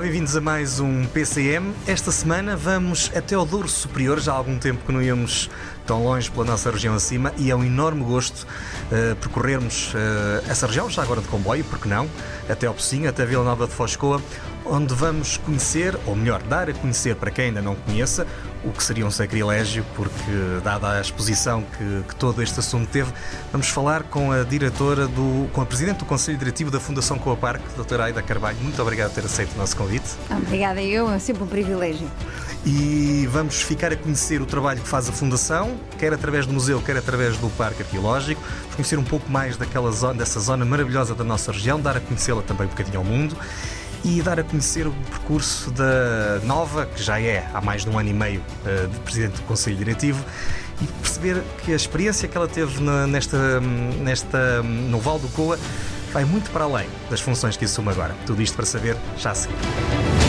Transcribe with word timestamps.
Bem-vindos 0.00 0.34
a 0.34 0.40
mais 0.40 0.80
um 0.80 1.04
PCM. 1.04 1.74
Esta 1.86 2.10
semana 2.10 2.56
vamos 2.56 3.12
até 3.14 3.34
ao 3.34 3.44
Douro 3.44 3.68
Superior, 3.68 4.18
já 4.18 4.32
há 4.32 4.36
algum 4.36 4.58
tempo 4.58 4.82
que 4.86 4.90
não 4.90 5.02
íamos 5.02 5.50
tão 5.86 6.02
longe 6.02 6.30
pela 6.30 6.46
nossa 6.46 6.70
região 6.70 6.94
acima 6.94 7.34
e 7.36 7.50
é 7.50 7.54
um 7.54 7.62
enorme 7.62 8.02
gosto 8.02 8.44
uh, 8.44 9.14
percorrermos 9.16 9.92
uh, 9.92 10.50
essa 10.50 10.66
região, 10.66 10.88
já 10.88 11.02
agora 11.02 11.20
de 11.20 11.28
comboio, 11.28 11.62
porque 11.64 11.86
não, 11.86 12.08
até 12.48 12.66
ao 12.66 12.72
Pocinho, 12.72 13.10
até 13.10 13.26
Vila 13.26 13.44
Nova 13.44 13.66
de 13.66 13.74
Foscoa, 13.74 14.22
onde 14.64 14.94
vamos 14.94 15.36
conhecer, 15.36 15.98
ou 16.06 16.14
melhor, 16.14 16.42
dar 16.42 16.68
a 16.68 16.72
conhecer 16.72 17.16
para 17.16 17.30
quem 17.30 17.46
ainda 17.46 17.62
não 17.62 17.74
conheça, 17.74 18.26
o 18.64 18.70
que 18.70 18.82
seria 18.82 19.06
um 19.06 19.10
sacrilégio, 19.10 19.84
porque, 19.94 20.60
dada 20.62 20.98
a 20.98 21.00
exposição 21.00 21.62
que, 21.62 22.02
que, 22.08 22.14
todo 22.14 22.42
este 22.42 22.60
assunto 22.60 22.88
teve, 22.88 23.10
vamos 23.50 23.68
falar 23.68 24.02
com 24.04 24.32
a 24.32 24.42
diretora, 24.42 25.06
do, 25.06 25.48
com 25.52 25.62
a 25.62 25.66
presidente 25.66 25.98
do 25.98 26.04
Conselho 26.04 26.36
Diretivo 26.36 26.70
da 26.70 26.78
Fundação 26.78 27.18
Coa 27.18 27.36
Parque, 27.36 27.64
doutora 27.74 28.04
Aida 28.04 28.22
Carvalho. 28.22 28.58
Muito 28.60 28.80
obrigado 28.82 29.08
por 29.08 29.14
ter 29.14 29.26
aceito 29.26 29.54
o 29.54 29.58
nosso 29.58 29.76
convite. 29.76 30.10
Obrigada 30.30 30.82
eu, 30.82 31.10
é 31.10 31.18
sempre 31.18 31.42
um 31.42 31.46
privilégio. 31.46 32.08
E 32.66 33.26
vamos 33.32 33.62
ficar 33.62 33.90
a 33.90 33.96
conhecer 33.96 34.42
o 34.42 34.46
trabalho 34.46 34.82
que 34.82 34.88
faz 34.88 35.08
a 35.08 35.12
Fundação, 35.12 35.74
quer 35.98 36.12
através 36.12 36.44
do 36.44 36.52
museu, 36.52 36.82
quer 36.82 36.96
através 36.96 37.38
do 37.38 37.48
Parque 37.50 37.82
Arqueológico, 37.82 38.42
vamos 38.42 38.74
conhecer 38.76 38.98
um 38.98 39.04
pouco 39.04 39.30
mais 39.30 39.56
daquela 39.56 39.90
zona, 39.90 40.14
dessa 40.14 40.38
zona 40.38 40.64
maravilhosa 40.66 41.14
da 41.14 41.24
nossa 41.24 41.50
região, 41.50 41.80
dar 41.80 41.96
a 41.96 42.00
conhecê-la 42.00 42.42
também 42.42 42.66
um 42.66 42.70
bocadinho 42.70 42.98
ao 42.98 43.04
mundo 43.04 43.34
e 44.04 44.22
dar 44.22 44.40
a 44.40 44.44
conhecer 44.44 44.86
o 44.86 44.92
percurso 45.10 45.70
da 45.70 46.40
Nova, 46.44 46.86
que 46.86 47.02
já 47.02 47.20
é 47.20 47.48
há 47.52 47.60
mais 47.60 47.84
de 47.84 47.90
um 47.90 47.98
ano 47.98 48.08
e 48.08 48.14
meio 48.14 48.40
uh, 48.40 48.88
de 48.88 48.98
Presidente 49.00 49.36
do 49.36 49.42
Conselho 49.42 49.76
Diretivo, 49.76 50.24
e 50.80 50.86
perceber 50.86 51.42
que 51.64 51.72
a 51.72 51.76
experiência 51.76 52.28
que 52.28 52.36
ela 52.36 52.48
teve 52.48 52.80
nesta, 53.08 53.60
nesta, 53.60 54.62
no 54.62 54.98
Val 54.98 55.18
do 55.18 55.28
Coa 55.28 55.58
vai 56.12 56.24
muito 56.24 56.50
para 56.50 56.64
além 56.64 56.88
das 57.10 57.20
funções 57.20 57.56
que 57.56 57.64
assume 57.64 57.90
agora. 57.90 58.14
Tudo 58.26 58.40
isto 58.42 58.56
para 58.56 58.66
saber 58.66 58.96
já 59.16 59.32
a 59.32 59.34
seguir. 59.34 60.19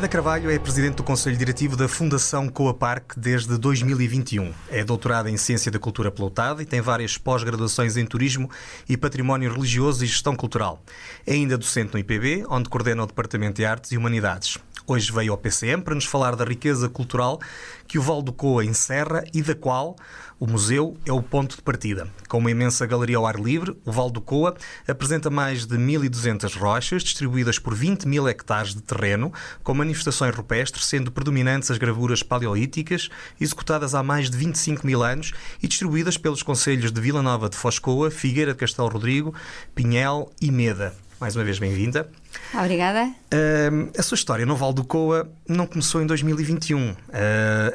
Aida 0.00 0.08
Carvalho 0.08 0.50
é 0.50 0.58
presidente 0.58 0.94
do 0.94 1.02
Conselho 1.02 1.36
Diretivo 1.36 1.76
da 1.76 1.86
Fundação 1.86 2.48
Coa 2.48 2.72
Parque 2.72 3.20
desde 3.20 3.58
2021. 3.58 4.50
É 4.70 4.82
doutorada 4.82 5.30
em 5.30 5.36
Ciência 5.36 5.70
da 5.70 5.78
Cultura 5.78 6.10
pela 6.10 6.28
UTAD 6.28 6.62
e 6.62 6.64
tem 6.64 6.80
várias 6.80 7.18
pós-graduações 7.18 7.98
em 7.98 8.06
Turismo 8.06 8.48
e 8.88 8.96
Património 8.96 9.52
Religioso 9.52 10.02
e 10.02 10.06
Gestão 10.06 10.34
Cultural. 10.34 10.82
É 11.26 11.34
ainda 11.34 11.58
docente 11.58 11.92
no 11.92 11.98
IPB, 11.98 12.46
onde 12.48 12.70
coordena 12.70 13.02
o 13.02 13.06
Departamento 13.06 13.56
de 13.56 13.66
Artes 13.66 13.92
e 13.92 13.98
Humanidades. 13.98 14.56
Hoje 14.86 15.12
veio 15.12 15.32
ao 15.32 15.38
PCM 15.38 15.82
para 15.82 15.94
nos 15.94 16.06
falar 16.06 16.34
da 16.34 16.46
riqueza 16.46 16.88
cultural 16.88 17.38
que 17.86 17.98
o 17.98 18.02
Val 18.02 18.22
do 18.22 18.32
Coa 18.32 18.64
encerra 18.64 19.22
e 19.34 19.42
da 19.42 19.54
qual 19.54 19.96
o 20.40 20.46
museu 20.46 20.96
é 21.04 21.12
o 21.12 21.22
ponto 21.22 21.54
de 21.54 21.62
partida. 21.62 22.08
Com 22.26 22.38
uma 22.38 22.50
imensa 22.50 22.86
galeria 22.86 23.18
ao 23.18 23.26
ar 23.26 23.38
livre, 23.38 23.76
o 23.84 23.92
Val 23.92 24.10
do 24.10 24.22
Coa 24.22 24.56
apresenta 24.88 25.28
mais 25.28 25.66
de 25.66 25.76
1.200 25.76 26.56
rochas 26.56 27.02
distribuídas 27.02 27.58
por 27.58 27.74
20 27.74 28.08
mil 28.08 28.26
hectares 28.26 28.74
de 28.74 28.80
terreno, 28.80 29.30
com 29.62 29.74
manifestações 29.74 30.34
rupestres, 30.34 30.86
sendo 30.86 31.12
predominantes 31.12 31.70
as 31.70 31.76
gravuras 31.76 32.22
paleolíticas, 32.22 33.10
executadas 33.38 33.94
há 33.94 34.02
mais 34.02 34.30
de 34.30 34.38
25 34.38 34.86
mil 34.86 35.02
anos 35.02 35.32
e 35.62 35.68
distribuídas 35.68 36.16
pelos 36.16 36.42
conselhos 36.42 36.90
de 36.90 37.00
Vila 37.02 37.20
Nova 37.20 37.50
de 37.50 37.56
Foscoa, 37.56 38.10
Figueira 38.10 38.52
de 38.52 38.58
Castelo 38.58 38.88
Rodrigo, 38.88 39.34
Pinhel 39.74 40.32
e 40.40 40.50
Meda. 40.50 40.94
Mais 41.20 41.36
uma 41.36 41.44
vez, 41.44 41.58
bem-vinda. 41.58 42.10
Obrigada. 42.54 43.04
Uh, 43.04 43.90
a 43.96 44.02
sua 44.02 44.14
história 44.14 44.46
no 44.46 44.56
Val 44.56 44.72
do 44.72 44.82
Coa 44.82 45.30
não 45.46 45.66
começou 45.66 46.00
em 46.00 46.06
2021. 46.06 46.92
Uh, 46.92 46.96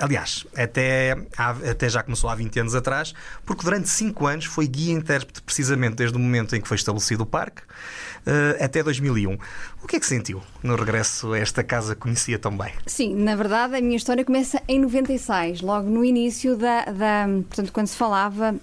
aliás, 0.01 0.47
até, 0.57 1.16
até 1.38 1.88
já 1.88 2.01
começou 2.01 2.28
há 2.28 2.34
20 2.34 2.61
anos 2.61 2.73
atrás, 2.73 3.13
porque 3.45 3.63
durante 3.63 3.88
5 3.88 4.25
anos 4.25 4.45
foi 4.45 4.66
guia 4.66 4.91
intérprete, 4.91 5.44
precisamente 5.44 5.97
desde 5.97 6.17
o 6.17 6.19
momento 6.19 6.55
em 6.55 6.61
que 6.61 6.67
foi 6.67 6.73
estabelecido 6.73 7.22
o 7.22 7.25
parque 7.28 7.61
uh, 7.61 8.63
até 8.63 8.81
2001. 8.81 9.38
O 9.84 9.88
que 9.88 9.97
é 9.97 10.00
que 10.00 10.07
sentiu 10.07 10.41
no 10.63 10.75
regresso 10.75 11.34
a 11.34 11.38
esta 11.38 11.63
casa 11.63 11.94
que 11.94 12.01
conhecia 12.01 12.39
tão 12.39 12.57
bem? 12.57 12.73
Sim, 12.88 13.13
na 13.13 13.35
verdade, 13.35 13.75
a 13.75 13.81
minha 13.81 13.95
história 13.95 14.25
começa 14.25 14.59
em 14.67 14.79
96, 14.79 15.61
logo 15.61 15.88
no 15.88 16.03
início 16.03 16.57
da. 16.57 16.85
da 16.85 17.28
portanto, 17.47 17.72
quando 17.72 17.88
se 17.88 17.95
falava 17.95 18.55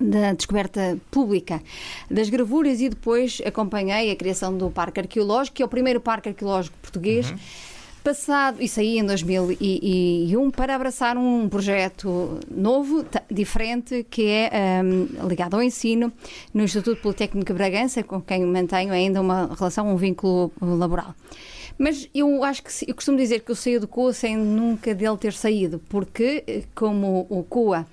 da 0.00 0.32
descoberta 0.32 0.98
pública 1.10 1.62
das 2.10 2.28
gravuras 2.28 2.80
e 2.80 2.88
depois 2.88 3.40
acompanhei 3.44 4.10
a 4.10 4.16
criação 4.16 4.56
do 4.56 4.70
Parque 4.70 5.00
Arqueológico, 5.00 5.56
que 5.56 5.62
é 5.62 5.66
o 5.66 5.68
primeiro 5.68 6.00
parque 6.00 6.28
arqueológico 6.28 6.76
português. 6.80 7.30
Uhum. 7.30 7.38
Passado, 8.02 8.62
isso 8.62 8.80
aí 8.80 8.98
em 8.98 9.04
2001, 9.04 10.50
para 10.52 10.74
abraçar 10.74 11.18
um 11.18 11.48
projeto 11.48 12.38
novo, 12.50 13.04
diferente, 13.30 14.06
que 14.08 14.24
é 14.26 14.80
um, 14.82 15.28
ligado 15.28 15.54
ao 15.54 15.62
ensino, 15.62 16.10
no 16.54 16.62
Instituto 16.62 17.02
Politécnico 17.02 17.52
de 17.52 17.52
Bragança, 17.52 18.02
com 18.02 18.20
quem 18.22 18.46
mantenho 18.46 18.92
ainda 18.92 19.20
uma 19.20 19.54
relação, 19.54 19.92
um 19.92 19.96
vínculo 19.96 20.50
laboral. 20.60 21.14
Mas 21.76 22.08
eu 22.14 22.42
acho 22.44 22.62
que 22.62 22.90
eu 22.90 22.94
costumo 22.94 23.18
dizer 23.18 23.40
que 23.40 23.50
eu 23.50 23.54
saí 23.54 23.78
do 23.78 23.86
COA 23.86 24.12
sem 24.12 24.36
nunca 24.36 24.94
dele 24.94 25.16
ter 25.16 25.32
saído, 25.32 25.80
porque 25.88 26.42
eh, 26.46 26.62
como 26.74 27.26
o 27.28 27.44
COA 27.44 27.86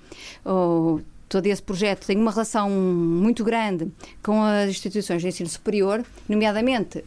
todo 1.28 1.46
esse 1.46 1.62
projeto 1.62 2.06
tem 2.06 2.16
uma 2.16 2.30
relação 2.30 2.70
muito 2.70 3.44
grande 3.44 3.90
com 4.22 4.42
as 4.42 4.70
instituições 4.70 5.22
de 5.22 5.28
ensino 5.28 5.48
superior, 5.48 6.04
nomeadamente 6.28 7.04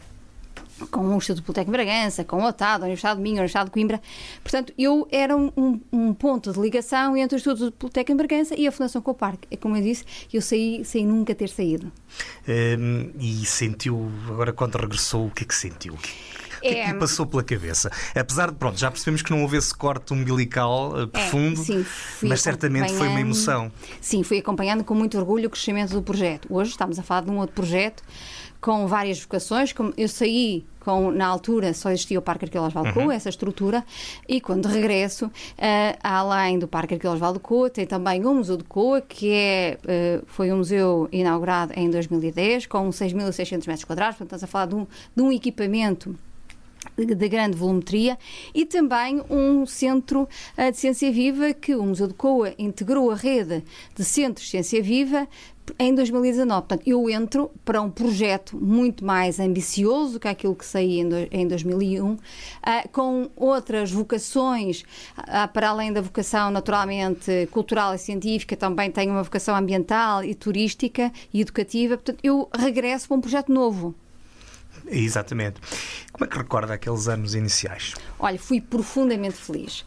com 0.90 1.00
o 1.00 1.16
Instituto 1.16 1.44
Politécnico 1.44 1.78
de 1.78 1.84
Bragança, 1.84 2.24
com 2.24 2.38
o 2.38 2.46
OTAD, 2.46 2.82
a 2.82 2.86
Universidade 2.86 3.16
de 3.16 3.22
Minho, 3.22 3.36
a 3.36 3.40
Universidade 3.40 3.66
de 3.66 3.70
Coimbra. 3.72 4.00
Portanto, 4.42 4.72
eu 4.78 5.06
era 5.10 5.36
um, 5.36 5.80
um, 5.92 6.14
ponto 6.14 6.52
de 6.52 6.58
ligação 6.58 7.16
entre 7.16 7.36
o 7.36 7.38
Instituto 7.38 7.72
Politécnico 7.72 8.22
de 8.22 8.28
Bragança 8.28 8.54
e 8.56 8.66
a 8.66 8.72
Fundação 8.72 9.02
Coparque. 9.02 9.46
É 9.50 9.56
como 9.56 9.76
eu 9.76 9.82
disse, 9.82 10.04
eu 10.32 10.40
saí 10.40 10.84
sem 10.84 11.06
nunca 11.06 11.34
ter 11.34 11.48
saído. 11.48 11.92
Hum, 12.48 13.10
e 13.18 13.44
sentiu, 13.44 14.10
agora 14.28 14.52
quando 14.52 14.76
regressou, 14.76 15.26
o 15.26 15.30
que 15.30 15.44
é 15.44 15.46
que 15.46 15.54
sentiu? 15.54 15.96
O 16.60 16.62
que 16.62 16.68
é 16.68 16.84
que 16.84 16.92
lhe 16.92 16.98
passou 16.98 17.26
pela 17.26 17.42
cabeça? 17.42 17.90
Apesar 18.14 18.50
de, 18.50 18.56
pronto, 18.56 18.78
já 18.78 18.90
percebemos 18.90 19.22
que 19.22 19.30
não 19.30 19.42
houve 19.42 19.56
esse 19.56 19.74
corte 19.74 20.12
umbilical 20.12 20.92
profundo, 21.08 21.60
é, 21.60 21.64
sim, 21.64 21.86
mas 22.22 22.42
certamente 22.42 22.92
foi 22.92 23.08
uma 23.08 23.20
emoção. 23.20 23.72
Sim, 24.00 24.22
fui 24.22 24.38
acompanhando 24.38 24.84
com 24.84 24.94
muito 24.94 25.18
orgulho 25.18 25.46
o 25.46 25.50
crescimento 25.50 25.92
do 25.92 26.02
projeto. 26.02 26.46
Hoje 26.50 26.70
estamos 26.70 26.98
a 26.98 27.02
falar 27.02 27.22
de 27.22 27.30
um 27.30 27.38
outro 27.38 27.54
projeto 27.54 28.02
com 28.60 28.86
várias 28.86 29.20
vocações. 29.20 29.72
Como 29.72 29.92
eu 29.96 30.08
saí 30.08 30.64
com, 30.80 31.10
na 31.10 31.26
altura 31.26 31.72
só 31.74 31.90
existia 31.90 32.18
o 32.18 32.22
Parque 32.22 32.44
Arqueológico 32.44 32.82
Valcoa, 32.82 33.04
uhum. 33.04 33.12
essa 33.12 33.28
estrutura, 33.28 33.84
e 34.28 34.40
quando 34.40 34.66
regresso, 34.66 35.26
uh, 35.26 35.30
além 36.02 36.58
do 36.58 36.68
Parque 36.68 36.94
Arqueológico 36.94 37.26
Valcoa, 37.26 37.70
tem 37.70 37.86
também 37.86 38.24
o 38.24 38.34
Museu 38.34 38.56
de 38.56 38.64
Coa, 38.64 39.00
que 39.00 39.30
é, 39.32 39.78
uh, 39.84 40.24
foi 40.26 40.52
um 40.52 40.58
museu 40.58 41.08
inaugurado 41.12 41.72
em 41.76 41.90
2010, 41.90 42.66
com 42.66 42.88
6.600 42.88 43.66
metros 43.66 43.84
quadrados, 43.84 44.16
portanto 44.16 44.38
estamos 44.38 44.44
a 44.44 44.46
falar 44.46 44.66
de 44.66 44.74
um, 44.74 44.86
de 45.14 45.22
um 45.22 45.32
equipamento 45.32 46.16
de 46.96 47.28
grande 47.28 47.56
volumetria 47.56 48.18
e 48.54 48.66
também 48.66 49.22
um 49.30 49.66
centro 49.66 50.28
eh, 50.56 50.70
de 50.70 50.78
ciência 50.78 51.10
viva 51.12 51.52
que 51.52 51.74
o 51.74 51.82
Museu 51.82 52.08
de 52.08 52.14
Coa 52.14 52.54
integrou 52.58 53.10
a 53.10 53.14
rede 53.14 53.62
de 53.94 54.04
centros 54.04 54.44
de 54.44 54.50
ciência 54.50 54.82
viva 54.82 55.28
em 55.78 55.94
2019. 55.94 56.60
Portanto, 56.66 56.82
eu 56.86 57.08
entro 57.08 57.50
para 57.64 57.80
um 57.80 57.90
projeto 57.90 58.56
muito 58.56 59.04
mais 59.04 59.38
ambicioso 59.38 60.18
que 60.18 60.28
aquilo 60.28 60.54
que 60.54 60.64
saí 60.64 61.00
em 61.30 61.46
2001, 61.46 62.16
eh, 62.66 62.88
com 62.88 63.30
outras 63.36 63.90
vocações, 63.90 64.82
eh, 65.16 65.46
para 65.48 65.70
além 65.70 65.92
da 65.92 66.00
vocação 66.00 66.50
naturalmente 66.50 67.48
cultural 67.50 67.94
e 67.94 67.98
científica, 67.98 68.56
também 68.56 68.90
tenho 68.90 69.12
uma 69.12 69.22
vocação 69.22 69.54
ambiental 69.54 70.24
e 70.24 70.34
turística 70.34 71.12
e 71.32 71.40
educativa. 71.40 71.96
Portanto, 71.96 72.18
eu 72.22 72.48
regresso 72.56 73.08
para 73.08 73.16
um 73.16 73.20
projeto 73.20 73.52
novo. 73.52 73.94
Exatamente. 74.86 75.60
Como 76.12 76.24
é 76.24 76.28
que 76.28 76.36
recorda 76.36 76.74
aqueles 76.74 77.08
anos 77.08 77.34
iniciais? 77.34 77.94
Olha, 78.18 78.38
fui 78.38 78.60
profundamente 78.60 79.36
feliz. 79.36 79.84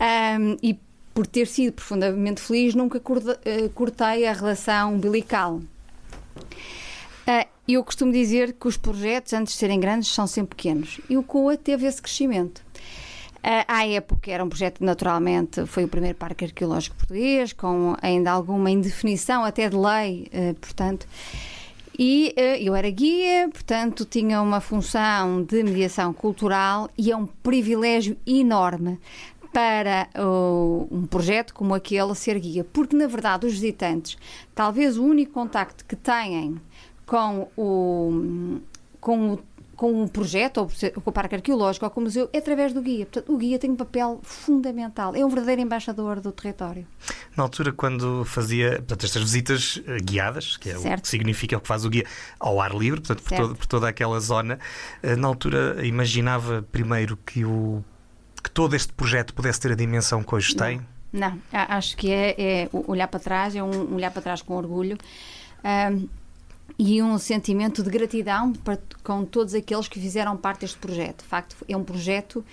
Um, 0.00 0.56
e 0.62 0.78
por 1.14 1.26
ter 1.26 1.46
sido 1.46 1.74
profundamente 1.74 2.40
feliz, 2.40 2.74
nunca 2.74 3.00
eh, 3.44 3.68
cortei 3.74 4.26
a 4.26 4.32
relação 4.32 4.94
umbilical. 4.94 5.56
Uh, 5.56 7.46
eu 7.68 7.84
costumo 7.84 8.10
dizer 8.10 8.54
que 8.54 8.66
os 8.66 8.76
projetos, 8.76 9.32
antes 9.32 9.52
de 9.52 9.58
serem 9.58 9.78
grandes, 9.78 10.08
são 10.08 10.26
sempre 10.26 10.56
pequenos. 10.56 11.00
E 11.08 11.16
o 11.16 11.22
COA 11.22 11.56
teve 11.56 11.86
esse 11.86 12.00
crescimento. 12.00 12.62
À 13.66 13.84
época 13.88 14.30
era 14.30 14.44
um 14.44 14.48
projeto, 14.48 14.84
naturalmente, 14.84 15.66
foi 15.66 15.82
o 15.82 15.88
primeiro 15.88 16.16
parque 16.16 16.44
arqueológico 16.44 16.94
português, 16.94 17.52
com 17.52 17.96
ainda 18.00 18.30
alguma 18.30 18.70
indefinição, 18.70 19.44
até 19.44 19.68
de 19.68 19.76
lei, 19.76 20.30
portanto. 20.60 21.08
E 21.98 22.34
eu 22.60 22.74
era 22.74 22.90
guia, 22.90 23.48
portanto, 23.52 24.04
tinha 24.04 24.40
uma 24.40 24.60
função 24.60 25.42
de 25.42 25.62
mediação 25.62 26.12
cultural 26.12 26.88
e 26.96 27.12
é 27.12 27.16
um 27.16 27.26
privilégio 27.26 28.16
enorme 28.26 28.98
para 29.52 30.08
uh, 30.16 30.88
um 30.90 31.06
projeto 31.06 31.52
como 31.52 31.74
aquele 31.74 32.14
ser 32.14 32.38
guia, 32.38 32.64
porque 32.64 32.96
na 32.96 33.06
verdade 33.06 33.46
os 33.46 33.52
visitantes, 33.52 34.16
talvez 34.54 34.96
o 34.96 35.04
único 35.04 35.32
contacto 35.32 35.84
que 35.84 35.94
têm 35.94 36.58
com 37.04 37.48
o, 37.54 38.60
com 38.98 39.34
o 39.34 39.38
com 39.82 40.00
um 40.00 40.06
projeto, 40.06 40.58
ou 40.58 40.70
com 41.02 41.10
o 41.10 41.12
Parque 41.12 41.34
Arqueológico, 41.34 41.84
ou 41.84 41.90
com 41.90 41.98
o 41.98 42.04
museu, 42.04 42.30
é 42.32 42.38
através 42.38 42.72
do 42.72 42.80
guia. 42.80 43.04
Portanto, 43.04 43.34
o 43.34 43.36
guia 43.36 43.58
tem 43.58 43.68
um 43.68 43.74
papel 43.74 44.20
fundamental. 44.22 45.12
É 45.16 45.26
um 45.26 45.28
verdadeiro 45.28 45.60
embaixador 45.60 46.20
do 46.20 46.30
território. 46.30 46.86
Na 47.36 47.42
altura, 47.42 47.72
quando 47.72 48.24
fazia 48.24 48.76
portanto, 48.76 49.04
estas 49.04 49.20
visitas 49.20 49.82
eh, 49.84 49.96
guiadas, 49.98 50.56
que 50.56 50.70
é 50.70 50.78
certo. 50.78 51.00
o 51.00 51.02
que 51.02 51.08
significa 51.08 51.56
o 51.56 51.60
que 51.60 51.66
faz 51.66 51.84
o 51.84 51.90
guia 51.90 52.06
ao 52.38 52.60
ar 52.60 52.72
livre, 52.72 53.00
portanto, 53.00 53.24
por, 53.24 53.36
todo, 53.36 53.56
por 53.56 53.66
toda 53.66 53.88
aquela 53.88 54.20
zona, 54.20 54.60
eh, 55.02 55.16
na 55.16 55.26
altura 55.26 55.84
imaginava 55.84 56.64
primeiro 56.70 57.16
que 57.16 57.44
o 57.44 57.82
que 58.40 58.52
todo 58.52 58.76
este 58.76 58.92
projeto 58.92 59.34
pudesse 59.34 59.58
ter 59.58 59.72
a 59.72 59.74
dimensão 59.74 60.22
que 60.22 60.32
hoje 60.32 60.54
não, 60.56 60.64
tem? 60.64 60.80
Não, 61.12 61.38
acho 61.52 61.96
que 61.96 62.08
é, 62.12 62.34
é, 62.38 62.68
olhar 62.72 63.08
para 63.08 63.18
trás, 63.18 63.56
é 63.56 63.62
um 63.64 63.96
olhar 63.96 64.12
para 64.12 64.22
trás 64.22 64.42
com 64.42 64.54
orgulho. 64.54 64.96
Um, 65.64 66.21
e 66.78 67.02
um 67.02 67.18
sentimento 67.18 67.82
de 67.82 67.90
gratidão 67.90 68.52
para, 68.52 68.78
com 69.02 69.24
todos 69.24 69.54
aqueles 69.54 69.88
que 69.88 70.00
fizeram 70.00 70.36
parte 70.36 70.60
deste 70.60 70.78
projeto. 70.78 71.22
De 71.22 71.28
facto, 71.28 71.56
é 71.68 71.76
um 71.76 71.84
projeto 71.84 72.44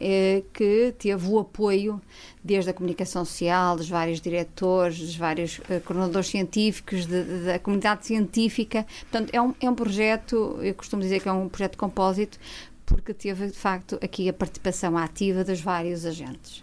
eh, 0.00 0.42
que 0.52 0.94
teve 0.98 1.28
o 1.28 1.38
apoio 1.38 2.00
desde 2.42 2.70
a 2.70 2.74
comunicação 2.74 3.24
social, 3.24 3.76
dos 3.76 3.88
vários 3.88 4.20
diretores, 4.20 4.98
dos 4.98 5.16
vários 5.16 5.60
eh, 5.68 5.80
coordenadores 5.80 6.28
científicos, 6.28 7.06
de, 7.06 7.22
de, 7.22 7.44
da 7.44 7.58
comunidade 7.58 8.06
científica. 8.06 8.86
Portanto, 9.02 9.30
é 9.32 9.40
um, 9.40 9.54
é 9.60 9.70
um 9.70 9.74
projeto, 9.74 10.58
eu 10.60 10.74
costumo 10.74 11.02
dizer 11.02 11.20
que 11.20 11.28
é 11.28 11.32
um 11.32 11.48
projeto 11.48 11.78
compósito, 11.78 12.38
porque 12.84 13.14
teve, 13.14 13.46
de 13.46 13.56
facto, 13.56 13.98
aqui 14.02 14.28
a 14.28 14.32
participação 14.32 14.98
ativa 14.98 15.44
dos 15.44 15.60
vários 15.60 16.04
agentes. 16.04 16.62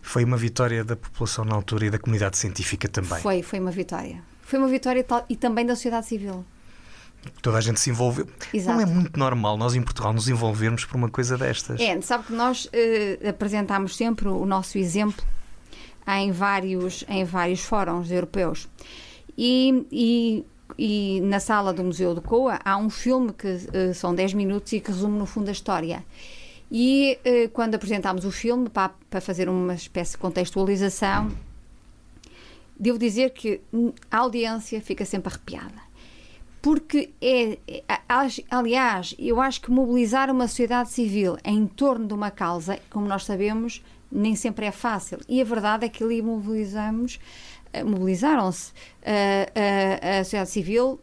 Foi 0.00 0.24
uma 0.24 0.38
vitória 0.38 0.82
da 0.82 0.96
população 0.96 1.44
na 1.44 1.54
altura 1.54 1.86
e 1.86 1.90
da 1.90 1.98
comunidade 1.98 2.38
científica 2.38 2.88
também? 2.88 3.20
Foi, 3.20 3.42
foi 3.42 3.60
uma 3.60 3.70
vitória. 3.70 4.22
Foi 4.48 4.58
uma 4.58 4.68
vitória 4.68 5.04
e 5.28 5.36
também 5.36 5.66
da 5.66 5.76
sociedade 5.76 6.06
civil. 6.06 6.42
Toda 7.42 7.58
a 7.58 7.60
gente 7.60 7.78
se 7.78 7.90
envolveu. 7.90 8.26
Exato. 8.54 8.78
Não 8.78 8.82
é 8.82 8.86
muito 8.86 9.18
normal 9.18 9.58
nós 9.58 9.74
em 9.74 9.82
Portugal 9.82 10.10
nos 10.10 10.26
envolvermos 10.26 10.86
por 10.86 10.96
uma 10.96 11.10
coisa 11.10 11.36
destas. 11.36 11.78
É, 11.78 12.00
sabe 12.00 12.24
que 12.24 12.32
nós 12.32 12.64
uh, 12.64 13.28
apresentámos 13.28 13.94
sempre 13.94 14.26
o 14.26 14.46
nosso 14.46 14.78
exemplo 14.78 15.22
em 16.06 16.32
vários, 16.32 17.04
em 17.10 17.26
vários 17.26 17.60
fóruns 17.60 18.10
europeus. 18.10 18.66
E, 19.36 19.86
e 19.92 20.46
e 20.78 21.20
na 21.22 21.40
sala 21.40 21.72
do 21.72 21.84
Museu 21.84 22.14
do 22.14 22.22
Coa 22.22 22.58
há 22.64 22.76
um 22.78 22.88
filme 22.88 23.32
que 23.34 23.48
uh, 23.48 23.94
são 23.94 24.14
10 24.14 24.32
minutos 24.32 24.72
e 24.72 24.80
que 24.80 24.90
resume 24.90 25.18
no 25.18 25.26
fundo 25.26 25.48
a 25.50 25.52
história. 25.52 26.02
E 26.72 27.18
uh, 27.20 27.50
quando 27.50 27.74
apresentámos 27.74 28.24
o 28.24 28.30
filme 28.30 28.70
para, 28.70 28.92
para 29.10 29.20
fazer 29.20 29.48
uma 29.48 29.74
espécie 29.74 30.12
de 30.12 30.18
contextualização, 30.18 31.30
devo 32.78 32.98
dizer 32.98 33.30
que 33.30 33.60
a 34.10 34.18
audiência 34.18 34.80
fica 34.80 35.04
sempre 35.04 35.32
arrepiada. 35.32 35.88
Porque 36.60 37.10
é, 37.20 37.58
é 37.66 37.82
aliás, 38.50 39.14
eu 39.18 39.40
acho 39.40 39.60
que 39.60 39.70
mobilizar 39.70 40.30
uma 40.30 40.48
sociedade 40.48 40.90
civil 40.90 41.36
em 41.44 41.66
torno 41.66 42.06
de 42.06 42.14
uma 42.14 42.30
causa, 42.30 42.78
como 42.90 43.06
nós 43.06 43.24
sabemos, 43.24 43.82
nem 44.10 44.34
sempre 44.34 44.66
é 44.66 44.72
fácil. 44.72 45.18
E 45.28 45.40
a 45.40 45.44
verdade 45.44 45.86
é 45.86 45.88
que 45.88 46.02
ali 46.02 46.20
mobilizamos 46.20 47.20
eh, 47.72 47.84
mobilizaram-se 47.84 48.72
a, 49.04 49.10
eh, 49.10 50.00
a, 50.02 50.20
a, 50.20 50.24
sociedade 50.24 50.50
civil 50.50 51.00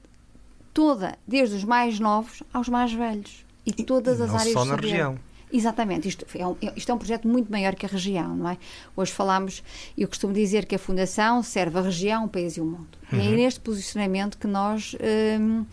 toda, 0.74 1.18
desde 1.28 1.56
os 1.56 1.64
mais 1.64 2.00
novos 2.00 2.44
aos 2.54 2.68
mais 2.68 2.92
velhos. 2.92 3.46
E 3.66 3.72
todas 3.72 4.20
as 4.22 4.30
não 4.30 4.38
áreas 4.38 4.54
só 4.54 4.66
na 4.66 4.76
região. 4.76 5.18
Exatamente, 5.56 6.10
isto 6.10 6.26
é, 6.36 6.46
um, 6.46 6.58
isto 6.76 6.92
é 6.92 6.94
um 6.94 6.98
projeto 6.98 7.28
muito 7.30 7.50
maior 7.50 7.76
que 7.76 7.86
a 7.86 7.90
região, 7.90 8.36
não 8.36 8.50
é? 8.50 8.58
Hoje 8.94 9.14
falamos, 9.14 9.64
eu 9.98 10.06
costumo 10.06 10.34
dizer 10.34 10.66
que 10.66 10.76
a 10.76 10.80
Fundação 10.80 11.42
serve 11.42 11.80
a 11.80 11.82
região, 11.82 12.26
o 12.26 12.28
país 12.28 12.58
e 12.58 12.62
o 12.62 12.66
mundo. 12.66 12.98
Uhum. 13.10 13.20
E 13.20 13.26
é 13.26 13.30
uhum. 13.30 13.36
neste 13.38 13.62
posicionamento 13.62 14.38
que 14.38 14.48
nós 14.48 14.98
um, 15.40 15.62
uh, 15.62 15.66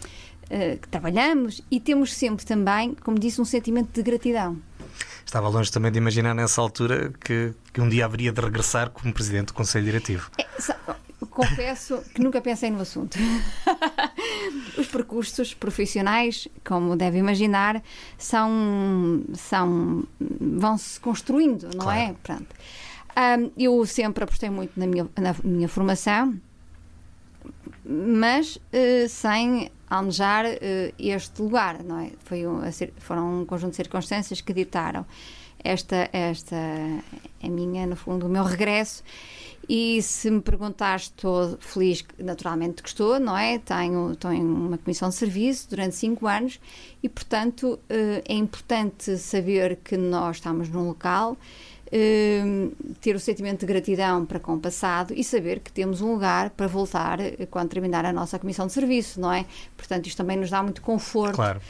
eh, 0.51 0.77
que 0.81 0.87
trabalhamos 0.87 1.63
e 1.69 1.81
temos 1.81 2.15
sempre 2.15 2.47
também, 2.47 2.95
como 3.03 3.19
disse, 3.19 3.41
um 3.41 3.45
sentimento 3.45 3.93
de 3.93 4.03
gratidão. 4.05 4.57
Estava 5.27 5.49
longe 5.49 5.73
também 5.73 5.91
de 5.91 5.99
imaginar 5.99 6.33
nessa 6.33 6.61
altura 6.61 7.13
que, 7.25 7.53
que 7.73 7.81
um 7.81 7.89
dia 7.89 8.05
haveria 8.05 8.31
de 8.31 8.41
regressar 8.41 8.91
como 8.91 9.13
presidente 9.13 9.47
do 9.47 9.55
Conselho 9.55 9.87
Diretivo. 9.87 10.31
É, 10.39 10.47
confesso 11.33 12.03
que 12.15 12.21
nunca 12.21 12.41
pensei 12.41 12.71
no 12.71 12.81
assunto. 12.81 13.19
Os 14.79 14.87
percursos 14.87 15.55
profissionais, 15.55 16.47
como 16.65 16.97
deve 16.97 17.19
imaginar, 17.19 17.83
são, 18.17 19.25
são 19.35 20.05
vão-se 20.21 21.01
construindo, 21.01 21.69
não 21.75 21.91
é? 21.91 22.07
claro. 22.07 22.11
é? 22.11 22.15
Pronto. 22.23 22.57
Um, 23.15 23.51
eu 23.59 23.85
sempre 23.85 24.25
apostei 24.25 24.49
muito 24.49 24.79
na 24.79 24.87
minha, 24.87 25.09
na 25.19 25.35
minha 25.45 25.69
formação, 25.69 26.35
mas 27.85 28.57
uh, 28.57 29.09
sem 29.09 29.71
almejar 29.91 30.47
uh, 30.47 30.95
este 30.99 31.43
lugar, 31.43 31.83
não 31.83 31.99
é? 31.99 32.13
Foi 32.25 32.47
um, 32.47 32.61
foram 32.99 33.43
um 33.43 33.45
conjunto 33.45 33.73
de 33.73 33.77
circunstâncias 33.77 34.41
que 34.41 34.53
ditaram 34.53 35.05
esta, 35.65 36.09
esta 36.13 36.57
a 37.43 37.49
minha, 37.49 37.87
no 37.87 37.97
fundo, 37.97 38.27
o 38.27 38.29
meu 38.29 38.45
regresso. 38.45 39.03
E 39.69 40.03
se 40.03 40.31
me 40.31 40.41
perguntares, 40.41 41.05
estou 41.05 41.57
feliz, 41.61 42.05
naturalmente 42.19 42.83
que 42.83 42.89
estou, 42.89 43.21
não 43.21 43.37
é? 43.37 43.59
Tenho, 43.59 44.13
estou 44.13 44.33
em 44.33 44.43
uma 44.43 44.77
comissão 44.77 45.09
de 45.09 45.15
serviço 45.15 45.71
durante 45.71 45.95
cinco 45.95 46.27
anos 46.27 46.61
e, 47.03 47.09
portanto, 47.09 47.75
uh, 47.75 48.23
é 48.25 48.35
importante 48.35 49.17
saber 49.19 49.77
que 49.77 49.97
nós 49.97 50.37
estamos 50.37 50.69
num 50.69 50.89
local 50.89 51.37
ter 53.03 53.15
o 53.15 53.21
sentimento 53.21 53.61
de 53.61 53.67
gratidão 53.67 54.25
para 54.25 54.41
com 54.41 54.55
o 54.55 54.59
passado 54.59 55.13
e 55.15 55.23
saber 55.23 55.61
que 55.61 55.71
temos 55.71 56.01
um 56.01 56.13
lugar 56.13 56.49
para 56.51 56.67
voltar 56.67 57.21
eh, 57.21 57.47
quando 57.51 57.69
terminar 57.69 58.07
a 58.07 58.13
nossa 58.13 58.39
comissão 58.39 58.67
de 58.67 58.73
serviço, 58.73 59.21
não 59.21 59.31
é? 59.31 59.45
Portanto, 59.77 60.07
isto 60.07 60.17
também 60.17 60.39
nos 60.39 60.49
dá 60.49 60.63
muito 60.63 60.81
conforto. 60.81 61.35
Claro. 61.35 61.61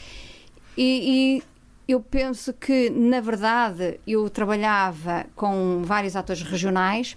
E, 0.76 1.40
e 1.40 1.42
eu 1.92 2.00
penso 2.00 2.52
que, 2.52 2.90
na 2.90 3.20
verdade, 3.20 4.00
eu 4.06 4.28
trabalhava 4.28 5.26
com 5.34 5.82
vários 5.84 6.16
atores 6.16 6.42
regionais 6.42 7.16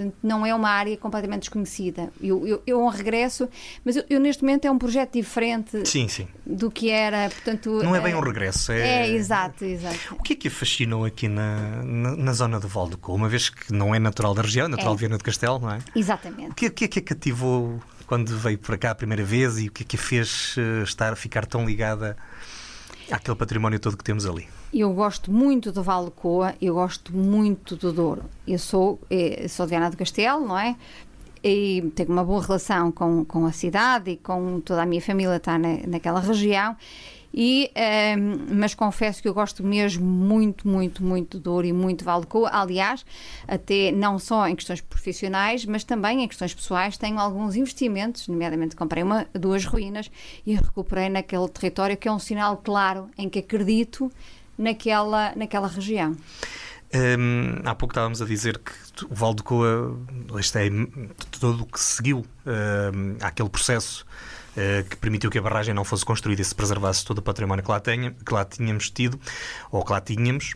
portanto, 0.00 0.14
não 0.22 0.44
é 0.44 0.54
uma 0.54 0.68
área 0.68 0.96
completamente 0.96 1.42
desconhecida. 1.42 2.12
Eu, 2.20 2.46
eu, 2.46 2.62
eu 2.66 2.82
um 2.82 2.88
regresso, 2.88 3.48
mas 3.84 3.96
eu, 3.96 4.04
eu, 4.08 4.20
neste 4.20 4.42
momento 4.42 4.64
é 4.64 4.70
um 4.70 4.78
projeto 4.78 5.14
diferente 5.14 5.86
sim, 5.88 6.08
sim. 6.08 6.26
do 6.46 6.70
que 6.70 6.90
era. 6.90 7.28
Portanto, 7.30 7.82
não 7.82 7.94
é 7.94 8.00
bem 8.00 8.14
um 8.14 8.20
regresso. 8.20 8.72
É, 8.72 9.06
é 9.06 9.10
exato, 9.10 9.64
exato. 9.64 9.98
O 10.12 10.22
que 10.22 10.32
é 10.32 10.36
que 10.36 10.48
a 10.48 10.50
fascinou 10.50 11.04
aqui 11.04 11.28
na, 11.28 11.82
na, 11.82 12.16
na 12.16 12.32
zona 12.32 12.58
do 12.58 12.68
Val 12.68 12.88
do 12.88 12.98
Cou? 12.98 13.14
Uma 13.14 13.28
vez 13.28 13.50
que 13.50 13.72
não 13.72 13.94
é 13.94 13.98
natural 13.98 14.34
da 14.34 14.42
região, 14.42 14.66
é 14.66 14.68
natural 14.68 14.92
é. 14.92 14.96
de 14.96 15.00
Viana 15.00 15.18
do 15.18 15.24
Castelo, 15.24 15.58
não 15.58 15.70
é? 15.70 15.78
Exatamente. 15.94 16.50
O 16.50 16.54
que, 16.54 16.70
que 16.70 16.84
é 16.84 16.88
que 16.88 16.98
a 16.98 17.02
cativou 17.02 17.80
quando 18.06 18.36
veio 18.36 18.58
para 18.58 18.76
cá 18.76 18.90
a 18.90 18.94
primeira 18.94 19.22
vez 19.22 19.58
e 19.58 19.68
o 19.68 19.72
que 19.72 19.84
é 19.84 19.86
que 19.86 19.96
a 19.96 19.98
fez 19.98 20.56
eh, 20.58 20.82
estar, 20.82 21.14
ficar 21.14 21.46
tão 21.46 21.64
ligada 21.64 22.16
àquele 23.12 23.36
património 23.36 23.78
todo 23.78 23.96
que 23.96 24.04
temos 24.04 24.26
ali? 24.26 24.48
Eu 24.72 24.92
gosto 24.92 25.30
muito 25.30 25.72
do 25.72 25.82
Vale 25.82 26.10
Coa, 26.10 26.54
eu 26.60 26.74
gosto 26.74 27.14
muito 27.14 27.76
do 27.76 27.92
Douro. 27.92 28.24
Eu 28.46 28.58
sou, 28.58 29.00
eh, 29.10 29.46
sou 29.48 29.66
de 29.66 29.70
Viana 29.70 29.90
do 29.90 29.96
Castelo, 29.96 30.46
não 30.46 30.58
é? 30.58 30.76
E 31.42 31.82
tenho 31.94 32.10
uma 32.10 32.24
boa 32.24 32.42
relação 32.42 32.92
com, 32.92 33.24
com 33.24 33.46
a 33.46 33.52
cidade 33.52 34.10
e 34.10 34.16
com 34.16 34.60
toda 34.60 34.82
a 34.82 34.86
minha 34.86 35.00
família 35.00 35.36
está 35.36 35.58
na, 35.58 35.78
naquela 35.86 36.20
região. 36.20 36.76
E, 37.32 37.70
ehm, 37.74 38.46
mas 38.50 38.74
confesso 38.74 39.22
que 39.22 39.28
eu 39.28 39.34
gosto 39.34 39.62
mesmo 39.62 40.04
muito, 40.04 40.66
muito, 40.66 41.02
muito 41.02 41.36
de 41.36 41.42
Douro 41.42 41.66
e 41.66 41.72
muito 41.72 42.00
de 42.00 42.04
Valdecoa. 42.04 42.50
Aliás, 42.52 43.04
até 43.46 43.92
não 43.92 44.18
só 44.18 44.48
em 44.48 44.56
questões 44.56 44.80
profissionais, 44.80 45.64
mas 45.64 45.84
também 45.84 46.24
em 46.24 46.28
questões 46.28 46.52
pessoais, 46.52 46.98
tenho 46.98 47.18
alguns 47.18 47.54
investimentos, 47.54 48.26
nomeadamente 48.26 48.74
comprei 48.74 49.02
uma, 49.02 49.26
duas 49.32 49.64
ruínas 49.64 50.10
e 50.44 50.54
recuperei 50.54 51.08
naquele 51.08 51.48
território, 51.48 51.96
que 51.96 52.08
é 52.08 52.12
um 52.12 52.18
sinal 52.18 52.56
claro 52.56 53.08
em 53.16 53.28
que 53.28 53.38
acredito 53.38 54.10
naquela, 54.58 55.32
naquela 55.36 55.68
região. 55.68 56.16
Um, 56.92 57.60
há 57.64 57.72
pouco 57.72 57.92
estávamos 57.92 58.20
a 58.20 58.26
dizer 58.26 58.58
que 58.58 58.72
o 59.04 59.14
Val 59.14 59.32
de 59.32 59.44
Coa, 59.44 59.96
este 60.38 60.58
é 60.58 60.70
todo 61.38 61.62
o 61.62 61.66
que 61.66 61.78
seguiu 61.78 62.26
um, 62.44 63.16
aquele 63.20 63.48
processo 63.48 64.04
que 64.88 64.96
permitiu 64.96 65.30
que 65.30 65.38
a 65.38 65.42
barragem 65.42 65.72
não 65.72 65.84
fosse 65.84 66.04
construída 66.04 66.42
e 66.42 66.44
se 66.44 66.54
preservasse 66.54 67.04
todo 67.04 67.18
o 67.18 67.22
património 67.22 67.64
que 67.64 67.70
lá, 67.70 67.80
tenha, 67.80 68.10
que 68.10 68.34
lá 68.34 68.44
tínhamos 68.44 68.90
tido, 68.90 69.18
ou 69.70 69.84
que 69.84 69.92
lá 69.92 70.00
tínhamos. 70.00 70.54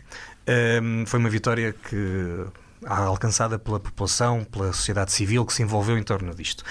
Um, 0.81 1.05
foi 1.05 1.19
uma 1.19 1.29
vitória 1.29 1.73
que 1.73 2.45
alcançada 2.85 3.57
pela 3.57 3.79
população, 3.79 4.43
pela 4.43 4.71
sociedade 4.71 5.11
civil 5.11 5.45
que 5.45 5.53
se 5.53 5.63
envolveu 5.63 5.97
em 5.97 6.03
torno 6.03 6.33
disto. 6.35 6.63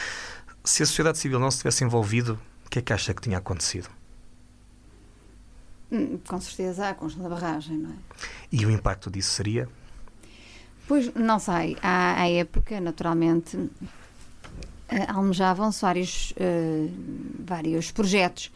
Se 0.62 0.82
a 0.82 0.86
sociedade 0.86 1.18
civil 1.18 1.38
não 1.38 1.50
se 1.50 1.58
tivesse 1.58 1.84
envolvido, 1.84 2.38
o 2.64 2.70
que 2.70 2.78
é 2.78 2.82
que 2.82 2.92
acha 2.92 3.12
que 3.12 3.22
tinha 3.22 3.38
acontecido? 3.38 3.88
Hum, 5.90 6.18
com 6.26 6.40
certeza 6.40 6.88
a 6.88 6.94
construção 6.94 7.28
da 7.28 7.34
barragem, 7.34 7.76
não 7.76 7.90
é? 7.90 7.94
E 8.50 8.64
o 8.64 8.70
impacto 8.70 9.10
disso 9.10 9.30
seria? 9.30 9.68
Pois, 10.86 11.12
não 11.14 11.38
sei. 11.38 11.76
À, 11.82 12.20
à 12.22 12.28
época, 12.28 12.80
naturalmente, 12.80 13.70
almejavam-se 15.08 15.80
vários, 15.80 16.32
uh, 16.32 16.90
vários 17.44 17.90
projetos 17.90 18.50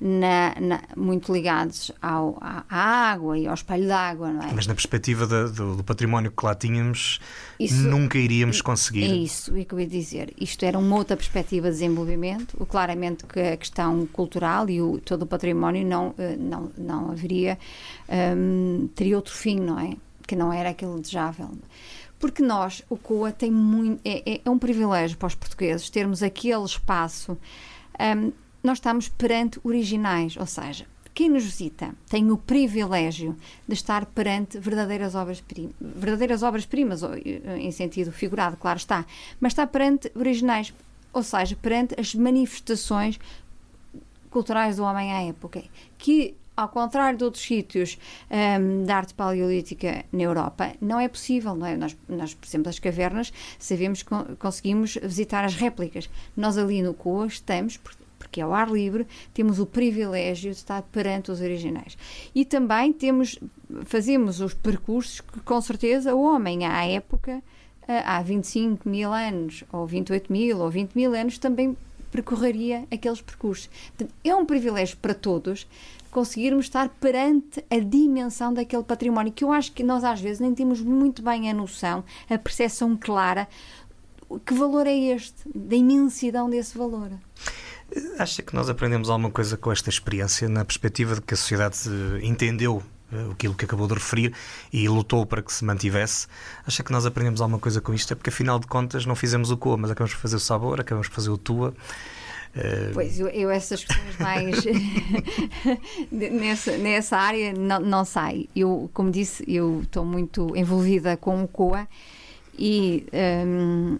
na, 0.00 0.54
na, 0.58 0.80
muito 0.96 1.30
ligados 1.30 1.92
ao, 2.00 2.38
à, 2.40 2.64
à, 2.70 3.12
água 3.12 3.38
e 3.38 3.46
ao 3.46 3.52
espelho 3.52 3.86
d'água, 3.86 4.32
não 4.32 4.42
é? 4.42 4.52
Mas 4.54 4.66
na 4.66 4.74
perspectiva 4.74 5.26
do, 5.26 5.76
do, 5.76 5.84
património 5.84 6.32
que 6.32 6.44
lá 6.44 6.54
tínhamos, 6.54 7.20
isso, 7.58 7.86
nunca 7.86 8.16
iríamos 8.16 8.62
conseguir. 8.62 9.04
É 9.04 9.14
isso 9.14 9.54
é 9.54 9.64
que 9.64 9.74
eu 9.74 9.80
ia 9.80 9.86
dizer. 9.86 10.32
Isto 10.40 10.64
era 10.64 10.78
uma 10.78 10.96
outra 10.96 11.16
perspectiva 11.16 11.66
de 11.66 11.74
desenvolvimento. 11.74 12.56
O, 12.58 12.64
claramente 12.64 13.26
que 13.26 13.40
a 13.40 13.56
questão 13.58 14.06
cultural 14.06 14.70
e 14.70 14.80
o, 14.80 14.98
todo 14.98 15.22
o 15.22 15.26
património 15.26 15.86
não, 15.86 16.14
eh, 16.16 16.36
não, 16.38 16.72
não 16.78 17.10
haveria, 17.10 17.58
um, 18.08 18.88
teria 18.94 19.16
outro 19.16 19.34
fim, 19.34 19.60
não 19.60 19.78
é? 19.78 19.96
Que 20.26 20.34
não 20.34 20.50
era 20.50 20.70
aquele 20.70 20.98
desejável. 20.98 21.50
Porque 22.20 22.42
nós, 22.42 22.84
o 22.88 22.96
COA, 22.96 23.32
tem 23.32 23.50
muito, 23.50 24.00
é, 24.04 24.34
é, 24.34 24.40
é 24.44 24.50
um 24.50 24.58
privilégio 24.58 25.16
para 25.18 25.26
os 25.26 25.34
portugueses 25.34 25.90
termos 25.90 26.22
aquele 26.22 26.64
espaço. 26.64 27.36
Um, 27.98 28.30
nós 28.62 28.76
estamos 28.76 29.08
perante 29.08 29.58
originais, 29.64 30.36
ou 30.36 30.46
seja, 30.46 30.86
quem 31.14 31.28
nos 31.28 31.44
visita 31.44 31.94
tem 32.08 32.30
o 32.30 32.36
privilégio 32.36 33.36
de 33.66 33.74
estar 33.74 34.06
perante 34.06 34.58
verdadeiras 34.58 35.14
obras-primas, 35.14 35.74
verdadeiras 35.80 36.42
obras-primas, 36.42 37.02
em 37.58 37.70
sentido 37.72 38.12
figurado, 38.12 38.56
claro 38.56 38.78
está, 38.78 39.04
mas 39.40 39.52
está 39.52 39.66
perante 39.66 40.12
originais, 40.14 40.72
ou 41.12 41.22
seja, 41.22 41.56
perante 41.56 41.98
as 41.98 42.14
manifestações 42.14 43.18
culturais 44.30 44.76
do 44.76 44.84
homem 44.84 45.12
à 45.12 45.22
época, 45.22 45.62
que 45.98 46.36
ao 46.56 46.68
contrário 46.68 47.18
de 47.18 47.24
outros 47.24 47.42
sítios 47.42 47.98
um, 48.30 48.84
da 48.84 48.96
arte 48.96 49.14
paleolítica 49.14 50.04
na 50.12 50.22
Europa, 50.22 50.72
não 50.80 51.00
é 51.00 51.08
possível. 51.08 51.54
Não 51.54 51.66
é? 51.66 51.76
Nós, 51.76 51.96
nós, 52.08 52.34
por 52.34 52.46
exemplo, 52.46 52.68
as 52.68 52.78
cavernas, 52.78 53.32
sabemos 53.58 54.02
que 54.02 54.10
conseguimos 54.38 54.98
visitar 55.02 55.44
as 55.44 55.54
réplicas. 55.54 56.08
Nós 56.36 56.58
ali 56.58 56.82
no 56.82 56.92
Coa 56.92 57.26
estamos, 57.26 57.78
porque 58.18 58.40
ao 58.40 58.52
ar 58.52 58.70
livre 58.70 59.06
temos 59.32 59.58
o 59.58 59.66
privilégio 59.66 60.50
de 60.50 60.58
estar 60.58 60.82
perante 60.82 61.30
os 61.30 61.40
originais. 61.40 61.96
E 62.34 62.44
também 62.44 62.92
temos, 62.92 63.38
fazemos 63.84 64.40
os 64.40 64.54
percursos 64.54 65.20
que, 65.20 65.40
com 65.40 65.60
certeza, 65.60 66.14
o 66.14 66.22
homem, 66.22 66.66
à 66.66 66.84
época, 66.84 67.42
há 68.04 68.22
25 68.22 68.88
mil 68.88 69.12
anos, 69.12 69.64
ou 69.72 69.86
28 69.86 70.32
mil, 70.32 70.58
ou 70.58 70.70
20 70.70 70.94
mil 70.94 71.14
anos, 71.14 71.38
também 71.38 71.76
percorreria 72.10 72.84
aqueles 72.90 73.20
percursos. 73.20 73.68
Portanto, 73.96 74.14
é 74.24 74.34
um 74.34 74.44
privilégio 74.44 74.96
para 74.98 75.14
todos 75.14 75.66
conseguirmos 76.10 76.66
estar 76.66 76.88
perante 76.88 77.64
a 77.70 77.78
dimensão 77.78 78.52
daquele 78.52 78.82
património, 78.82 79.32
que 79.32 79.44
eu 79.44 79.52
acho 79.52 79.72
que 79.72 79.82
nós 79.82 80.04
às 80.04 80.20
vezes 80.20 80.40
nem 80.40 80.54
temos 80.54 80.80
muito 80.80 81.22
bem 81.22 81.50
a 81.50 81.54
noção, 81.54 82.04
a 82.28 82.38
percepção 82.38 82.96
clara, 82.96 83.48
que 84.44 84.54
valor 84.54 84.86
é 84.86 84.94
este, 84.94 85.42
da 85.54 85.74
imensidão 85.74 86.48
desse 86.48 86.76
valor. 86.76 87.10
Acha 88.18 88.42
que 88.42 88.54
nós 88.54 88.68
aprendemos 88.68 89.10
alguma 89.10 89.30
coisa 89.30 89.56
com 89.56 89.72
esta 89.72 89.90
experiência, 89.90 90.48
na 90.48 90.64
perspectiva 90.64 91.16
de 91.16 91.22
que 91.22 91.34
a 91.34 91.36
sociedade 91.36 91.78
entendeu 92.22 92.82
eh, 93.12 93.30
aquilo 93.32 93.54
que 93.54 93.64
acabou 93.64 93.88
de 93.88 93.94
referir 93.94 94.32
e 94.72 94.88
lutou 94.88 95.26
para 95.26 95.42
que 95.42 95.52
se 95.52 95.64
mantivesse. 95.64 96.28
Acha 96.64 96.84
que 96.84 96.92
nós 96.92 97.04
aprendemos 97.04 97.40
alguma 97.40 97.58
coisa 97.58 97.80
com 97.80 97.92
isto? 97.92 98.12
É 98.12 98.16
porque 98.16 98.30
afinal 98.30 98.60
de 98.60 98.66
contas 98.68 99.04
não 99.04 99.16
fizemos 99.16 99.50
o 99.50 99.56
COA, 99.56 99.76
mas 99.76 99.90
acabamos 99.90 100.14
de 100.14 100.20
fazer 100.20 100.36
o 100.36 100.40
sabor, 100.40 100.80
acabamos 100.80 101.08
de 101.08 101.14
fazer 101.14 101.30
o 101.30 101.38
tua. 101.38 101.74
Eh, 102.54 102.90
pois, 102.92 103.20
eu, 103.20 103.28
eu 103.28 103.50
essas 103.50 103.84
questões 103.84 104.18
mais 104.18 104.64
nessa, 106.10 106.76
nessa 106.76 107.16
área 107.16 107.52
não, 107.52 107.80
não 107.80 108.04
sei. 108.04 108.48
Eu, 108.54 108.90
como 108.92 109.10
disse, 109.10 109.44
eu 109.46 109.82
estou 109.82 110.04
muito 110.04 110.54
envolvida 110.56 111.16
com 111.16 111.42
o 111.42 111.48
COA 111.48 111.86
e 112.58 113.06
um, 113.12 113.16
ehm, 113.16 113.98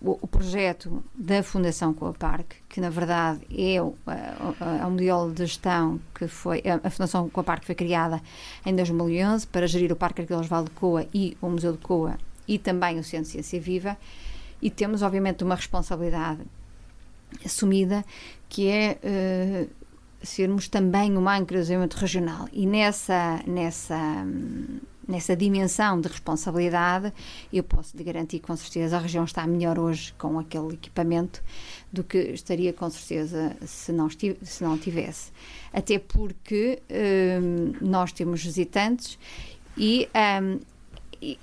o, 0.00 0.18
o, 0.22 0.26
projeto 0.26 1.02
da 1.14 1.42
Fundação 1.42 1.92
Coaparque, 1.92 2.56
que 2.68 2.80
na 2.80 2.88
verdade 2.88 3.40
é 3.54 3.82
o, 3.82 3.94
a, 4.06 4.84
a, 4.84 4.88
modelo 4.88 5.32
de 5.32 5.44
gestão 5.44 6.00
que 6.14 6.26
foi. 6.28 6.62
A, 6.82 6.88
Fundação 6.90 7.28
Coaparque 7.28 7.66
foi 7.66 7.74
criada 7.74 8.22
em 8.64 8.74
2011 8.74 9.46
para 9.48 9.66
gerir 9.66 9.92
o 9.92 9.96
Parque 9.96 10.22
Arqueológico 10.22 10.62
de 10.64 10.70
Coa 10.70 11.06
e 11.12 11.36
o 11.42 11.48
Museu 11.48 11.72
de 11.72 11.78
Coa 11.78 12.16
e 12.46 12.58
também 12.58 12.98
o 12.98 13.04
Centro 13.04 13.26
de 13.26 13.32
Ciência 13.32 13.60
Viva. 13.60 13.96
E 14.62 14.70
temos, 14.70 15.02
obviamente, 15.02 15.42
uma 15.42 15.54
responsabilidade 15.54 16.40
assumida 17.44 18.04
que 18.48 18.68
é 18.68 18.98
uh, 19.02 19.70
sermos 20.22 20.68
também 20.68 21.16
uma 21.16 21.36
do 21.86 21.94
regional. 21.94 22.48
E 22.52 22.66
nessa. 22.66 23.40
nessa 23.46 24.26
nessa 25.10 25.36
dimensão 25.36 26.00
de 26.00 26.08
responsabilidade, 26.08 27.12
eu 27.52 27.64
posso 27.64 27.96
lhe 27.96 28.04
garantir 28.04 28.38
com 28.38 28.56
certeza 28.56 28.96
a 28.96 29.00
região 29.00 29.24
está 29.24 29.44
melhor 29.46 29.78
hoje 29.78 30.14
com 30.16 30.38
aquele 30.38 30.74
equipamento 30.74 31.42
do 31.92 32.04
que 32.04 32.16
estaria 32.18 32.72
com 32.72 32.88
certeza 32.88 33.56
se 33.66 33.92
não, 33.92 34.08
se 34.08 34.62
não 34.62 34.78
tivesse. 34.78 35.32
Até 35.72 35.98
porque 35.98 36.80
hum, 37.42 37.72
nós 37.80 38.12
temos 38.12 38.42
visitantes 38.44 39.18
e 39.76 40.08
hum, 40.14 40.60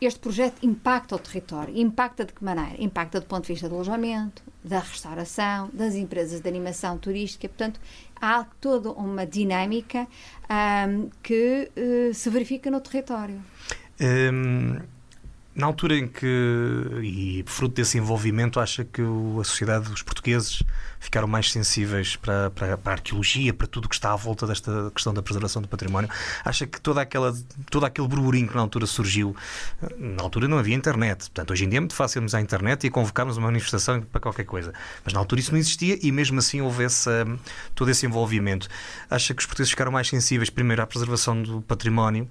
este 0.01 0.19
projeto 0.19 0.65
impacta 0.65 1.15
o 1.15 1.19
território. 1.19 1.75
Impacta 1.77 2.25
de 2.25 2.34
que 2.34 2.43
maneira? 2.43 2.75
Impacta 2.79 3.19
do 3.19 3.25
ponto 3.25 3.46
de 3.46 3.53
vista 3.53 3.69
do 3.69 3.75
alojamento, 3.75 4.41
da 4.63 4.79
restauração, 4.79 5.69
das 5.72 5.96
empresas 5.96 6.41
de 6.41 6.50
animação 6.50 6.98
turística. 6.98 7.48
Portanto, 7.48 7.79
há 8.19 8.46
toda 8.60 8.91
uma 8.91 9.25
dinâmica 9.25 10.07
um, 10.50 11.10
que 11.22 11.69
uh, 11.77 12.13
se 12.13 12.29
verifica 12.29 12.72
no 12.72 12.81
território. 12.81 13.41
Na 15.57 15.65
altura 15.65 15.98
em 15.98 16.07
que, 16.07 16.27
e 17.01 17.43
fruto 17.48 17.74
desse 17.74 17.98
envolvimento, 17.98 18.60
acha 18.60 18.86
que 18.86 19.01
a 19.01 19.43
sociedade, 19.43 19.91
os 19.91 20.03
portugueses, 20.03 20.62
ficaram 21.00 21.27
mais 21.27 21.51
sensíveis 21.51 22.16
para, 22.16 22.50
para, 22.51 22.77
para, 22.77 22.94
a 22.94 22.96
arqueologia, 22.96 23.54
para 23.54 23.68
tudo 23.68 23.86
o 23.86 23.89
que 23.89 23.96
está 23.96 24.13
à 24.13 24.16
volta 24.16 24.46
desta 24.48 24.92
questão 24.94 25.13
da 25.13 25.22
preservação 25.22 25.62
do 25.62 25.68
património? 25.68 26.10
Acha 26.44 26.66
que 26.66 26.80
toda 26.80 27.01
aquela, 27.01 27.36
todo 27.70 27.86
aquele 27.86 28.08
burburinho 28.08 28.48
que 28.48 28.56
na 28.56 28.62
altura 28.62 28.86
surgiu, 28.86 29.36
na 29.98 30.24
altura 30.24 30.48
não 30.48 30.58
havia 30.58 30.75
internet, 30.75 31.30
portanto, 31.30 31.51
hoje 31.51 31.66
em 31.66 31.70
dia 31.70 31.77
é 31.77 31.82
muito 31.82 31.96
fácil 31.96 32.20
irmos 32.20 32.34
à 32.34 32.42
internet 32.42 32.86
e 32.86 32.89
convocarmos 32.89 33.38
uma 33.38 33.48
manifestação 33.48 34.01
para 34.01 34.22
qualquer 34.22 34.46
coisa, 34.46 34.74
mas 35.04 35.13
na 35.13 35.20
altura 35.20 35.42
isso 35.42 35.51
não 35.51 35.60
existia 35.60 35.98
e 36.01 36.12
mesmo 36.12 36.39
assim 36.39 36.62
houve 36.62 36.84
esse, 36.84 37.10
todo 37.75 37.89
esse 37.89 38.06
envolvimento. 38.06 38.68
Acha 39.10 39.34
que 39.34 39.42
os 39.42 39.46
portugueses 39.46 39.72
ficaram 39.72 39.92
mais 39.92 40.08
sensíveis, 40.08 40.50
primeiro, 40.50 40.82
à 40.82 40.88
preservação 40.88 41.42
do 41.42 41.62
património, 41.62 42.30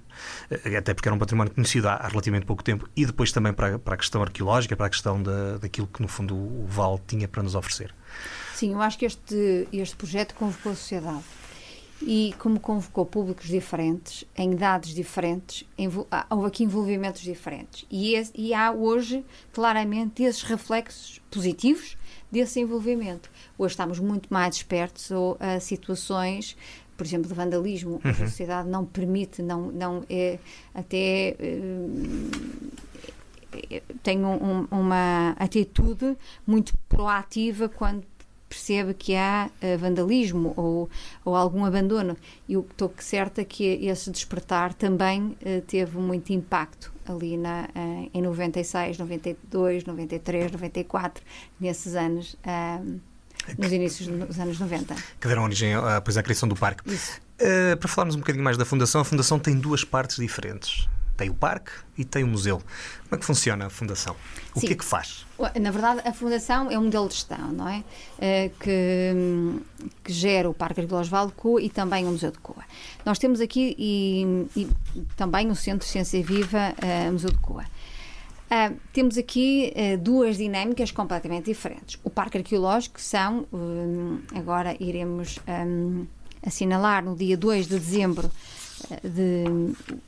eh, 0.49 0.77
até 0.77 0.93
porque 0.93 1.07
era 1.07 1.15
um 1.15 1.19
património 1.19 1.53
conhecido 1.53 1.87
há, 1.87 1.93
há 1.93 2.07
relativamente 2.07 2.45
pouco 2.45 2.63
tempo, 2.63 2.87
e 2.95 3.05
depois 3.05 3.31
também 3.31 3.53
para, 3.53 3.79
para 3.79 3.95
a 3.95 3.97
questão 3.97 4.21
arqueológica, 4.21 4.75
para 4.75 4.87
a 4.87 4.89
questão 4.89 5.21
da, 5.21 5.57
daquilo 5.57 5.87
que, 5.87 6.01
no 6.01 6.07
fundo, 6.07 6.35
o 6.35 6.65
Val 6.67 6.99
tinha 7.07 7.27
para 7.27 7.43
nos 7.43 7.55
oferecer. 7.55 7.93
Sim, 8.57 8.71
eu 8.71 8.81
acho 8.81 8.97
que 8.97 9.05
este, 9.05 9.67
este 9.71 9.95
projeto 9.95 10.33
convocou 10.33 10.71
a 10.71 10.75
sociedade. 10.75 11.23
E 12.01 12.33
como 12.39 12.59
convocou 12.59 13.05
públicos 13.05 13.47
diferentes, 13.47 14.25
em 14.35 14.53
idades 14.53 14.95
diferentes, 14.95 15.63
houve 16.27 16.47
aqui 16.47 16.63
envolvimentos 16.63 17.21
diferentes. 17.21 17.85
E, 17.91 18.15
esse, 18.15 18.31
e 18.33 18.55
há 18.55 18.71
hoje, 18.71 19.23
claramente, 19.53 20.23
esses 20.23 20.41
reflexos 20.41 21.21
positivos 21.29 21.95
desse 22.31 22.59
envolvimento. 22.59 23.29
Hoje 23.59 23.73
estamos 23.73 23.99
muito 23.99 24.33
mais 24.33 24.55
despertos 24.55 25.11
a 25.39 25.59
situações 25.59 26.57
por 26.97 27.05
exemplo, 27.05 27.27
de 27.27 27.35
vandalismo, 27.35 28.01
uhum. 28.03 28.09
a 28.09 28.13
sociedade 28.15 28.67
não 28.67 28.83
permite, 28.83 29.43
não, 29.43 29.71
não 29.71 30.03
é, 30.09 30.39
até 30.73 31.35
é, 33.69 33.83
tem 34.01 34.25
um, 34.25 34.67
uma 34.71 35.35
atitude 35.37 36.17
muito 36.45 36.75
proativa 36.89 37.69
quando 37.69 38.03
percebe 38.47 38.93
que 38.93 39.15
há 39.15 39.49
uh, 39.61 39.77
vandalismo 39.77 40.53
ou, 40.55 40.89
ou 41.23 41.35
algum 41.35 41.65
abandono. 41.65 42.17
E 42.47 42.53
eu 42.53 42.65
estou 42.69 42.93
certa 42.99 43.43
que 43.43 43.63
esse 43.63 44.09
despertar 44.11 44.73
também 44.73 45.37
uh, 45.41 45.61
teve 45.67 45.97
muito 45.97 46.31
impacto 46.31 46.91
ali 47.07 47.37
na, 47.37 47.69
uh, 47.75 48.09
em 48.13 48.21
96, 48.21 48.97
92, 48.97 49.85
93, 49.85 50.51
94, 50.51 51.23
nesses 51.59 51.95
anos 51.95 52.35
nos 53.57 53.71
inícios 53.71 54.07
dos 54.07 54.39
anos 54.39 54.59
90. 54.59 54.95
Que 55.21 55.27
deram 55.27 55.43
origem 55.43 55.73
à, 55.73 56.01
pois, 56.01 56.17
à 56.17 56.23
criação 56.23 56.49
do 56.49 56.55
parque. 56.55 56.83
Para 57.79 57.87
falarmos 57.87 58.15
um 58.15 58.19
bocadinho 58.19 58.43
mais 58.43 58.57
da 58.57 58.65
Fundação, 58.65 59.01
a 59.01 59.05
Fundação 59.05 59.39
tem 59.39 59.57
duas 59.57 59.83
partes 59.83 60.17
diferentes. 60.17 60.89
Tem 61.17 61.29
o 61.29 61.33
parque 61.33 61.71
e 61.97 62.05
tem 62.05 62.23
o 62.23 62.27
museu. 62.27 62.57
Como 62.57 63.15
é 63.15 63.17
que 63.17 63.25
funciona 63.25 63.65
a 63.65 63.69
Fundação? 63.69 64.15
O 64.55 64.59
Sim. 64.59 64.67
que 64.67 64.73
é 64.73 64.75
que 64.75 64.85
faz? 64.85 65.25
Na 65.59 65.71
verdade, 65.71 66.01
a 66.05 66.13
Fundação 66.13 66.69
é 66.69 66.77
um 66.77 66.83
modelo 66.83 67.07
de 67.07 67.15
gestão, 67.15 67.51
não 67.51 67.67
é? 67.67 67.79
Uh, 67.79 68.49
que, 68.59 69.13
que, 70.03 70.13
gera 70.13 70.49
o 70.49 70.53
Parque 70.53 70.81
Arqueológico 70.81 71.15
Val 71.15 71.27
de 71.27 71.33
Coa 71.33 71.61
e 71.61 71.69
também 71.69 72.05
o 72.05 72.11
Museu 72.11 72.31
de 72.31 72.37
Coa. 72.37 72.63
Nós 73.03 73.17
temos 73.17 73.41
aqui 73.41 73.75
e, 73.77 74.47
e 74.55 74.69
também 75.15 75.49
o 75.49 75.55
Centro 75.55 75.85
de 75.85 75.91
Ciência 75.91 76.23
Viva, 76.23 76.73
uh, 76.77 77.11
Museu 77.11 77.31
de 77.31 77.39
Coa. 77.39 77.65
Uh, 78.47 78.79
temos 78.93 79.17
aqui 79.17 79.73
uh, 79.75 79.97
duas 79.97 80.37
dinâmicas 80.37 80.89
completamente 80.91 81.45
diferentes. 81.45 81.99
O 82.01 82.09
Parque 82.09 82.37
Arqueológico 82.37 83.01
são, 83.01 83.45
um, 83.51 84.19
agora 84.33 84.77
iremos 84.79 85.37
um, 85.47 86.05
assinalar 86.45 87.03
no 87.03 87.13
dia 87.13 87.35
2 87.35 87.67
de 87.67 87.77
dezembro 87.77 88.31
de 89.03 89.43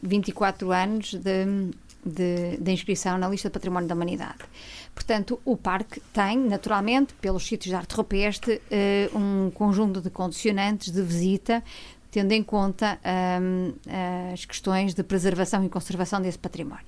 24 0.01 0.71
anos 0.71 1.13
de, 1.13 1.71
de, 2.05 2.57
de 2.57 2.71
inscrição 2.71 3.17
na 3.17 3.27
lista 3.27 3.49
de 3.49 3.53
Património 3.53 3.87
da 3.87 3.95
Humanidade. 3.95 4.39
Portanto, 4.93 5.39
o 5.45 5.55
parque 5.55 6.01
tem, 6.13 6.37
naturalmente, 6.37 7.13
pelos 7.15 7.45
sítios 7.45 7.69
de 7.69 7.75
arte 7.75 7.95
rupestre, 7.95 8.61
um 9.15 9.49
conjunto 9.51 10.01
de 10.01 10.09
condicionantes 10.09 10.91
de 10.91 11.01
visita 11.01 11.63
tendo 12.11 12.31
em 12.31 12.43
conta 12.43 12.99
um, 13.41 13.73
as 14.33 14.45
questões 14.45 14.93
de 14.93 15.03
preservação 15.03 15.63
e 15.63 15.69
conservação 15.69 16.21
desse 16.21 16.39
património. 16.39 16.85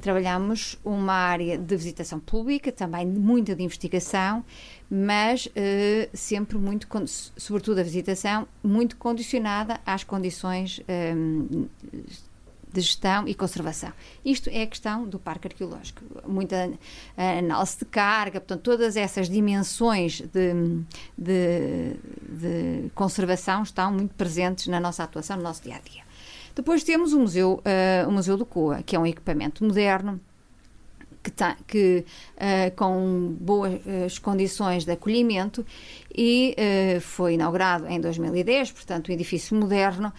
Trabalhamos 0.00 0.78
uma 0.84 1.14
área 1.14 1.56
de 1.56 1.76
visitação 1.76 2.20
pública, 2.20 2.70
também 2.70 3.06
muita 3.06 3.54
de 3.54 3.62
investigação, 3.62 4.44
mas 4.90 5.46
uh, 5.46 5.50
sempre 6.12 6.58
muito, 6.58 6.86
sobretudo 7.36 7.80
a 7.80 7.82
visitação, 7.82 8.46
muito 8.62 8.96
condicionada 8.96 9.80
às 9.84 10.04
condições 10.04 10.80
um, 11.16 11.66
de 12.74 12.80
gestão 12.80 13.26
e 13.28 13.34
conservação. 13.34 13.92
Isto 14.24 14.50
é 14.50 14.62
a 14.62 14.66
questão 14.66 15.06
do 15.06 15.18
parque 15.18 15.46
arqueológico. 15.46 16.02
Muita 16.26 16.70
análise 17.16 17.78
de 17.78 17.84
carga, 17.84 18.40
portanto, 18.40 18.62
todas 18.62 18.96
essas 18.96 19.28
dimensões 19.28 20.20
de, 20.20 20.52
de, 21.16 21.94
de 22.28 22.90
conservação 22.94 23.62
estão 23.62 23.92
muito 23.92 24.14
presentes 24.14 24.66
na 24.66 24.80
nossa 24.80 25.04
atuação, 25.04 25.36
no 25.36 25.44
nosso 25.44 25.62
dia 25.62 25.76
a 25.76 25.80
dia. 25.80 26.02
Depois 26.54 26.82
temos 26.82 27.12
o 27.12 27.20
Museu, 27.20 27.62
uh, 27.64 28.08
o 28.08 28.12
Museu 28.12 28.36
do 28.36 28.44
Coa, 28.44 28.82
que 28.82 28.96
é 28.96 28.98
um 28.98 29.06
equipamento 29.06 29.64
moderno 29.64 30.20
que, 31.24 31.30
tá, 31.30 31.56
que 31.66 32.04
uh, 32.36 32.76
com 32.76 33.34
boas 33.40 33.72
uh, 33.74 34.20
condições 34.20 34.84
de 34.84 34.92
acolhimento 34.92 35.64
e 36.14 36.54
uh, 36.54 37.00
foi 37.00 37.34
inaugurado 37.34 37.86
em 37.88 37.98
2010, 37.98 38.72
portanto, 38.72 39.08
um 39.08 39.12
edifício 39.12 39.56
moderno 39.56 40.12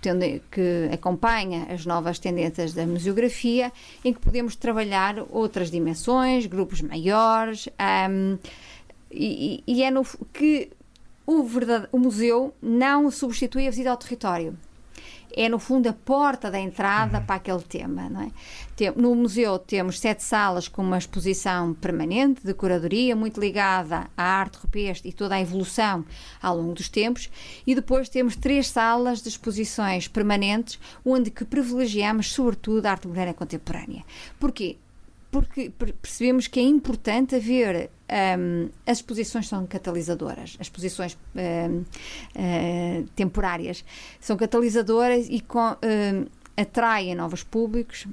tendo, 0.00 0.24
que 0.50 0.88
acompanha 0.90 1.66
as 1.68 1.84
novas 1.84 2.18
tendências 2.18 2.72
da 2.72 2.86
museografia, 2.86 3.70
em 4.02 4.10
que 4.10 4.18
podemos 4.18 4.56
trabalhar 4.56 5.16
outras 5.28 5.70
dimensões, 5.70 6.46
grupos 6.46 6.80
maiores, 6.80 7.68
um, 8.08 8.38
e, 9.10 9.62
e, 9.66 9.82
é 9.82 9.90
no 9.90 10.02
que 10.32 10.70
o, 11.26 11.42
verdade, 11.42 11.86
o 11.92 11.98
museu 11.98 12.54
não 12.62 13.10
substitui 13.10 13.66
a 13.66 13.70
visita 13.70 13.90
ao 13.90 13.98
território 13.98 14.56
é 15.36 15.48
no 15.48 15.58
fundo 15.58 15.88
a 15.88 15.92
porta 15.92 16.50
da 16.50 16.58
entrada 16.58 17.18
uhum. 17.18 17.24
para 17.24 17.36
aquele 17.36 17.62
tema. 17.62 18.08
Não 18.08 18.22
é? 18.22 18.30
No 18.96 19.14
museu 19.14 19.58
temos 19.58 20.00
sete 20.00 20.22
salas 20.22 20.66
com 20.66 20.82
uma 20.82 20.98
exposição 20.98 21.74
permanente 21.74 22.44
de 22.44 22.52
curadoria, 22.54 23.14
muito 23.14 23.40
ligada 23.40 24.08
à 24.16 24.22
arte 24.22 24.58
rupestre 24.58 25.10
e 25.10 25.12
toda 25.12 25.34
a 25.34 25.40
evolução 25.40 26.04
ao 26.42 26.56
longo 26.56 26.74
dos 26.74 26.88
tempos, 26.88 27.30
e 27.66 27.74
depois 27.74 28.08
temos 28.08 28.36
três 28.36 28.68
salas 28.68 29.22
de 29.22 29.28
exposições 29.28 30.08
permanentes, 30.08 30.78
onde 31.04 31.30
que 31.30 31.44
privilegiamos 31.44 32.32
sobretudo 32.32 32.86
a 32.86 32.92
arte 32.92 33.06
moderna 33.06 33.34
contemporânea. 33.34 34.04
Porquê? 34.40 34.76
Porque 35.34 35.68
percebemos 36.00 36.46
que 36.46 36.60
é 36.60 36.62
importante 36.62 37.34
haver 37.34 37.90
um, 38.38 38.68
as 38.86 38.98
exposições 38.98 39.48
são 39.48 39.66
catalisadoras, 39.66 40.56
as 40.60 40.68
exposições 40.68 41.18
um, 41.34 41.78
uh, 41.80 41.84
eh, 42.36 43.02
temporárias 43.16 43.84
são 44.20 44.36
catalisadoras 44.36 45.26
e 45.28 45.40
com, 45.40 45.58
um, 45.58 46.26
atraem 46.56 47.16
novos 47.16 47.42
públicos, 47.42 48.06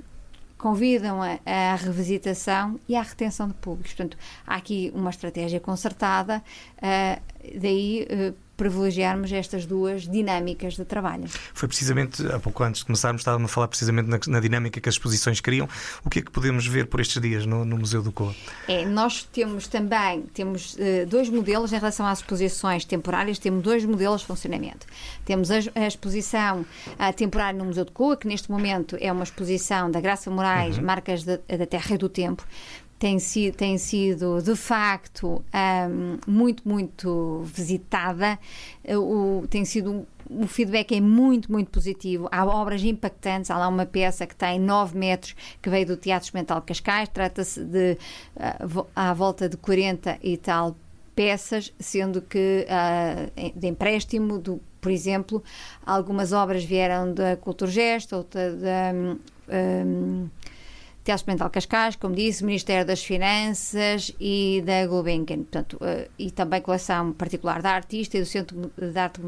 convidam 0.57 1.19
a, 1.21 1.75
revisitação 1.75 2.79
e 2.89 2.95
à 2.95 3.03
retenção 3.03 3.47
de 3.47 3.53
públicos. 3.53 3.93
Portanto, 3.93 4.17
há 4.47 4.55
aqui 4.55 4.91
uma 4.95 5.11
estratégia 5.11 5.59
concertada, 5.59 6.41
uh, 6.77 7.21
daí 7.59 8.07
uh, 8.09 8.35
privilegiarmos 8.61 9.31
estas 9.31 9.65
duas 9.65 10.07
dinâmicas 10.07 10.75
de 10.75 10.85
trabalho. 10.85 11.25
Foi 11.51 11.67
precisamente, 11.67 12.23
há 12.27 12.39
pouco 12.39 12.63
antes 12.63 12.81
de 12.81 12.85
começarmos, 12.85 13.21
estávamos 13.21 13.49
a 13.49 13.53
falar 13.53 13.67
precisamente 13.67 14.07
na, 14.07 14.19
na, 14.27 14.39
dinâmica 14.39 14.79
que 14.79 14.87
as 14.87 14.93
exposições 14.93 15.41
criam. 15.41 15.67
O 16.05 16.11
que 16.11 16.19
é 16.19 16.21
que 16.21 16.29
podemos 16.29 16.67
ver 16.67 16.85
por 16.85 16.99
estes 17.01 17.19
dias 17.19 17.43
no, 17.43 17.65
no 17.65 17.75
Museu 17.75 18.03
do 18.03 18.11
Coa? 18.11 18.35
É, 18.67 18.85
nós 18.85 19.23
temos 19.23 19.67
também 19.67 20.21
temos, 20.31 20.75
uh, 20.75 21.07
dois 21.07 21.27
modelos 21.27 21.73
em 21.73 21.77
relação 21.77 22.05
às 22.05 22.19
exposições 22.19 22.85
temporárias, 22.85 23.39
temos 23.39 23.63
dois 23.63 23.83
modelos 23.83 24.21
de 24.21 24.27
funcionamento. 24.27 24.85
Temos 25.25 25.49
a, 25.49 25.55
a 25.73 25.87
exposição 25.87 26.61
uh, 26.61 27.13
temporária 27.15 27.57
no 27.57 27.65
Museu 27.65 27.83
do 27.83 27.91
Coa, 27.91 28.15
que 28.15 28.27
neste 28.27 28.51
momento 28.51 28.95
é 29.01 29.11
uma 29.11 29.23
exposição 29.23 29.89
da 29.89 29.99
Graça 29.99 30.29
Moraes, 30.29 30.77
uhum. 30.77 30.83
Marcas 30.83 31.23
da, 31.23 31.37
da 31.37 31.65
Terra 31.65 31.95
e 31.95 31.97
do 31.97 32.07
Tempo, 32.07 32.45
tem 33.01 33.17
sido, 33.17 33.55
tem 33.55 33.79
sido 33.79 34.39
de 34.43 34.55
facto 34.55 35.43
um, 35.89 36.19
muito, 36.31 36.69
muito 36.69 37.41
visitada. 37.45 38.37
O, 38.87 39.43
tem 39.49 39.65
sido 39.65 40.05
o 40.29 40.45
feedback 40.45 40.95
é 40.95 41.01
muito, 41.01 41.51
muito 41.51 41.71
positivo. 41.71 42.29
Há 42.31 42.45
obras 42.45 42.83
impactantes. 42.83 43.49
Há 43.49 43.57
lá 43.57 43.67
uma 43.67 43.87
peça 43.87 44.27
que 44.27 44.35
tem 44.35 44.59
9 44.59 44.95
metros 44.95 45.35
que 45.59 45.67
veio 45.67 45.87
do 45.87 45.97
Teatro 45.97 46.27
Experimental 46.27 46.59
de 46.59 46.67
Cascais. 46.67 47.09
Trata-se 47.09 47.63
de 47.63 47.97
uh, 48.35 48.85
à 48.95 49.11
volta 49.15 49.49
de 49.49 49.57
40 49.57 50.19
e 50.21 50.37
tal 50.37 50.75
peças, 51.15 51.73
sendo 51.79 52.21
que 52.21 52.67
uh, 52.69 53.59
de 53.59 53.67
empréstimo, 53.67 54.37
do, 54.37 54.61
por 54.79 54.91
exemplo, 54.91 55.43
algumas 55.83 56.33
obras 56.33 56.63
vieram 56.63 57.11
da 57.11 57.35
Culturgest, 57.35 58.13
outra 58.13 58.55
da. 58.55 58.93
Um, 59.49 60.29
Teatro 61.03 61.21
Experimental 61.21 61.49
Cascais, 61.49 61.95
como 61.95 62.15
disse, 62.15 62.45
Ministério 62.45 62.85
das 62.85 63.03
Finanças 63.03 64.13
e 64.19 64.61
da 64.65 64.85
Gulbenkian, 64.85 65.37
portanto, 65.37 65.77
uh, 65.77 66.09
e 66.17 66.29
também 66.29 66.61
coleção 66.61 67.11
particular 67.13 67.61
da 67.61 67.71
artista 67.71 68.17
e 68.17 68.21
do 68.21 68.25
Centro 68.25 68.71
de 68.77 68.99
Arte, 68.99 69.21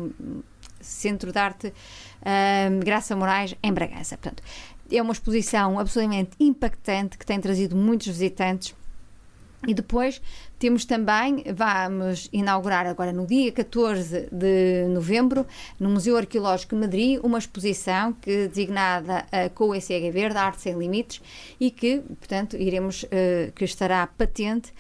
Centro 0.80 1.32
de 1.32 1.40
Arte 1.40 1.68
uh, 1.68 2.86
Graça 2.86 3.16
Moraes, 3.16 3.56
em 3.64 3.74
Bragança. 3.74 4.18
Portanto, 4.18 4.44
é 4.92 5.02
uma 5.02 5.14
exposição 5.14 5.80
absolutamente 5.80 6.32
impactante 6.40 7.18
que 7.18 7.26
tem 7.26 7.40
trazido 7.40 7.76
muitos 7.76 8.08
visitantes 8.08 8.76
e 9.68 9.74
depois 9.74 10.22
temos 10.64 10.86
também, 10.86 11.44
vamos 11.54 12.30
inaugurar 12.32 12.86
agora 12.86 13.12
no 13.12 13.28
dia 13.28 13.52
14 13.52 14.30
de 14.32 14.88
novembro, 14.88 15.46
no 15.78 15.90
Museu 15.90 16.16
Arqueológico 16.16 16.74
de 16.74 16.80
Madrid, 16.80 17.20
uma 17.22 17.38
exposição 17.38 18.14
que 18.14 18.48
designada 18.48 19.26
uh, 19.26 19.50
com 19.54 19.66
o 19.66 19.76
ECH 19.76 19.90
Verde, 20.14 20.38
Arte 20.38 20.62
Sem 20.62 20.78
Limites, 20.78 21.22
e 21.60 21.70
que, 21.70 22.00
portanto, 22.00 22.56
iremos, 22.56 23.04
uh, 23.04 23.52
que 23.54 23.66
estará 23.66 24.08
patente 24.08 24.72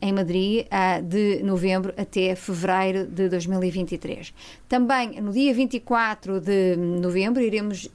em 0.00 0.12
Madrid 0.12 0.66
de 1.04 1.42
novembro 1.42 1.94
até 1.96 2.34
fevereiro 2.34 3.06
de 3.06 3.28
2023. 3.28 4.34
Também 4.68 5.20
no 5.20 5.32
dia 5.32 5.54
24 5.54 6.40
de 6.40 6.76
novembro 6.76 7.40
iremos 7.40 7.88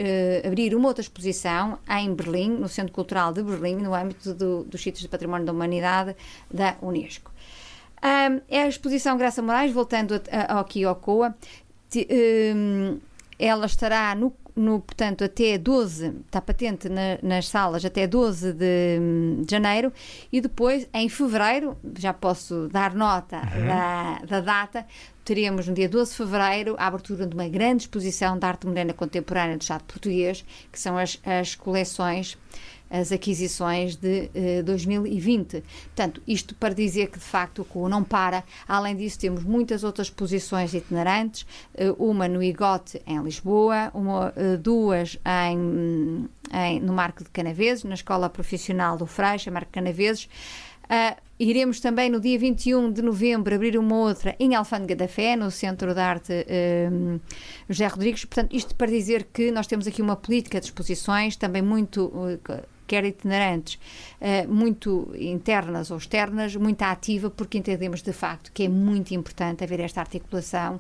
abrir 0.46 0.74
uma 0.74 0.88
outra 0.88 1.02
exposição 1.02 1.78
em 1.90 2.14
Berlim, 2.14 2.52
no 2.52 2.70
Centro 2.70 2.94
Cultural 2.94 3.34
de 3.34 3.44
Berlim, 3.44 3.76
no 3.76 3.94
âmbito 3.94 4.34
do, 4.34 4.64
dos 4.64 4.82
sítios 4.82 5.02
de 5.02 5.10
património 5.10 5.46
da 5.46 5.52
humanidade 5.52 6.16
da 6.50 6.78
Unesco. 6.82 7.32
É 8.48 8.64
a 8.64 8.68
exposição 8.68 9.18
Graça 9.18 9.42
Moraes, 9.42 9.74
voltando 9.74 10.22
a, 10.32 10.54
a, 10.54 10.60
aqui 10.62 10.86
ao 10.86 10.96
COA, 10.96 11.36
um, 12.56 13.00
ela 13.38 13.66
estará 13.66 14.16
no, 14.16 14.34
no, 14.60 14.82
portanto, 14.82 15.24
até 15.24 15.58
12, 15.58 16.16
está 16.26 16.42
patente 16.42 16.90
na, 16.90 17.18
nas 17.24 17.48
salas 17.48 17.86
até 17.86 18.06
12 18.06 18.52
de, 18.52 19.00
de, 19.46 19.50
janeiro 19.50 19.92
e 20.32 20.42
depois, 20.42 20.88
em 20.94 21.08
fevereiro, 21.08 21.78
já 21.98 22.14
posso 22.14 22.68
dar 22.68 22.94
nota 22.94 23.38
uhum. 23.38 23.68
da, 23.68 24.20
da, 24.28 24.42
data, 24.42 24.86
teremos 25.24 25.66
no 25.66 25.74
dia 25.74 25.88
12 25.88 26.12
de 26.12 26.18
fevereiro 26.18 26.76
a 26.78 26.88
abertura 26.88 27.26
de 27.26 27.34
uma 27.34 27.48
grande 27.48 27.84
exposição 27.84 28.38
de 28.38 28.46
arte 28.46 28.68
moderna 28.68 28.94
contemporânea 28.94 29.56
do 29.56 29.62
Estado 29.62 29.86
português, 29.86 30.44
que 30.70 30.80
são 30.80 30.98
as, 30.98 31.18
as 31.24 31.56
coleções 31.56 32.38
as 32.90 33.12
aquisições 33.12 33.96
de 33.96 34.30
eh, 34.34 34.64
2020. 34.64 35.64
Portanto, 35.96 36.22
isto 36.28 36.56
para 36.56 36.74
dizer 36.74 37.08
que 37.08 37.20
de 37.20 37.26
facto 37.26 37.62
o 37.62 37.66
CU 37.66 37.88
não 37.88 38.04
para. 38.04 38.44
Além 38.68 38.96
disso, 38.96 39.20
temos 39.20 39.44
muitas 39.44 39.84
outras 39.84 40.08
exposições 40.08 40.74
itinerantes, 40.74 41.46
eh, 41.76 41.94
uma 41.98 42.28
no 42.28 42.42
IGOT 42.42 43.02
em 43.06 43.22
Lisboa, 43.22 43.92
uma, 43.94 44.34
eh, 44.36 44.58
duas 44.58 45.20
em, 45.26 46.28
em, 46.52 46.80
no 46.80 46.94
Marco 46.94 47.24
de 47.24 47.30
Canaveses, 47.30 47.84
na 47.84 47.94
Escola 47.94 48.30
Profissional 48.30 48.98
do 48.98 49.06
Freixo, 49.06 49.52
Marco 49.52 49.72
Canaveses. 49.72 50.28
Uh, 50.86 51.16
iremos 51.40 51.80
também 51.80 52.10
no 52.10 52.20
dia 52.20 52.38
21 52.40 52.92
de 52.92 53.04
novembro 53.04 53.54
abrir 53.54 53.78
uma 53.78 53.96
outra 53.96 54.36
em 54.40 54.56
Alfândega 54.56 54.96
da 54.96 55.08
Fé, 55.08 55.36
no 55.36 55.52
Centro 55.52 55.94
de 55.94 56.00
Arte 56.00 56.34
uh, 56.34 57.22
José 57.70 57.86
Rodrigues. 57.86 58.26
Portanto, 58.26 58.56
isto 58.56 58.74
para 58.74 58.88
dizer 58.88 59.28
que 59.32 59.52
nós 59.52 59.68
temos 59.68 59.86
aqui 59.86 60.02
uma 60.02 60.16
política 60.16 60.60
de 60.60 60.66
exposições 60.66 61.36
também 61.36 61.62
muito 61.62 62.06
uh, 62.06 62.40
quer 62.90 63.06
itinerantes, 63.06 63.76
uh, 64.20 64.52
muito 64.52 65.14
internas 65.16 65.92
ou 65.92 65.98
externas, 65.98 66.56
muito 66.56 66.82
ativa, 66.82 67.30
porque 67.30 67.60
entendemos 67.60 68.02
de 68.02 68.12
facto 68.12 68.52
que 68.52 68.64
é 68.64 68.68
muito 68.68 69.14
importante 69.14 69.64
haver 69.64 69.80
esta 69.80 70.02
articulação 70.02 70.76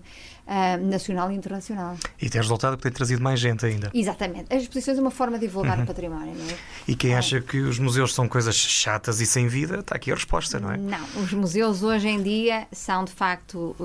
uh, 0.47 0.85
nacional 0.85 1.31
e 1.31 1.35
internacional. 1.35 1.95
E 2.19 2.27
tem 2.27 2.41
resultado 2.41 2.75
que 2.77 2.83
tem 2.83 2.91
trazido 2.91 3.21
mais 3.21 3.39
gente 3.39 3.63
ainda. 3.63 3.91
Exatamente. 3.93 4.51
As 4.53 4.63
exposições 4.63 4.97
é 4.97 5.01
uma 5.01 5.11
forma 5.11 5.37
de 5.37 5.45
divulgar 5.45 5.77
uhum. 5.77 5.83
o 5.83 5.87
património, 5.87 6.33
não 6.35 6.49
é? 6.49 6.57
E 6.87 6.95
quem 6.95 7.13
é. 7.13 7.17
acha 7.17 7.39
que 7.39 7.59
os 7.59 7.77
museus 7.77 8.13
são 8.15 8.27
coisas 8.27 8.55
chatas 8.55 9.21
e 9.21 9.27
sem 9.27 9.47
vida, 9.47 9.81
está 9.81 9.95
aqui 9.95 10.11
a 10.11 10.15
resposta, 10.15 10.59
não 10.59 10.71
é? 10.71 10.77
Não, 10.77 11.05
os 11.21 11.31
museus 11.31 11.83
hoje 11.83 12.07
em 12.07 12.21
dia 12.23 12.67
são 12.71 13.05
de 13.05 13.11
facto. 13.11 13.75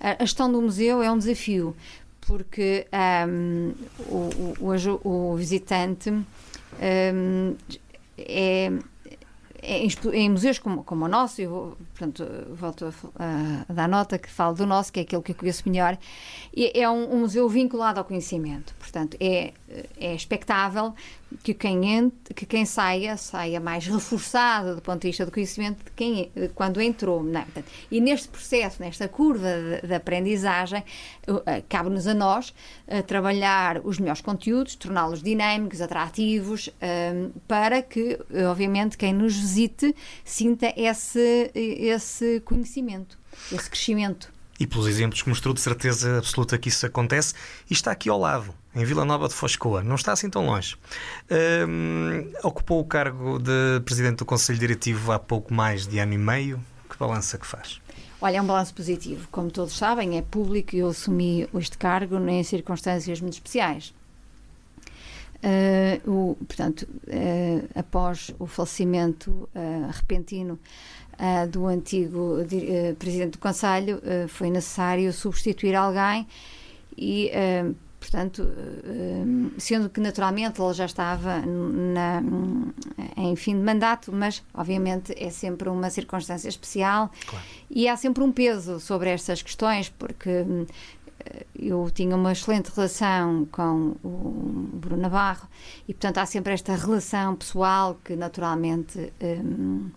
A 0.00 0.24
gestão 0.24 0.50
do 0.50 0.62
museu 0.62 1.02
é 1.02 1.12
um 1.12 1.18
desafio, 1.18 1.76
porque 2.22 2.86
um, 3.28 3.72
o, 4.00 4.54
hoje 4.60 4.90
o, 4.90 5.00
o 5.02 5.36
visitante 5.36 6.12
um, 6.80 7.56
é 8.16 8.70
em, 9.62 9.88
em, 10.12 10.30
museus 10.30 10.58
como, 10.58 10.84
como 10.84 11.04
o 11.04 11.08
nosso, 11.08 11.40
eu 11.40 11.76
portanto, 11.94 12.24
volto 12.54 12.94
a, 13.18 13.64
a, 13.68 13.72
dar 13.72 13.88
nota 13.88 14.18
que 14.18 14.30
falo 14.30 14.54
do 14.54 14.66
nosso, 14.66 14.92
que 14.92 15.00
é 15.00 15.02
aquele 15.02 15.22
que 15.22 15.32
eu 15.32 15.34
conheço 15.34 15.62
melhor, 15.68 15.98
é 16.56 16.88
um, 16.88 17.14
um 17.14 17.18
museu 17.20 17.48
vinculado 17.48 17.98
ao 17.98 18.04
conhecimento. 18.04 18.74
Portanto, 18.78 19.16
é, 19.20 19.52
é 19.98 20.14
expectável 20.14 20.94
que 21.42 21.52
quem, 21.52 21.84
entre, 21.90 22.34
que 22.34 22.46
quem 22.46 22.64
saia, 22.64 23.16
saia 23.16 23.60
mais 23.60 23.86
reforçado 23.86 24.76
do 24.76 24.82
ponto 24.82 25.02
de 25.02 25.08
vista 25.08 25.26
do 25.26 25.32
conhecimento 25.32 25.84
de 25.84 25.90
quem, 25.92 26.30
quando 26.54 26.80
entrou. 26.80 27.22
Não, 27.22 27.40
é? 27.40 27.44
portanto, 27.44 27.66
e 27.90 28.00
neste 28.00 28.28
processo, 28.28 28.80
nesta 28.80 29.08
curva 29.08 29.48
de, 29.48 29.86
de 29.86 29.94
aprendizagem, 29.94 30.82
eh, 31.46 31.62
cabe-nos 31.68 32.06
a 32.06 32.14
nós 32.14 32.54
a 32.88 33.02
trabalhar 33.02 33.80
os 33.84 33.98
melhores 33.98 34.20
conteúdos, 34.20 34.74
torná-los 34.74 35.22
dinâmicos, 35.22 35.80
atrativos, 35.80 36.68
um, 36.68 36.72
eh, 36.80 37.28
para 37.46 37.82
que, 37.82 38.18
obviamente, 38.50 38.96
quem 38.96 39.12
nos 39.12 39.36
visite 39.36 39.94
sinta 40.24 40.72
esse, 40.76 41.50
esse 41.54 42.40
conhecimento, 42.40 43.18
esse 43.52 43.68
crescimento. 43.68 44.32
E 44.58 44.66
pelos 44.66 44.88
exemplos 44.88 45.22
que 45.22 45.28
mostrou, 45.28 45.54
de 45.54 45.60
certeza 45.60 46.18
absoluta 46.18 46.58
que 46.58 46.68
isso 46.68 46.84
acontece, 46.84 47.34
e 47.70 47.72
está 47.72 47.92
aqui 47.92 48.08
ao 48.08 48.18
lado, 48.18 48.52
em 48.78 48.84
Vila 48.84 49.04
Nova 49.04 49.26
de 49.26 49.34
Foscoa, 49.34 49.82
não 49.82 49.96
está 49.96 50.12
assim 50.12 50.30
tão 50.30 50.46
longe. 50.46 50.76
Um, 51.68 52.30
ocupou 52.44 52.80
o 52.80 52.84
cargo 52.84 53.40
de 53.40 53.80
Presidente 53.84 54.18
do 54.18 54.24
Conselho 54.24 54.56
Diretivo 54.56 55.10
há 55.10 55.18
pouco 55.18 55.52
mais 55.52 55.84
de 55.84 55.98
ano 55.98 56.12
e 56.12 56.18
meio. 56.18 56.60
Que 56.88 56.96
balança 56.96 57.36
que 57.36 57.46
faz? 57.46 57.80
Olha, 58.20 58.36
é 58.36 58.42
um 58.42 58.46
balanço 58.46 58.72
positivo. 58.72 59.26
Como 59.32 59.50
todos 59.50 59.76
sabem, 59.76 60.16
é 60.16 60.22
público 60.22 60.76
e 60.76 60.78
eu 60.78 60.88
assumi 60.88 61.48
este 61.54 61.76
cargo 61.76 62.16
em 62.28 62.42
circunstâncias 62.44 63.20
muito 63.20 63.34
especiais. 63.34 63.92
Uh, 65.38 66.10
o, 66.10 66.36
portanto, 66.36 66.82
uh, 66.82 67.68
após 67.74 68.32
o 68.38 68.46
falecimento 68.46 69.30
uh, 69.54 69.90
repentino 69.90 70.58
do 71.50 71.66
antigo 71.66 72.36
presidente 72.96 73.32
do 73.32 73.38
Conselho, 73.38 74.00
foi 74.28 74.50
necessário 74.50 75.12
substituir 75.12 75.74
alguém 75.74 76.28
e, 76.96 77.28
portanto, 77.98 78.48
sendo 79.58 79.88
que 79.90 80.00
naturalmente 80.00 80.60
ele 80.60 80.72
já 80.72 80.86
estava 80.86 81.40
na, 81.44 82.22
em 83.16 83.34
fim 83.36 83.56
de 83.56 83.62
mandato, 83.62 84.12
mas 84.12 84.42
obviamente 84.54 85.12
é 85.16 85.30
sempre 85.30 85.68
uma 85.68 85.90
circunstância 85.90 86.48
especial 86.48 87.10
claro. 87.26 87.44
e 87.68 87.88
há 87.88 87.96
sempre 87.96 88.22
um 88.22 88.30
peso 88.30 88.78
sobre 88.80 89.10
estas 89.10 89.42
questões, 89.42 89.88
porque 89.88 90.44
eu 91.58 91.90
tinha 91.90 92.14
uma 92.16 92.32
excelente 92.32 92.70
relação 92.74 93.46
com 93.50 93.96
o 94.02 94.68
Bruno 94.74 95.02
Navarro 95.02 95.48
e, 95.86 95.92
portanto, 95.92 96.18
há 96.18 96.26
sempre 96.26 96.52
esta 96.52 96.74
relação 96.74 97.34
pessoal 97.34 97.98
que, 98.04 98.16
naturalmente, 98.16 99.12
um, 99.20 99.90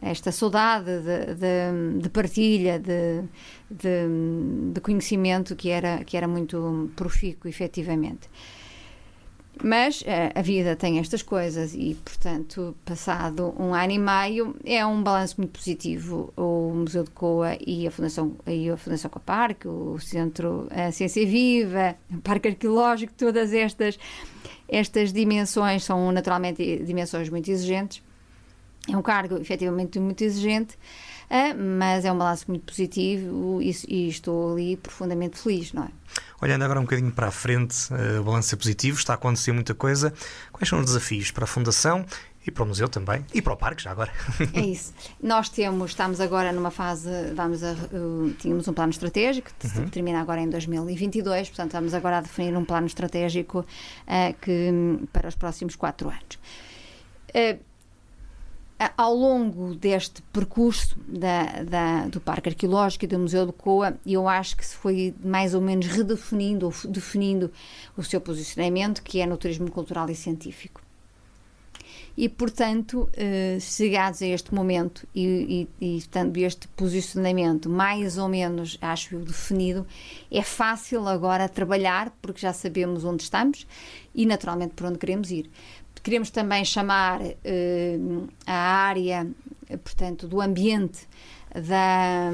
esta 0.00 0.30
saudade 0.30 1.00
de, 1.00 1.34
de, 1.34 2.00
de 2.02 2.08
partilha, 2.08 2.78
de, 2.78 3.22
de, 3.70 4.80
conhecimento 4.80 5.56
que 5.56 5.70
era, 5.70 6.04
que 6.04 6.16
era 6.16 6.28
muito 6.28 6.90
profícuo, 6.94 7.48
efetivamente. 7.48 8.28
Mas 9.62 10.02
uh, 10.02 10.04
a 10.36 10.40
vida 10.40 10.76
tem 10.76 11.00
estas 11.00 11.20
coisas 11.20 11.74
e, 11.74 11.96
portanto, 12.04 12.76
passado 12.84 13.52
um 13.58 13.74
ano 13.74 13.92
e 13.92 13.98
meio, 13.98 14.54
é 14.64 14.86
um 14.86 15.02
balanço 15.02 15.34
muito 15.38 15.50
positivo. 15.50 16.32
O 16.36 16.72
Museu 16.74 17.02
de 17.02 17.10
Coa 17.10 17.58
e 17.66 17.86
a 17.86 17.90
Fundação, 17.90 18.36
e 18.46 18.70
a 18.70 18.76
Fundação 18.76 19.10
Coparque, 19.10 19.66
o 19.66 19.98
Centro 19.98 20.68
a 20.70 20.92
Ciência 20.92 21.26
Viva, 21.26 21.96
o 22.08 22.18
Parque 22.18 22.48
Arqueológico, 22.48 23.12
todas 23.14 23.52
estas, 23.52 23.98
estas 24.68 25.12
dimensões 25.12 25.82
são 25.82 26.12
naturalmente 26.12 26.80
dimensões 26.84 27.28
muito 27.28 27.50
exigentes. 27.50 28.00
É 28.88 28.96
um 28.96 29.02
cargo 29.02 29.36
efetivamente 29.36 29.98
muito 29.98 30.22
exigente, 30.24 30.74
uh, 31.30 31.56
mas 31.78 32.04
é 32.04 32.12
um 32.12 32.18
balanço 32.18 32.46
muito 32.48 32.64
positivo 32.64 33.60
e, 33.60 33.76
e 33.86 34.08
estou 34.08 34.52
ali 34.52 34.76
profundamente 34.76 35.38
feliz, 35.38 35.72
não 35.72 35.84
é? 35.84 35.88
Olhando 36.40 36.62
agora 36.62 36.80
um 36.80 36.84
bocadinho 36.84 37.10
para 37.10 37.28
a 37.28 37.30
frente, 37.30 37.92
uh, 37.92 38.20
o 38.20 38.24
balanço 38.24 38.54
é 38.54 38.58
positivo, 38.58 38.98
está 38.98 39.12
a 39.12 39.16
acontecer 39.16 39.52
muita 39.52 39.74
coisa. 39.74 40.12
Quais 40.52 40.68
são 40.68 40.78
os 40.78 40.86
desafios 40.86 41.30
para 41.30 41.44
a 41.44 41.46
Fundação 41.46 42.06
e 42.48 42.50
para 42.50 42.64
o 42.64 42.66
museu 42.66 42.88
também 42.88 43.24
e 43.34 43.42
para 43.42 43.52
o 43.52 43.56
parque 43.56 43.82
já 43.82 43.90
agora. 43.90 44.10
É 44.54 44.60
isso. 44.60 44.92
Nós 45.22 45.48
temos, 45.48 45.90
estamos 45.90 46.20
agora 46.20 46.52
numa 46.52 46.70
fase, 46.70 47.10
vamos 47.34 47.62
a, 47.62 47.72
uh, 47.72 48.30
tínhamos 48.38 48.66
um 48.66 48.72
plano 48.72 48.90
estratégico 48.90 49.50
que 49.58 49.66
uhum. 49.66 49.88
termina 49.88 50.20
agora 50.20 50.40
em 50.40 50.48
2022, 50.48 51.48
portanto 51.48 51.68
estamos 51.68 51.94
agora 51.94 52.18
a 52.18 52.20
definir 52.20 52.56
um 52.56 52.64
plano 52.64 52.86
estratégico 52.86 53.60
uh, 53.60 54.34
que 54.40 54.70
para 55.12 55.28
os 55.28 55.34
próximos 55.34 55.76
quatro 55.76 56.08
anos. 56.08 56.38
Uh, 57.34 57.67
ao 58.96 59.14
longo 59.14 59.74
deste 59.74 60.22
percurso 60.32 60.96
da, 61.06 61.62
da, 61.64 62.06
do 62.08 62.20
Parque 62.20 62.50
Arqueológico 62.50 63.04
e 63.04 63.08
do 63.08 63.18
Museu 63.18 63.46
de 63.46 63.52
Coa, 63.52 63.98
eu 64.06 64.28
acho 64.28 64.56
que 64.56 64.64
se 64.64 64.76
foi 64.76 65.14
mais 65.24 65.52
ou 65.52 65.60
menos 65.60 65.86
redefinindo 65.86 66.66
ou 66.66 66.72
definindo 66.88 67.50
o 67.96 68.04
seu 68.04 68.20
posicionamento, 68.20 69.02
que 69.02 69.20
é 69.20 69.26
no 69.26 69.36
turismo 69.36 69.70
cultural 69.70 70.08
e 70.08 70.14
científico. 70.14 70.80
E, 72.16 72.28
portanto, 72.28 73.08
eh, 73.16 73.58
chegados 73.60 74.20
a 74.22 74.26
este 74.26 74.52
momento 74.52 75.06
e, 75.14 75.68
e, 75.80 75.86
e 75.86 76.44
este 76.44 76.66
posicionamento 76.68 77.70
mais 77.70 78.18
ou 78.18 78.28
menos, 78.28 78.76
acho 78.82 79.14
eu, 79.14 79.20
definido, 79.20 79.86
é 80.28 80.42
fácil 80.42 81.06
agora 81.06 81.48
trabalhar, 81.48 82.10
porque 82.20 82.40
já 82.40 82.52
sabemos 82.52 83.04
onde 83.04 83.22
estamos 83.22 83.68
e, 84.12 84.26
naturalmente, 84.26 84.74
por 84.74 84.86
onde 84.88 84.98
queremos 84.98 85.30
ir. 85.30 85.48
Queremos 86.08 86.30
também 86.30 86.64
chamar 86.64 87.20
uh, 87.20 88.28
a 88.46 88.54
área, 88.54 89.30
portanto, 89.84 90.26
do 90.26 90.40
ambiente 90.40 91.06
da, 91.52 92.30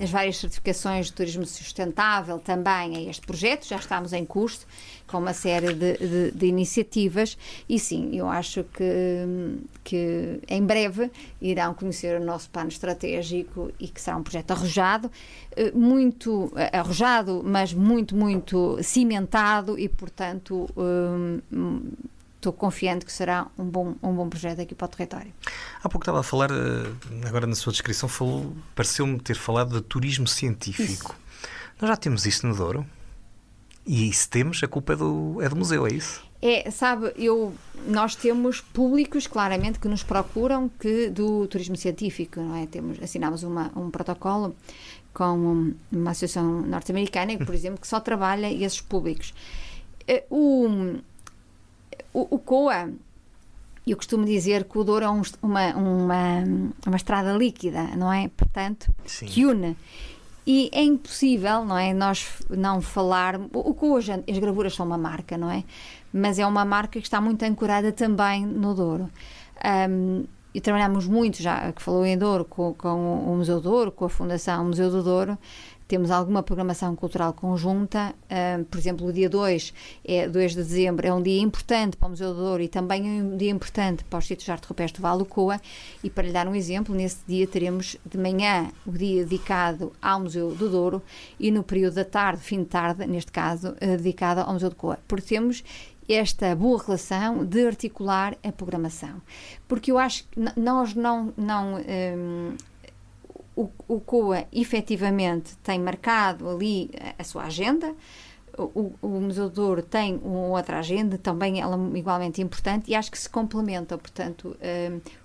as 0.00 0.08
várias 0.08 0.36
certificações 0.36 1.06
de 1.06 1.12
turismo 1.14 1.44
sustentável 1.44 2.38
também 2.38 2.96
a 2.96 3.10
este 3.10 3.26
projeto, 3.26 3.66
já 3.66 3.74
estamos 3.78 4.12
em 4.12 4.24
curso 4.24 4.64
com 5.06 5.18
uma 5.18 5.32
série 5.32 5.72
de, 5.72 5.96
de, 5.96 6.30
de, 6.32 6.46
iniciativas 6.46 7.38
e 7.68 7.78
sim, 7.78 8.16
eu 8.16 8.28
acho 8.28 8.64
que, 8.64 9.56
que 9.84 10.40
em 10.48 10.62
breve 10.62 11.10
irão 11.40 11.74
conhecer 11.74 12.20
o 12.20 12.24
nosso 12.24 12.50
plano 12.50 12.68
estratégico 12.68 13.70
e 13.78 13.88
que 13.88 14.00
será 14.00 14.16
um 14.16 14.22
projeto 14.22 14.50
arrojado, 14.50 15.10
eh, 15.56 15.70
muito 15.72 16.52
eh, 16.56 16.76
arrojado, 16.76 17.42
mas 17.44 17.72
muito, 17.72 18.16
muito 18.16 18.78
cimentado 18.82 19.78
e, 19.78 19.88
portanto, 19.88 20.68
um, 20.76 21.40
estou 22.36 22.52
confiante 22.52 23.04
que 23.04 23.12
será 23.12 23.46
um 23.58 23.64
bom, 23.64 23.94
um 24.02 24.14
bom 24.14 24.28
projeto 24.28 24.60
aqui 24.60 24.74
para 24.74 24.86
o 24.86 24.88
território. 24.88 25.32
Há 25.82 25.88
pouco 25.88 26.04
estava 26.04 26.20
a 26.20 26.22
falar, 26.22 26.50
agora 27.26 27.46
na 27.46 27.54
sua 27.54 27.72
descrição, 27.72 28.08
falou, 28.08 28.54
pareceu-me 28.74 29.18
ter 29.20 29.36
falado 29.36 29.76
de 29.76 29.82
turismo 29.82 30.26
científico. 30.26 31.12
Isso. 31.12 31.26
Nós 31.80 31.90
já 31.90 31.96
temos 31.96 32.24
isso 32.24 32.46
no 32.46 32.54
Douro? 32.54 32.86
E 33.86 34.12
se 34.12 34.28
temos, 34.28 34.62
a 34.62 34.68
culpa 34.68 34.94
é 34.94 34.96
do, 34.96 35.40
é 35.40 35.48
do 35.48 35.54
museu, 35.54 35.86
é 35.86 35.92
isso? 35.92 36.24
É, 36.42 36.70
sabe, 36.70 37.12
eu, 37.16 37.54
nós 37.86 38.14
temos 38.14 38.60
públicos 38.60 39.26
claramente 39.26 39.78
que 39.78 39.88
nos 39.88 40.02
procuram 40.02 40.68
que 40.68 41.08
do 41.08 41.46
turismo 41.46 41.76
científico, 41.76 42.40
não 42.40 42.56
é? 42.56 42.66
Temos, 42.66 43.00
assinamos 43.02 43.42
uma, 43.42 43.70
um 43.76 43.90
protocolo 43.90 44.54
com 45.14 45.72
uma 45.90 46.10
associação 46.10 46.62
norte-americana, 46.62 47.38
por 47.38 47.54
exemplo, 47.54 47.80
que 47.80 47.88
só 47.88 48.00
trabalha 48.00 48.52
esses 48.52 48.80
públicos. 48.80 49.32
Eh, 50.06 50.24
o, 50.28 50.98
o, 52.12 52.36
o 52.36 52.38
COA, 52.38 52.90
eu 53.86 53.96
costumo 53.96 54.26
dizer 54.26 54.64
que 54.64 54.76
o 54.76 54.84
Douro 54.84 55.04
é 55.04 55.10
um, 55.10 55.22
uma, 55.40 55.74
uma, 55.74 56.44
uma 56.86 56.96
estrada 56.96 57.32
líquida, 57.32 57.84
não 57.96 58.12
é? 58.12 58.28
Portanto, 58.36 58.92
Sim. 59.06 59.26
que 59.26 59.46
une. 59.46 59.76
E 60.46 60.70
é 60.72 60.82
impossível, 60.82 61.64
não 61.64 61.76
é? 61.76 61.92
Nós 61.92 62.28
não 62.48 62.80
falar. 62.80 63.40
O 63.52 63.74
que 63.74 63.84
hoje 63.84 64.12
as 64.12 64.38
gravuras 64.38 64.74
são 64.74 64.86
uma 64.86 64.96
marca, 64.96 65.36
não 65.36 65.50
é? 65.50 65.64
Mas 66.12 66.38
é 66.38 66.46
uma 66.46 66.64
marca 66.64 67.00
que 67.00 67.06
está 67.06 67.20
muito 67.20 67.42
ancorada 67.42 67.90
também 67.90 68.46
no 68.46 68.72
Douro. 68.72 69.10
Um, 69.90 70.24
e 70.54 70.60
trabalhamos 70.60 71.06
muito, 71.06 71.42
já 71.42 71.70
que 71.72 71.82
falou 71.82 72.06
em 72.06 72.16
Douro, 72.16 72.44
com, 72.44 72.72
com 72.72 73.18
o 73.30 73.36
Museu 73.36 73.56
do 73.56 73.68
Douro, 73.68 73.92
com 73.92 74.06
a 74.06 74.08
Fundação 74.08 74.64
Museu 74.64 74.90
do 74.90 75.02
Douro, 75.02 75.36
temos 75.88 76.10
alguma 76.10 76.42
programação 76.42 76.96
cultural 76.96 77.32
conjunta, 77.32 78.14
uh, 78.24 78.64
por 78.64 78.78
exemplo, 78.78 79.06
o 79.06 79.12
dia 79.12 79.28
2, 79.28 79.72
é 80.04 80.28
2 80.28 80.52
de 80.52 80.56
dezembro, 80.56 81.06
é 81.06 81.12
um 81.12 81.22
dia 81.22 81.40
importante 81.40 81.96
para 81.96 82.06
o 82.06 82.10
Museu 82.10 82.34
do 82.34 82.40
Douro 82.40 82.62
e 82.62 82.68
também 82.68 83.18
é 83.18 83.22
um 83.22 83.36
dia 83.36 83.50
importante 83.50 84.04
para 84.04 84.18
os 84.18 84.26
sítios 84.26 84.44
de 84.44 84.50
arte 84.50 84.66
rupestre 84.66 85.00
do 85.00 85.02
Vale 85.02 85.24
Coa. 85.24 85.60
E 86.02 86.10
para 86.10 86.26
lhe 86.26 86.32
dar 86.32 86.48
um 86.48 86.54
exemplo, 86.54 86.94
nesse 86.94 87.18
dia 87.26 87.46
teremos 87.46 87.96
de 88.04 88.18
manhã 88.18 88.70
o 88.84 88.92
dia 88.92 89.24
dedicado 89.24 89.92
ao 90.02 90.20
Museu 90.20 90.54
do 90.54 90.68
Douro 90.68 91.02
e 91.38 91.50
no 91.50 91.62
período 91.62 91.94
da 91.94 92.04
tarde, 92.04 92.42
fim 92.42 92.60
de 92.60 92.66
tarde, 92.66 93.06
neste 93.06 93.30
caso, 93.30 93.70
uh, 93.70 93.96
dedicado 93.96 94.40
ao 94.40 94.52
Museu 94.52 94.70
do 94.70 94.76
Coa. 94.76 94.98
Porque 95.06 95.28
temos 95.28 95.62
esta 96.08 96.54
boa 96.54 96.82
relação 96.82 97.44
de 97.44 97.66
articular 97.66 98.36
a 98.42 98.52
programação. 98.52 99.20
Porque 99.66 99.90
eu 99.90 99.98
acho 99.98 100.24
que 100.24 100.40
nós 100.56 100.94
não. 100.94 101.32
não 101.36 101.76
um, 101.76 102.54
o, 103.56 103.70
o 103.88 103.98
COA 104.00 104.46
efetivamente 104.52 105.56
tem 105.62 105.80
marcado 105.80 106.48
ali 106.48 106.90
a, 107.00 107.22
a 107.22 107.24
sua 107.24 107.44
agenda. 107.44 107.94
O, 108.58 108.92
o 109.02 109.08
Museu 109.08 109.50
do 109.50 109.82
tem 109.82 110.18
uma 110.22 110.56
outra 110.56 110.78
agenda, 110.78 111.18
também 111.18 111.60
ela 111.60 111.76
igualmente 111.94 112.40
importante, 112.40 112.90
e 112.90 112.94
acho 112.94 113.10
que 113.10 113.18
se 113.18 113.28
complementam. 113.28 113.98
Portanto, 113.98 114.56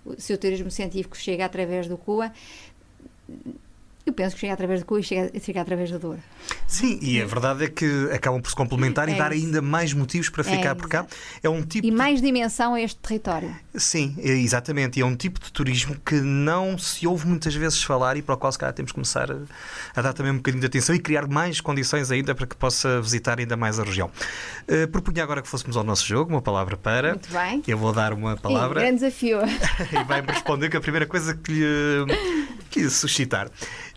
um, 0.05 0.15
se 0.17 0.33
o 0.33 0.37
turismo 0.37 0.69
científico 0.69 1.15
chega 1.15 1.45
através 1.45 1.87
do 1.87 1.97
COA, 1.97 2.33
eu 4.05 4.13
penso 4.13 4.35
que 4.35 4.41
chega 4.41 4.53
através 4.53 4.81
do 4.81 4.85
cu 4.85 4.99
e 4.99 5.03
chega, 5.03 5.39
chega 5.39 5.61
através 5.61 5.91
da 5.91 5.97
dor. 5.97 6.17
Sim, 6.71 6.97
e 7.01 7.21
a 7.21 7.25
verdade 7.25 7.65
é 7.65 7.67
que 7.67 8.09
acabam 8.13 8.41
por 8.41 8.49
se 8.49 8.55
complementar 8.55 9.09
é 9.09 9.11
e 9.11 9.17
dar 9.17 9.33
ainda 9.33 9.61
mais 9.61 9.91
motivos 9.91 10.29
para 10.29 10.41
ficar 10.41 10.69
é 10.69 10.73
por 10.73 10.87
cá. 10.87 11.05
É 11.43 11.49
um 11.49 11.61
tipo 11.63 11.85
e 11.85 11.91
mais 11.91 12.21
dimensão 12.21 12.75
a 12.75 12.81
este 12.81 12.97
território. 12.97 13.53
Sim, 13.75 14.15
é, 14.19 14.29
exatamente. 14.29 14.97
E 14.97 15.01
é 15.01 15.05
um 15.05 15.13
tipo 15.13 15.37
de 15.37 15.51
turismo 15.51 15.97
que 16.05 16.15
não 16.21 16.77
se 16.77 17.05
ouve 17.05 17.27
muitas 17.27 17.53
vezes 17.53 17.83
falar 17.83 18.15
e 18.15 18.21
para 18.21 18.35
o 18.35 18.37
qual 18.37 18.49
se 18.53 18.57
calhar 18.57 18.73
temos 18.73 18.91
que 18.91 18.95
começar 18.95 19.29
a, 19.29 19.39
a 19.93 20.01
dar 20.01 20.13
também 20.13 20.31
um 20.31 20.37
bocadinho 20.37 20.61
de 20.61 20.67
atenção 20.67 20.95
e 20.95 20.99
criar 20.99 21.27
mais 21.27 21.59
condições 21.59 22.09
ainda 22.09 22.33
para 22.33 22.47
que 22.47 22.55
possa 22.55 23.01
visitar 23.01 23.37
ainda 23.37 23.57
mais 23.57 23.77
a 23.77 23.83
região. 23.83 24.09
Uh, 24.65 24.87
propunha 24.87 25.23
agora 25.23 25.41
que 25.41 25.49
fôssemos 25.49 25.75
ao 25.75 25.83
nosso 25.83 26.07
jogo, 26.07 26.31
uma 26.31 26.41
palavra 26.41 26.77
para. 26.77 27.09
Muito 27.09 27.33
bem. 27.33 27.61
Eu 27.67 27.77
vou 27.77 27.91
dar 27.91 28.13
uma 28.13 28.37
palavra. 28.37 28.79
Sim, 28.79 28.85
grande 28.85 28.99
desafio. 29.01 29.39
e 29.91 30.03
vai-me 30.05 30.27
responder 30.29 30.69
com 30.69 30.77
a 30.77 30.81
primeira 30.81 31.05
coisa 31.05 31.35
que 31.35 31.51
lhe, 31.51 32.15
que 32.69 32.79
lhe 32.79 32.89
suscitar. 32.89 33.49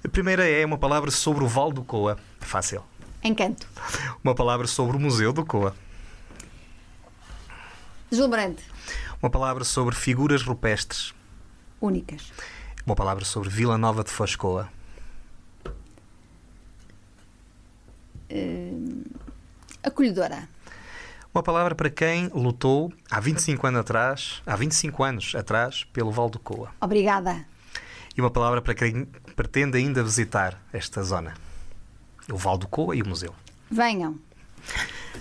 A 0.04 0.08
primeira 0.08 0.44
é 0.44 0.66
uma 0.66 0.76
palavra 0.76 1.10
sobre 1.12 1.44
o 1.44 1.46
Val 1.46 1.70
do 1.70 1.84
Coa. 1.84 2.18
Fácil. 2.44 2.82
Encanto. 3.22 3.66
Uma 4.22 4.34
palavra 4.34 4.66
sobre 4.66 4.96
o 4.96 5.00
Museu 5.00 5.32
do 5.32 5.44
Coa. 5.44 5.74
Deslumbrante. 8.10 8.62
Uma 9.22 9.30
palavra 9.30 9.64
sobre 9.64 9.94
figuras 9.94 10.42
rupestres. 10.42 11.14
Únicas. 11.80 12.32
Uma 12.86 12.94
palavra 12.94 13.24
sobre 13.24 13.48
Vila 13.48 13.78
Nova 13.78 14.04
de 14.04 14.10
Foscoa. 14.10 14.68
Uh, 18.30 19.04
acolhedora. 19.82 20.48
Uma 21.34 21.42
palavra 21.42 21.74
para 21.74 21.90
quem 21.90 22.28
lutou 22.28 22.92
há 23.10 23.18
25 23.18 23.66
anos 23.66 23.80
atrás, 23.80 24.42
há 24.46 24.54
25 24.54 25.02
anos 25.02 25.34
atrás, 25.34 25.84
pelo 25.84 26.12
Val 26.12 26.30
do 26.30 26.38
Coa. 26.38 26.70
Obrigada. 26.80 27.44
E 28.16 28.20
uma 28.20 28.30
palavra 28.30 28.62
para 28.62 28.74
quem 28.74 29.06
pretende 29.34 29.76
ainda 29.76 30.02
visitar 30.04 30.62
esta 30.72 31.02
zona. 31.02 31.34
O 32.30 32.36
Val 32.36 32.58
do 32.58 32.66
Coa 32.66 32.96
e 32.96 33.02
o 33.02 33.08
museu. 33.08 33.34
Venham. 33.70 34.18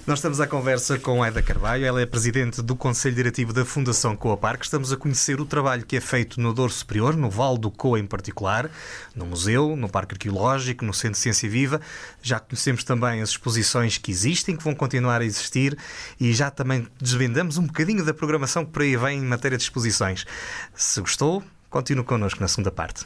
Nós 0.06 0.20
estamos 0.20 0.42
à 0.42 0.48
conversa 0.48 1.00
com 1.00 1.24
Aida 1.24 1.42
Carvalho, 1.42 1.86
ela 1.86 2.02
é 2.02 2.06
presidente 2.06 2.62
do 2.62 2.76
Conselho 2.76 3.16
Diretivo 3.16 3.54
da 3.54 3.64
Fundação 3.64 4.18
Coa 4.18 4.36
Parque. 4.36 4.66
Estamos 4.66 4.92
a 4.92 4.98
conhecer 4.98 5.40
o 5.40 5.46
trabalho 5.46 5.86
que 5.86 5.96
é 5.96 6.02
feito 6.02 6.42
no 6.42 6.54
Douro 6.54 6.74
Superior, 6.74 7.16
no 7.16 7.30
Val 7.30 7.58
do 7.58 7.72
Coa 7.72 7.98
em 7.98 8.06
particular, 8.06 8.70
no 9.16 9.26
museu, 9.26 9.78
no 9.78 9.88
Parque 9.88 10.16
Arqueológico, 10.16 10.84
no 10.84 10.94
Centro 10.94 11.14
de 11.14 11.20
Ciência 11.20 11.50
Viva. 11.50 11.80
Já 12.22 12.38
conhecemos 12.38 12.84
também 12.84 13.22
as 13.22 13.30
exposições 13.30 13.98
que 13.98 14.12
existem, 14.12 14.58
que 14.58 14.64
vão 14.64 14.76
continuar 14.76 15.22
a 15.22 15.26
existir 15.26 15.78
e 16.20 16.34
já 16.34 16.52
também 16.52 16.86
desvendamos 17.00 17.58
um 17.58 17.66
bocadinho 17.66 18.04
da 18.04 18.14
programação 18.14 18.66
que 18.66 18.72
por 18.72 18.82
aí 18.82 18.98
vem 18.98 19.20
em 19.20 19.26
matéria 19.26 19.58
de 19.58 19.64
exposições. 19.64 20.26
Se 20.76 21.00
gostou, 21.00 21.42
continue 21.70 22.04
connosco 22.04 22.42
na 22.42 22.50
segunda 22.50 22.72
parte. 22.72 23.06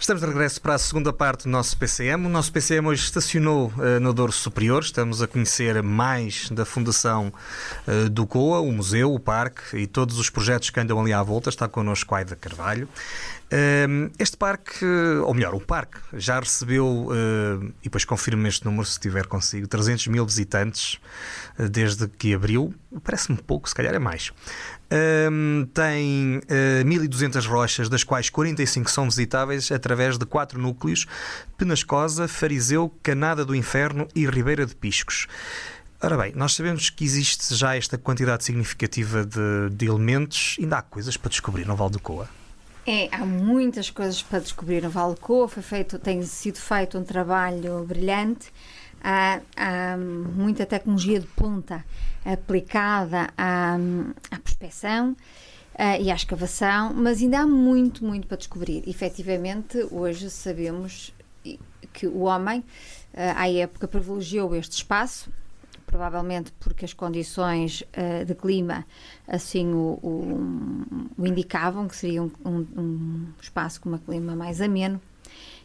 Estamos 0.00 0.22
de 0.22 0.28
regresso 0.28 0.62
para 0.62 0.76
a 0.76 0.78
segunda 0.78 1.12
parte 1.12 1.44
do 1.44 1.50
nosso 1.50 1.76
PCM. 1.76 2.24
O 2.24 2.30
nosso 2.30 2.50
PCM 2.50 2.88
hoje 2.88 3.04
estacionou 3.04 3.70
uh, 3.76 4.00
no 4.00 4.14
Douro 4.14 4.32
Superior. 4.32 4.82
Estamos 4.82 5.20
a 5.20 5.26
conhecer 5.26 5.82
mais 5.82 6.48
da 6.48 6.64
Fundação 6.64 7.30
uh, 7.86 8.08
do 8.08 8.26
COA, 8.26 8.60
o 8.60 8.72
museu, 8.72 9.12
o 9.12 9.20
parque 9.20 9.76
e 9.76 9.86
todos 9.86 10.18
os 10.18 10.30
projetos 10.30 10.70
que 10.70 10.80
andam 10.80 10.98
ali 10.98 11.12
à 11.12 11.22
volta. 11.22 11.50
Está 11.50 11.68
connosco 11.68 12.14
Aida 12.14 12.34
Carvalho. 12.34 12.88
Uh, 13.52 14.10
este 14.18 14.38
parque, 14.38 14.86
ou 15.22 15.34
melhor, 15.34 15.54
o 15.54 15.60
parque, 15.60 15.98
já 16.14 16.40
recebeu, 16.40 17.08
eh, 17.12 17.66
e 17.80 17.84
depois 17.84 18.04
confirme 18.04 18.48
este 18.48 18.64
número 18.64 18.86
se 18.86 18.92
estiver 18.92 19.26
consigo, 19.26 19.66
300 19.66 20.06
mil 20.06 20.24
visitantes 20.24 20.98
desde 21.58 22.06
que 22.06 22.32
abriu. 22.32 22.72
Parece-me 23.02 23.36
pouco, 23.36 23.68
se 23.68 23.74
calhar 23.74 23.92
é 23.92 23.98
mais. 23.98 24.32
Um, 24.92 25.68
tem 25.72 26.38
uh, 26.38 26.40
eh, 26.48 26.82
1.200 26.84 27.46
rochas, 27.46 27.88
das 27.88 28.02
quais 28.02 28.28
45 28.28 28.90
são 28.90 29.04
visitáveis 29.04 29.70
através 29.70 30.18
de 30.18 30.26
quatro 30.26 30.60
núcleos: 30.60 31.06
Penascosa, 31.56 32.26
Fariseu, 32.26 32.92
Canada 33.00 33.44
do 33.44 33.54
Inferno 33.54 34.08
e 34.16 34.26
Ribeira 34.26 34.66
de 34.66 34.74
Piscos. 34.74 35.28
Ora 36.02 36.16
bem, 36.16 36.32
nós 36.34 36.54
sabemos 36.54 36.90
que 36.90 37.04
existe 37.04 37.54
já 37.54 37.76
esta 37.76 37.96
quantidade 37.96 38.42
significativa 38.42 39.24
de, 39.24 39.70
de 39.70 39.86
elementos, 39.86 40.56
ainda 40.58 40.78
há 40.78 40.82
coisas 40.82 41.16
para 41.16 41.28
descobrir 41.28 41.66
no 41.66 41.76
Val 41.76 41.90
do 41.90 42.00
Coa. 42.00 42.28
É, 42.86 43.08
há 43.12 43.24
muitas 43.24 43.90
coisas 43.90 44.22
para 44.22 44.40
descobrir 44.40 44.82
no 44.82 44.90
Val 44.90 45.14
do 45.14 45.20
Coa. 45.20 45.46
Foi 45.46 45.62
feito, 45.62 45.98
tem 45.98 46.22
sido 46.22 46.58
feito 46.58 46.98
um 46.98 47.04
trabalho 47.04 47.84
brilhante 47.84 48.50
há, 49.02 49.40
há 49.56 49.96
muita 49.96 50.66
tecnologia 50.66 51.20
de 51.20 51.26
ponta 51.26 51.84
aplicada 52.24 53.30
à, 53.36 53.76
à 54.30 54.38
prospecção 54.38 55.12
uh, 55.12 56.02
e 56.02 56.10
à 56.10 56.14
escavação, 56.14 56.92
mas 56.94 57.20
ainda 57.20 57.40
há 57.40 57.46
muito, 57.46 58.04
muito 58.04 58.26
para 58.26 58.36
descobrir. 58.36 58.82
Efetivamente, 58.86 59.86
hoje 59.90 60.30
sabemos 60.30 61.12
que 61.92 62.06
o 62.06 62.20
homem, 62.20 62.60
uh, 62.60 62.64
à 63.36 63.50
época, 63.50 63.88
privilegiou 63.88 64.54
este 64.54 64.72
espaço, 64.72 65.30
provavelmente 65.86 66.52
porque 66.60 66.84
as 66.84 66.92
condições 66.92 67.80
uh, 67.80 68.24
de 68.24 68.34
clima 68.34 68.86
assim 69.26 69.72
o, 69.72 69.98
o, 70.02 71.10
o, 71.18 71.26
indicavam, 71.26 71.88
que 71.88 71.96
seria 71.96 72.22
um, 72.22 72.30
um, 72.44 72.66
um 72.76 73.26
espaço 73.40 73.80
com 73.80 73.90
um 73.90 73.98
clima 73.98 74.36
mais 74.36 74.60
ameno 74.60 75.00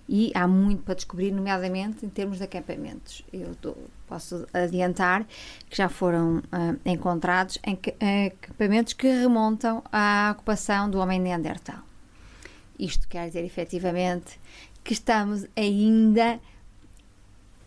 e 0.08 0.32
há 0.36 0.48
muito 0.48 0.84
para 0.84 0.94
descobrir, 0.94 1.32
nomeadamente 1.32 2.06
em 2.06 2.10
termos 2.10 2.38
de 2.38 2.44
acampamentos. 2.44 3.24
Eu 3.34 3.56
tô, 3.56 3.76
posso 4.08 4.48
adiantar 4.54 5.26
que 5.70 5.76
já 5.76 5.90
foram 5.90 6.38
uh, 6.38 6.80
encontrados 6.86 7.58
em, 7.66 7.78
acampamentos 8.28 8.94
que 8.94 9.08
remontam 9.08 9.84
à 9.92 10.32
ocupação 10.36 10.90
do 10.90 11.00
homem 11.00 11.20
Neandertal. 11.20 11.80
Isto 12.78 13.08
quer 13.08 13.28
dizer, 13.28 13.44
efetivamente, 13.44 14.40
que 14.84 14.94
estamos 14.94 15.48
ainda 15.56 16.40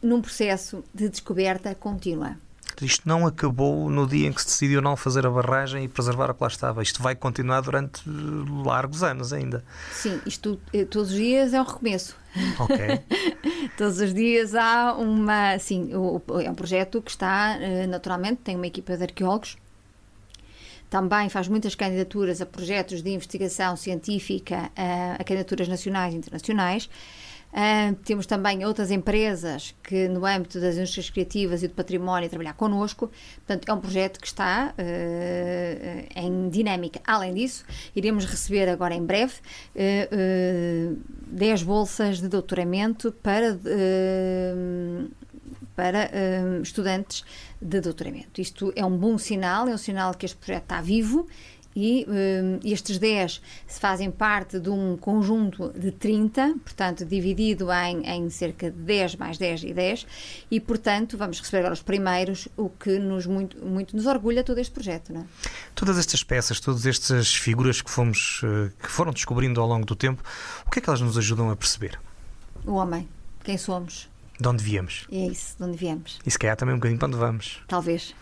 num 0.01 0.21
processo 0.21 0.85
de 0.95 1.09
descoberta 1.09 1.75
contínua. 1.75 2.37
Isto 2.85 3.09
não 3.09 3.27
acabou 3.27 3.91
no 3.91 4.07
dia 4.07 4.29
em 4.29 4.33
que 4.33 4.41
se 4.41 4.49
decidiu 4.49 4.81
não 4.81 4.97
fazer 4.97 5.27
a 5.27 5.31
barragem 5.31 5.85
e 5.85 5.89
preservar 5.89 6.31
o 6.31 6.35
que 6.35 6.43
lá 6.43 6.49
estava. 6.49 6.83
Isto 6.83 7.03
vai 7.03 7.15
continuar 7.15 7.61
durante 7.61 8.03
largos 8.65 9.03
anos 9.03 9.33
ainda. 9.33 9.65
Sim, 9.93 10.21
isto 10.27 10.61
eh, 10.73 10.85
todos 10.85 11.11
os 11.11 11.17
dias 11.17 11.53
é 11.53 11.61
um 11.61 11.65
recomeço. 11.65 12.17
Ok. 12.59 12.77
todos 13.77 14.01
os 14.01 14.15
dias 14.15 14.55
há 14.55 14.95
uma. 14.95 15.59
Sim, 15.59 15.91
é 16.45 16.51
um 16.51 16.55
projeto 16.55 17.03
que 17.03 17.11
está, 17.11 17.57
eh, 17.61 17.87
naturalmente, 17.87 18.41
tem 18.43 18.57
uma 18.57 18.67
equipa 18.67 18.97
de 18.97 19.03
arqueólogos. 19.05 19.57
Também 20.91 21.29
faz 21.29 21.49
muitas 21.49 21.75
candidaturas 21.75 22.41
a 22.41 22.47
projetos 22.47 23.03
de 23.03 23.11
investigação 23.11 23.77
científica, 23.77 24.71
a 25.19 25.23
candidaturas 25.23 25.69
nacionais 25.69 26.15
e 26.15 26.17
internacionais. 26.17 26.89
Uh, 27.51 27.95
temos 28.05 28.27
também 28.27 28.65
outras 28.65 28.91
empresas 28.91 29.75
que, 29.83 30.07
no 30.07 30.27
âmbito 30.27 30.61
das 30.61 30.77
indústrias 30.77 31.09
criativas 31.09 31.63
e 31.63 31.69
do 31.69 31.75
património, 31.75 32.29
trabalhar 32.29 32.53
connosco. 32.53 33.11
Portanto, 33.37 33.69
é 33.69 33.73
um 33.73 33.81
projeto 33.81 34.21
que 34.21 34.27
está 34.27 34.75
uh, 34.79 36.09
em 36.15 36.51
dinâmica. 36.51 37.01
Além 37.07 37.33
disso, 37.33 37.65
iremos 37.97 38.27
receber 38.27 38.69
agora 38.69 38.95
em 38.95 39.05
breve 39.05 39.35
uh, 39.75 40.95
uh 40.95 41.19
10 41.31 41.63
bolsas 41.63 42.21
de 42.21 42.29
doutoramento 42.29 43.13
para 43.13 43.59
para 45.77 46.11
estudantes 46.61 47.23
de 47.63 47.81
doutoramento. 47.81 48.41
Isto 48.41 48.73
é 48.75 48.85
um 48.85 48.97
bom 48.97 49.17
sinal, 49.17 49.69
é 49.69 49.75
um 49.75 49.79
sinal 49.79 50.13
que 50.15 50.27
este 50.27 50.37
projeto 50.37 50.65
está 50.65 50.81
vivo 50.81 51.29
e 51.75 52.07
um, 52.09 52.59
estes 52.65 52.99
10 52.99 53.41
fazem 53.67 54.11
parte 54.11 54.59
de 54.59 54.69
um 54.69 54.97
conjunto 54.97 55.73
de 55.79 55.93
30, 55.93 56.57
portanto, 56.65 57.05
dividido 57.05 57.69
em, 57.73 58.05
em, 58.05 58.31
cerca 58.31 58.71
de 58.71 58.79
10 58.79 59.17
mais 59.17 59.39
10 59.39 59.65
e 59.65 59.73
10, 59.73 60.07
e, 60.51 60.61
portanto, 60.61 61.17
vamos 61.17 61.39
receber 61.41 61.59
agora 61.59 61.75
os 61.75 61.83
primeiros, 61.83 62.49
o 62.57 62.69
que 62.69 62.99
nos 62.99 63.27
muito, 63.27 63.65
muito 63.65 63.97
nos 63.97 64.07
orgulha 64.07 64.43
todo 64.43 64.59
este 64.59 64.73
projeto. 64.73 65.13
Não 65.13 65.21
é? 65.21 65.25
Todas 65.75 65.99
estas 65.99 66.25
peças, 66.25 66.59
todas 66.61 66.85
estas 66.87 67.35
figuras 67.35 67.81
que, 67.81 67.91
fomos, 67.91 68.41
eh, 68.45 68.71
que 68.81 68.91
foram 68.91 69.13
descobrindo 69.13 69.61
ao 69.61 69.69
longo 69.69 69.87
do 69.87 69.95
tempo, 69.95 70.23
o 70.67 70.71
que 70.71 70.79
é 70.79 70.83
que 70.83 70.89
elas 70.89 71.01
nos 71.01 71.17
ajudam 71.17 71.51
a 71.51 71.57
perceber? 71.57 71.99
O 72.67 72.73
homem, 72.73 73.09
quem 73.45 73.57
somos. 73.57 74.09
De 74.41 74.47
onde 74.47 74.63
viemos. 74.63 75.07
É 75.11 75.27
isso, 75.27 75.57
de 75.57 75.65
onde 75.65 75.77
viemos. 75.77 76.19
E 76.25 76.31
se 76.31 76.39
calhar 76.39 76.57
também 76.57 76.75
um 76.75 76.79
bocadinho 76.79 76.99
para 76.99 77.09
onde 77.09 77.17
vamos. 77.17 77.61
Talvez. 77.67 78.15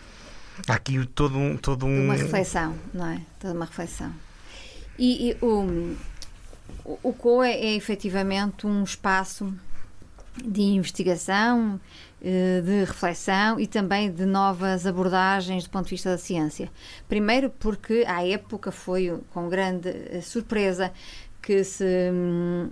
Há 0.67 0.73
aqui 0.73 1.05
todo 1.07 1.37
um. 1.37 1.57
Todo 1.57 1.85
um... 1.85 2.05
Uma 2.05 2.15
reflexão, 2.15 2.75
não 2.93 3.07
é? 3.07 3.21
Toda 3.39 3.53
uma 3.53 3.65
reflexão. 3.65 4.11
E, 4.97 5.29
e 5.29 5.37
o, 5.41 5.95
o 7.03 7.13
COA 7.13 7.47
é, 7.47 7.67
é 7.67 7.75
efetivamente 7.75 8.65
um 8.65 8.83
espaço 8.83 9.53
de 10.43 10.61
investigação, 10.61 11.79
eh, 12.21 12.61
de 12.61 12.83
reflexão 12.83 13.59
e 13.59 13.67
também 13.67 14.11
de 14.11 14.25
novas 14.25 14.85
abordagens 14.85 15.63
do 15.63 15.69
ponto 15.69 15.85
de 15.85 15.91
vista 15.91 16.09
da 16.09 16.17
ciência. 16.17 16.71
Primeiro, 17.07 17.49
porque 17.49 18.03
à 18.07 18.27
época 18.27 18.71
foi 18.71 19.19
com 19.31 19.49
grande 19.49 19.89
eh, 19.89 20.21
surpresa 20.21 20.91
que 21.41 21.63
se, 21.63 22.11
hum, 22.11 22.69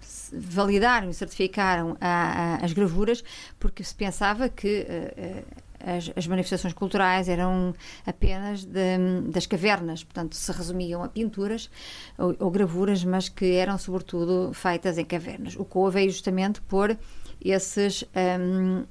se 0.00 0.36
validaram 0.36 1.10
e 1.10 1.14
certificaram 1.14 1.96
a, 2.00 2.06
a, 2.06 2.64
as 2.64 2.72
gravuras, 2.72 3.22
porque 3.58 3.84
se 3.84 3.94
pensava 3.94 4.48
que 4.48 4.86
uh, 4.88 5.44
as, 5.84 6.10
as, 6.14 6.26
manifestações 6.26 6.72
culturais 6.72 7.28
eram 7.28 7.74
apenas 8.06 8.64
de, 8.64 8.98
das 9.28 9.46
cavernas, 9.46 10.04
portanto, 10.04 10.34
se 10.36 10.52
resumiam 10.52 11.02
a 11.02 11.08
pinturas 11.08 11.70
ou, 12.18 12.34
ou, 12.38 12.50
gravuras, 12.50 13.04
mas 13.04 13.28
que 13.28 13.52
eram, 13.54 13.78
sobretudo, 13.78 14.52
feitas 14.54 14.98
em 14.98 15.04
cavernas. 15.04 15.56
O 15.56 15.64
COA 15.64 15.90
veio 15.90 16.10
justamente 16.10 16.60
por 16.62 16.96
esses, 17.42 18.04
um, 18.38 18.84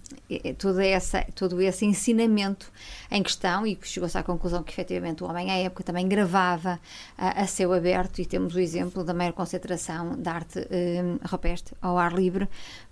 todo, 0.58 0.80
essa, 0.80 1.24
todo 1.36 1.62
esse 1.62 1.86
ensinamento 1.86 2.72
em 3.12 3.22
questão 3.22 3.66
e 3.66 3.78
chegou-se 3.84 4.18
à 4.18 4.24
conclusão 4.24 4.64
que 4.64 4.72
efetivamente 4.72 5.24
o 5.24 5.28
homem 5.28 5.52
à 5.52 5.58
época 5.58 5.84
também 5.84 6.08
gravava 6.08 6.80
a, 7.18 7.42
a 7.42 7.48
céu 7.48 7.74
aberto. 7.74 8.20
E 8.20 8.26
temos 8.26 8.56
o 8.56 8.60
exemplo 8.60 9.04
da 9.04 9.14
maior 9.14 9.34
concentração 9.34 10.16
de 10.16 10.30
arte 10.30 10.60
um, 10.60 11.20
rupestre 11.28 11.76
ao 11.82 11.98
ar 11.98 12.14
livre 12.14 12.48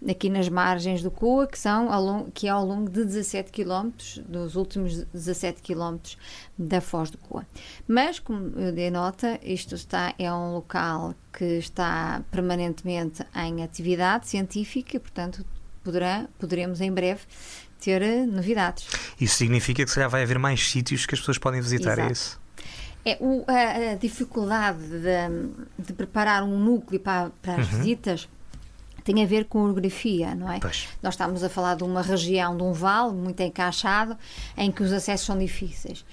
aqui 0.08 0.30
nas 0.30 0.50
margens 0.50 1.02
do 1.02 1.10
Coa, 1.10 1.48
que, 1.48 1.58
são 1.58 1.92
ao 1.92 2.02
longo, 2.04 2.32
que 2.32 2.48
é 2.48 2.52
ao 2.52 2.66
longo 2.66 2.90
de 2.90 3.04
17 3.04 3.52
km, 3.52 3.90
dos 4.28 4.56
últimos 4.56 5.04
17 5.14 5.62
km 5.62 5.98
da 6.58 6.82
Foz 6.82 7.10
do 7.12 7.18
Coa. 7.18 7.46
Mas, 7.88 8.20
como 8.20 8.60
eu 8.60 8.72
dei 8.72 8.90
nota, 8.90 9.40
isto 9.44 9.76
está, 9.76 10.14
é 10.18 10.32
um 10.32 10.54
local 10.54 11.14
que 11.32 11.46
está 11.46 12.24
permanentemente 12.32 13.24
em 13.36 13.64
atividade 13.64 14.28
científica, 14.28 15.00
portanto, 15.00 15.46
poderá, 15.84 16.26
poderemos 16.40 16.82
em 16.82 16.92
breve 16.92 17.22
ter 17.80 18.02
eh, 18.02 18.26
novidades. 18.26 18.88
Isso 19.20 19.36
significa 19.36 19.84
que 19.84 19.90
se 19.90 19.96
calhar 19.96 20.10
vai 20.10 20.24
haver 20.24 20.40
mais 20.40 20.68
sítios 20.70 21.06
que 21.06 21.14
as 21.14 21.20
pessoas 21.20 21.38
podem 21.38 21.62
visitar, 21.62 22.00
é 22.00 22.02
Exato. 22.02 22.10
é 22.10 22.12
isso? 22.12 22.40
É, 23.06 23.18
o, 23.22 23.46
a, 23.48 23.92
a, 23.92 23.96
dificuldade 23.96 24.80
de, 24.80 25.86
de, 25.86 25.94
preparar 25.94 26.44
um 26.44 26.60
núcleo 26.60 27.00
para, 27.00 27.32
para 27.42 27.56
as 27.56 27.72
uhum. 27.72 27.78
visitas 27.78 28.28
tem 29.02 29.24
a 29.24 29.26
ver 29.26 29.46
com 29.46 29.60
a 29.60 29.64
orografia, 29.64 30.36
não 30.36 30.52
é? 30.52 30.60
Pois. 30.60 30.90
Nós 31.02 31.14
estamos 31.14 31.42
a 31.42 31.48
falar 31.48 31.76
de 31.76 31.84
uma 31.84 32.02
região, 32.02 32.58
de 32.58 32.64
um 32.64 32.74
vale 32.74 33.14
muito 33.14 33.42
encaixado, 33.42 34.18
em 34.58 34.70
que 34.70 34.84
os 34.84 34.92
acessos 34.92 35.26
são 35.26 35.38
difíceis. 35.38 36.04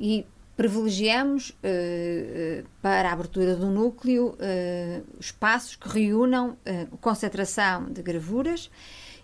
E 0.00 0.26
privilegiamos 0.56 1.50
uh, 1.50 2.66
para 2.82 3.08
a 3.08 3.12
abertura 3.12 3.54
do 3.56 3.66
núcleo 3.66 4.34
uh, 4.34 5.06
espaços 5.18 5.76
que 5.76 5.88
reúnam 5.88 6.50
uh, 6.50 6.96
concentração 6.98 7.90
de 7.90 8.02
gravuras 8.02 8.70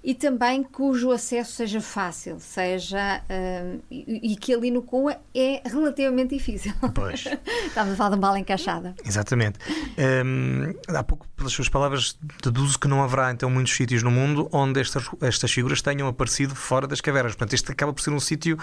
e 0.07 0.14
também 0.14 0.62
cujo 0.62 1.11
acesso 1.11 1.51
seja 1.51 1.81
fácil, 1.81 2.38
seja 2.38 3.21
um, 3.29 3.81
e, 3.90 4.35
e, 4.35 4.37
que 4.37 4.55
ali 4.55 4.71
no 4.71 4.81
Coa 4.81 5.16
é 5.35 5.61
relativamente 5.69 6.33
difícil. 6.33 6.73
Pois. 6.95 7.25
Estamos 7.66 7.95
a 7.95 7.97
falar 7.97 8.11
de 8.11 8.14
uma 8.14 8.21
bala 8.21 8.38
encaixada. 8.38 8.95
Exatamente. 9.05 9.59
Um, 9.99 10.73
há 10.97 11.03
pouco, 11.03 11.27
pelas 11.35 11.53
suas 11.53 11.69
palavras, 11.69 12.16
deduzo 12.40 12.79
que 12.79 12.87
não 12.87 13.03
haverá 13.03 13.33
então 13.33 13.51
muitos 13.51 13.75
sítios 13.75 14.05
no 14.05 14.12
mundo 14.12 14.49
onde 14.53 14.81
estas, 14.81 15.11
estas 15.23 15.51
figuras 15.51 15.83
tenham 15.83 16.07
aparecido 16.07 16.55
fora 16.55 16.87
das 16.87 17.01
cavernas. 17.01 17.33
Portanto, 17.33 17.55
este 17.55 17.73
acaba 17.73 17.92
por 17.92 18.01
ser 18.01 18.11
um 18.11 18.21
sítio, 18.21 18.57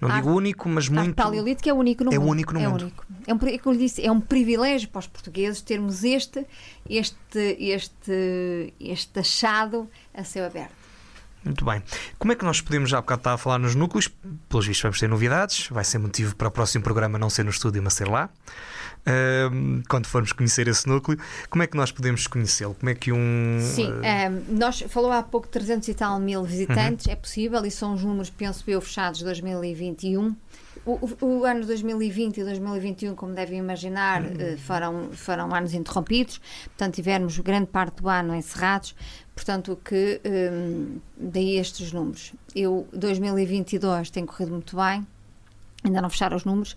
não 0.00 0.10
ah, 0.10 0.16
digo 0.16 0.32
único, 0.32 0.68
mas 0.68 0.88
muito. 0.88 1.14
Paleolítico 1.14 1.68
é 1.68 1.72
único 1.72 2.02
no 2.02 2.12
é 2.12 2.18
mundo. 2.18 2.28
Único 2.28 2.54
no 2.54 2.60
é 2.60 2.66
mundo. 2.66 2.82
Único. 2.82 3.06
É 3.24 3.32
um, 3.32 3.38
é 3.54 3.58
como 3.58 3.76
lhe 3.76 3.84
disse, 3.84 4.04
é 4.04 4.10
um 4.10 4.20
privilégio 4.20 4.88
para 4.88 4.98
os 4.98 5.06
portugueses 5.06 5.62
termos 5.62 6.02
este, 6.02 6.44
este, 6.90 7.56
este, 7.60 8.74
este 8.80 9.20
achado 9.20 9.88
a 10.12 10.24
céu 10.24 10.44
aberto. 10.44 10.87
Muito 11.44 11.64
bem. 11.64 11.82
Como 12.18 12.32
é 12.32 12.34
que 12.34 12.44
nós 12.44 12.60
podemos, 12.60 12.90
já 12.90 12.98
há 12.98 13.00
bocado 13.00 13.20
estava 13.20 13.34
a 13.34 13.38
falar 13.38 13.58
nos 13.58 13.74
núcleos, 13.74 14.08
pelos 14.48 14.66
vistos 14.66 14.82
vamos 14.82 14.98
ter 14.98 15.08
novidades, 15.08 15.68
vai 15.68 15.84
ser 15.84 15.98
motivo 15.98 16.34
para 16.36 16.48
o 16.48 16.50
próximo 16.50 16.82
programa 16.82 17.18
não 17.18 17.30
ser 17.30 17.44
no 17.44 17.50
estúdio, 17.50 17.82
mas 17.82 17.94
ser 17.94 18.08
lá. 18.08 18.28
Uh, 19.00 19.82
quando 19.88 20.06
formos 20.06 20.32
conhecer 20.32 20.68
esse 20.68 20.86
núcleo, 20.86 21.18
como 21.48 21.62
é 21.62 21.66
que 21.66 21.76
nós 21.76 21.90
podemos 21.90 22.26
conhecê-lo? 22.26 22.74
Como 22.74 22.90
é 22.90 22.94
que 22.94 23.12
um. 23.12 23.58
Sim, 23.62 23.90
uh... 23.90 24.44
nós 24.48 24.82
falou 24.88 25.12
há 25.12 25.22
pouco 25.22 25.48
300 25.48 25.88
e 25.88 25.94
tal 25.94 26.18
mil 26.18 26.44
visitantes, 26.44 27.06
uhum. 27.06 27.12
é 27.12 27.16
possível, 27.16 27.64
e 27.64 27.70
são 27.70 27.94
os 27.94 28.02
números, 28.02 28.28
penso 28.28 28.64
eu, 28.66 28.80
fechados 28.80 29.20
de 29.20 29.24
2021. 29.24 30.36
O, 30.88 31.26
o, 31.26 31.44
ano 31.44 31.66
2020 31.66 32.38
e 32.38 32.44
2021, 32.44 33.14
como 33.14 33.34
devem 33.34 33.58
imaginar, 33.58 34.22
uhum. 34.22 34.56
foram, 34.56 35.12
foram 35.12 35.54
anos 35.54 35.74
interrompidos, 35.74 36.40
portanto, 36.64 36.94
tivemos 36.94 37.38
grande 37.40 37.66
parte 37.66 38.00
do 38.00 38.08
ano 38.08 38.34
encerrados, 38.34 38.96
portanto, 39.34 39.78
que 39.84 40.18
um, 40.24 40.96
daí 41.14 41.58
estes 41.58 41.92
números. 41.92 42.32
Eu, 42.56 42.88
2022, 42.94 44.08
tem 44.08 44.24
corrido 44.24 44.52
muito 44.52 44.74
bem, 44.76 45.06
ainda 45.84 46.00
não 46.00 46.08
fecharam 46.08 46.38
os 46.38 46.46
números. 46.46 46.74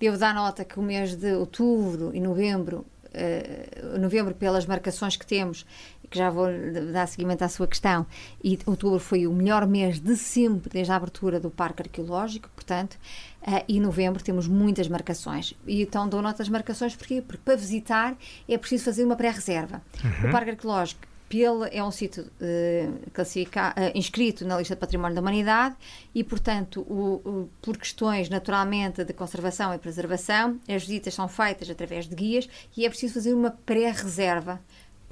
Devo 0.00 0.18
dar 0.18 0.34
nota 0.34 0.64
que 0.64 0.80
o 0.80 0.82
mês 0.82 1.14
de 1.14 1.32
outubro 1.34 2.10
e 2.12 2.18
novembro, 2.18 2.84
uh, 3.14 3.96
novembro 3.96 4.34
pelas 4.34 4.66
marcações 4.66 5.16
que 5.16 5.24
temos, 5.24 5.64
que 6.10 6.18
já 6.18 6.28
vou 6.28 6.48
dar 6.92 7.06
seguimento 7.06 7.44
à 7.44 7.48
sua 7.48 7.68
questão, 7.68 8.06
e 8.42 8.58
outubro 8.66 8.98
foi 8.98 9.24
o 9.26 9.32
melhor 9.32 9.68
mês 9.68 10.00
de 10.00 10.16
sempre 10.16 10.68
desde 10.68 10.92
a 10.92 10.96
abertura 10.96 11.38
do 11.38 11.48
Parque 11.48 11.82
Arqueológico, 11.82 12.50
portanto, 12.54 12.98
uh, 13.46 13.64
e 13.68 13.80
novembro 13.80 14.22
temos 14.22 14.46
muitas 14.48 14.88
marcações. 14.88 15.54
E 15.66 15.82
então 15.82 16.08
dou 16.08 16.22
nota 16.22 16.38
das 16.38 16.48
marcações 16.48 16.94
porquê? 16.96 17.22
porque 17.22 17.42
para 17.44 17.56
visitar 17.56 18.16
é 18.48 18.58
preciso 18.58 18.84
fazer 18.84 19.04
uma 19.04 19.16
pré-reserva. 19.16 19.82
Uhum. 20.02 20.28
O 20.28 20.32
Parque 20.32 20.50
Arqueológico 20.50 21.06
Pelo 21.28 21.64
é 21.64 21.82
um 21.82 21.90
sítio 21.90 22.24
uh, 22.24 23.10
classifica, 23.10 23.70
uh, 23.70 23.98
inscrito 23.98 24.44
na 24.44 24.58
lista 24.58 24.74
de 24.74 24.80
património 24.80 25.14
da 25.14 25.20
humanidade 25.22 25.76
e, 26.14 26.22
portanto, 26.22 26.82
o, 26.82 27.22
o, 27.24 27.48
por 27.62 27.78
questões 27.78 28.28
naturalmente 28.28 29.02
de 29.02 29.14
conservação 29.14 29.72
e 29.72 29.78
preservação, 29.78 30.60
as 30.68 30.82
visitas 30.82 31.14
são 31.14 31.28
feitas 31.28 31.70
através 31.70 32.06
de 32.06 32.14
guias 32.14 32.48
e 32.76 32.84
é 32.84 32.88
preciso 32.90 33.14
fazer 33.14 33.32
uma 33.32 33.50
pré-reserva 33.50 34.60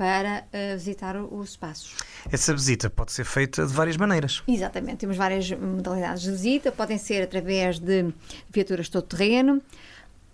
para 0.01 0.47
uh, 0.47 0.79
visitar 0.79 1.15
os 1.15 1.51
espaços. 1.51 1.95
Essa 2.33 2.55
visita 2.55 2.89
pode 2.89 3.13
ser 3.13 3.23
feita 3.23 3.67
de 3.67 3.73
várias 3.75 3.99
maneiras. 3.99 4.43
Exatamente, 4.49 4.97
temos 4.97 5.19
várias 5.19 5.51
modalidades 5.51 6.23
de 6.23 6.31
visita, 6.31 6.73
podem 6.73 6.97
ser 6.97 7.23
através 7.23 7.79
de 7.79 8.11
viaturas 8.49 8.89
todo 8.89 9.03
terreno, 9.03 9.61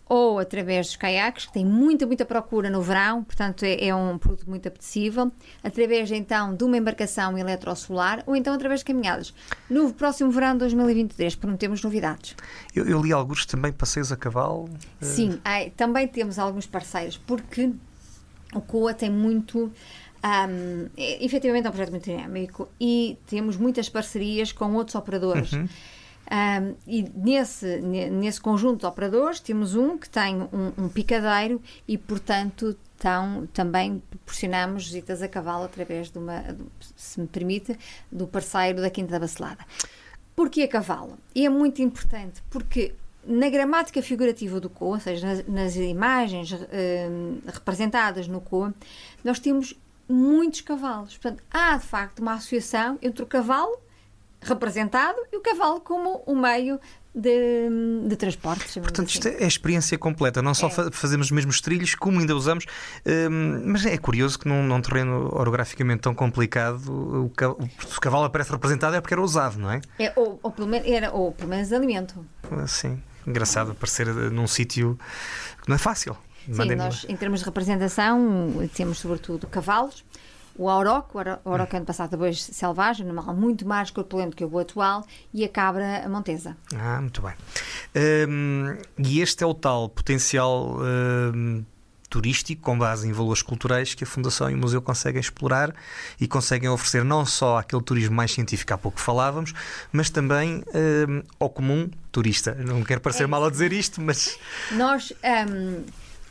ou 0.08 0.38
através 0.38 0.86
dos 0.86 0.94
caiaques, 0.94 1.46
que 1.46 1.52
tem 1.52 1.66
muita, 1.66 2.06
muita 2.06 2.24
procura 2.24 2.70
no 2.70 2.80
verão, 2.80 3.24
portanto 3.24 3.64
é, 3.64 3.88
é, 3.88 3.92
um 3.92 4.16
produto 4.18 4.48
muito 4.48 4.68
apetecível, 4.68 5.32
através 5.64 6.12
então 6.12 6.54
de 6.54 6.62
uma 6.62 6.76
embarcação 6.76 7.36
eletrosolar 7.36 8.22
ou 8.24 8.36
então 8.36 8.54
através 8.54 8.82
de 8.82 8.84
caminhadas. 8.84 9.34
No 9.68 9.92
próximo 9.92 10.30
verão 10.30 10.52
de 10.52 10.60
2023 10.60 11.34
prometemos 11.34 11.82
novidades. 11.82 12.36
Eu, 12.72 12.86
eu 12.86 13.02
li 13.02 13.12
alguns 13.12 13.44
também 13.44 13.72
passeios 13.72 14.12
a 14.12 14.16
cavalo. 14.16 14.70
Sim, 15.00 15.30
uh... 15.30 15.70
também 15.76 16.06
temos 16.06 16.38
alguns 16.38 16.66
parceiros, 16.66 17.18
porque 17.18 17.72
o 18.54 18.60
COA 18.60 18.94
tem 18.94 19.10
muito. 19.10 19.72
Um, 20.24 20.88
é, 20.96 21.24
efetivamente 21.24 21.66
é 21.66 21.68
um 21.68 21.72
projeto 21.72 21.90
muito 21.90 22.04
dinâmico 22.04 22.68
e 22.80 23.16
temos 23.26 23.56
muitas 23.56 23.88
parcerias 23.88 24.52
com 24.52 24.74
outros 24.74 24.94
operadores. 24.94 25.52
Uhum. 25.52 25.68
Um, 26.28 26.74
e 26.88 27.08
nesse, 27.14 27.78
nesse 27.80 28.40
conjunto 28.40 28.80
de 28.80 28.86
operadores 28.86 29.38
temos 29.38 29.76
um 29.76 29.96
que 29.96 30.08
tem 30.08 30.42
um, 30.42 30.72
um 30.76 30.88
picadeiro 30.88 31.62
e, 31.86 31.96
portanto, 31.96 32.76
tão, 32.98 33.46
também 33.52 34.02
proporcionamos 34.10 34.86
visitas 34.86 35.22
a 35.22 35.28
cavalo 35.28 35.64
através 35.64 36.10
de 36.10 36.18
uma, 36.18 36.42
se 36.96 37.20
me 37.20 37.28
permite, 37.28 37.78
do 38.10 38.26
parceiro 38.26 38.80
da 38.80 38.90
Quinta 38.90 39.12
da 39.12 39.20
Bacelada. 39.20 39.64
Porquê 40.34 40.62
a 40.62 40.68
cavalo? 40.68 41.16
E 41.34 41.46
é 41.46 41.48
muito 41.48 41.80
importante 41.80 42.42
porque 42.50 42.92
na 43.26 43.48
gramática 43.50 44.00
figurativa 44.02 44.60
do 44.60 44.70
COA, 44.70 44.88
ou 44.94 45.00
seja, 45.00 45.26
nas, 45.26 45.46
nas 45.46 45.76
imagens 45.76 46.52
uh, 46.52 46.58
representadas 47.52 48.28
no 48.28 48.40
COA, 48.40 48.72
nós 49.24 49.38
temos 49.38 49.74
muitos 50.08 50.60
cavalos. 50.60 51.16
Portanto, 51.18 51.42
há 51.50 51.76
de 51.76 51.84
facto 51.84 52.20
uma 52.20 52.34
associação 52.34 52.98
entre 53.02 53.22
o 53.22 53.26
cavalo 53.26 53.76
representado 54.40 55.18
e 55.32 55.36
o 55.36 55.40
cavalo 55.40 55.80
como 55.80 56.22
um 56.26 56.36
meio 56.40 56.78
de, 57.14 57.68
de 58.06 58.14
transporte. 58.14 58.78
Portanto, 58.78 59.06
assim. 59.08 59.14
isto 59.18 59.26
é 59.28 59.44
a 59.44 59.48
experiência 59.48 59.96
completa. 59.98 60.42
Não 60.42 60.54
só 60.54 60.66
É. 60.66 60.70
fa- 60.70 60.90
fazemos 60.92 61.26
os 61.28 61.32
mesmos 61.32 61.60
trilhos, 61.60 61.94
como 61.94 62.20
ainda 62.20 62.36
usamos. 62.36 62.66
hum, 63.06 63.62
mas 63.64 63.86
é 63.86 63.96
curioso 63.96 64.38
que 64.38 64.46
num, 64.46 64.62
num 64.62 64.80
terreno 64.82 65.30
orograficamente 65.32 66.02
tão 66.02 66.14
complicado, 66.14 66.82
o, 66.92 67.24
o- 67.24 67.64
o 67.96 68.00
cavalo 68.00 68.24
aparece 68.24 68.52
representado 68.52 68.94
é 68.94 69.00
porque 69.00 69.14
era 69.14 69.22
usado, 69.22 69.58
não 69.58 69.70
é? 69.72 69.80
É, 69.98 70.12
ou, 70.14 70.38
ou 70.42 70.50
pelo 70.52 70.68
menos, 70.68 70.86
era, 70.86 71.10
ou 71.10 71.32
pelo 71.32 71.48
menos 71.48 71.72
alimento. 71.72 72.24
Assim, 72.62 73.02
engraçado 73.26 73.72
aparecer 73.72 74.08
eh, 74.08 74.30
num 74.30 74.46
sítio 74.46 74.98
que 75.62 75.68
não 75.68 75.74
é 75.76 75.78
fácil. 75.78 76.16
Sim, 76.52 76.74
nós, 76.76 77.04
em 77.08 77.16
termos 77.16 77.40
de 77.40 77.44
representação, 77.46 78.52
temos 78.74 78.98
sobretudo 78.98 79.46
cavalos, 79.48 80.04
o 80.58 80.70
auroco, 80.70 81.18
o 81.18 81.20
auro- 81.20 81.38
o 81.44 81.50
auroco 81.50 81.76
ano 81.76 81.84
passado 81.84 82.10
depois 82.10 82.40
selvagem, 82.40 83.04
um 83.04 83.08
animal 83.10 83.34
muito 83.34 83.66
mais 83.66 83.90
corpulento 83.90 84.36
que 84.36 84.44
o 84.44 84.58
atual, 84.58 85.04
e 85.34 85.44
a 85.44 85.48
cabra 85.48 86.08
montesa. 86.08 86.56
Ah, 86.74 87.00
muito 87.00 87.20
bem. 87.20 87.34
Hum, 88.28 88.76
e 88.96 89.20
este 89.20 89.42
é 89.42 89.46
o 89.46 89.52
tal 89.54 89.88
potencial 89.88 90.78
hum, 91.34 91.64
turístico 92.08 92.62
com 92.62 92.78
base 92.78 93.08
em 93.08 93.12
valores 93.12 93.42
culturais 93.42 93.94
que 93.94 94.04
a 94.04 94.06
Fundação 94.06 94.50
e 94.50 94.54
o 94.54 94.56
Museu 94.56 94.80
conseguem 94.80 95.20
explorar 95.20 95.74
e 96.20 96.26
conseguem 96.26 96.68
oferecer 96.68 97.04
não 97.04 97.24
só 97.24 97.58
aquele 97.58 97.82
turismo 97.82 98.14
mais 98.14 98.32
científico 98.32 98.72
há 98.74 98.78
pouco 98.78 99.00
falávamos, 99.00 99.52
mas 99.92 100.10
também 100.10 100.62
hum, 101.08 101.22
ao 101.38 101.50
comum 101.50 101.90
turista. 102.10 102.54
Não 102.54 102.82
quero 102.82 103.00
parecer 103.00 103.24
É 103.24 103.26
mal 103.26 103.44
a 103.44 103.50
dizer 103.50 103.72
isto, 103.72 104.00
mas 104.00 104.38
Nós 104.72 105.12
hum, 105.50 105.84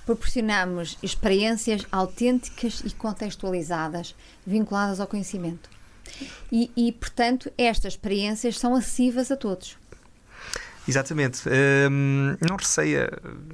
proporcionamos 0.06 0.98
experiências 1.02 1.86
autênticas 1.92 2.82
e 2.86 2.92
contextualizadas, 2.92 4.16
vinculadas 4.46 5.00
ao 5.00 5.08
conhecimento. 5.08 5.70
E, 6.52 6.72
e, 6.76 6.92
portanto, 6.92 7.52
estas 7.58 7.94
experiências 7.94 8.58
são 8.60 8.76
acessíveis 8.76 9.32
a 9.32 9.36
todos. 9.36 9.78
Exatamente. 10.88 11.42
Hum, 11.50 12.38
não 12.48 12.56
receia 12.56 13.10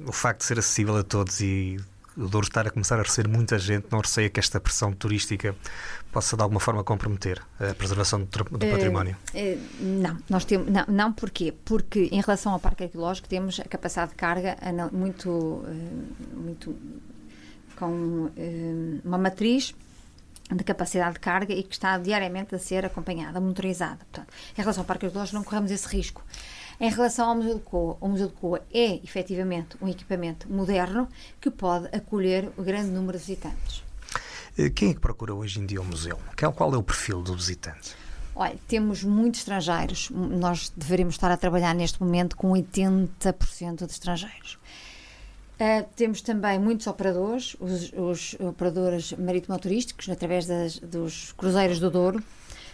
o 0.06 0.12
facto 0.12 0.40
de 0.40 0.46
ser 0.46 0.58
acessível 0.58 0.96
a 0.96 1.02
todos 1.02 1.40
e 1.40 1.80
o 2.16 2.26
Douro 2.28 2.46
estar 2.46 2.66
a 2.66 2.70
começar 2.70 2.98
a 2.98 3.02
receber 3.02 3.28
muita 3.28 3.58
gente, 3.58 3.86
não 3.90 4.00
receia 4.00 4.28
que 4.28 4.38
esta 4.38 4.60
pressão 4.60 4.92
turística 4.92 5.54
possa 6.10 6.36
de 6.36 6.42
alguma 6.42 6.60
forma 6.60 6.84
comprometer 6.84 7.40
a 7.58 7.74
preservação 7.74 8.20
do, 8.20 8.26
do 8.58 8.64
Eh, 8.66 8.70
património. 8.70 9.16
eh, 9.34 9.56
não, 9.80 10.18
nós 10.28 10.44
temos, 10.44 10.68
não, 10.70 10.84
não 10.88 11.12
porquê? 11.12 11.54
Porque 11.64 12.08
em 12.12 12.20
relação 12.20 12.52
ao 12.52 12.60
parque 12.60 12.84
arqueológico 12.84 13.28
temos 13.28 13.58
a 13.60 13.64
capacidade 13.64 14.10
de 14.10 14.16
carga 14.16 14.56
muito, 14.92 15.64
eh, 15.66 16.36
muito 16.36 16.76
com 17.76 18.30
uma 19.04 19.18
matriz 19.18 19.74
de 20.50 20.64
capacidade 20.64 21.14
de 21.14 21.20
carga 21.20 21.54
e 21.54 21.62
que 21.62 21.72
está 21.74 21.96
diariamente 21.98 22.54
a 22.54 22.58
ser 22.58 22.84
acompanhada, 22.84 23.40
monitorizada. 23.40 23.96
Portanto, 24.10 24.28
em 24.56 24.60
relação 24.60 24.82
ao 24.82 24.86
parque 24.86 25.06
arqueológico 25.06 25.36
não 25.36 25.44
corremos 25.44 25.70
esse 25.70 25.88
risco. 25.88 26.22
Em 26.82 26.90
relação 26.90 27.28
ao 27.28 27.36
Museu 27.36 27.54
de 27.54 27.60
Coa, 27.60 27.96
o 28.00 28.08
Museu 28.08 28.26
de 28.26 28.34
Coa 28.34 28.60
é 28.74 28.96
efetivamente 29.04 29.76
um 29.80 29.86
equipamento 29.88 30.52
moderno 30.52 31.08
que 31.40 31.48
pode 31.48 31.86
acolher 31.96 32.50
o 32.56 32.62
grande 32.62 32.90
número 32.90 33.16
de 33.16 33.24
visitantes. 33.24 33.84
Eh, 34.58 34.68
Quem 34.68 34.90
é 34.90 34.94
que 34.94 34.98
procura 35.00 35.32
hoje 35.32 35.60
em 35.60 35.64
dia 35.66 35.80
o 35.80 35.84
museu? 35.84 36.18
Qual 36.36 36.52
qual 36.52 36.74
é 36.74 36.76
o 36.76 36.82
perfil 36.82 37.22
do 37.22 37.36
visitante? 37.36 37.94
Olha, 38.34 38.56
temos 38.66 39.04
muitos 39.04 39.40
estrangeiros. 39.40 40.10
Nós 40.10 40.72
deveríamos 40.76 41.14
estar 41.14 41.30
a 41.30 41.36
trabalhar 41.36 41.72
neste 41.72 42.02
momento 42.02 42.36
com 42.36 42.50
80% 42.50 43.86
de 43.86 43.92
estrangeiros. 43.92 44.58
Uh, 45.60 45.86
temos 45.94 46.20
também 46.20 46.58
muitos 46.58 46.88
operadores, 46.88 47.54
os, 47.60 47.92
os 47.92 48.34
operadores 48.40 49.12
marítimo-turísticos, 49.12 50.08
através 50.08 50.46
das- 50.46 50.78
dos 50.80 51.30
cruzeiros 51.32 51.78
do 51.78 51.88
Douro, 51.88 52.20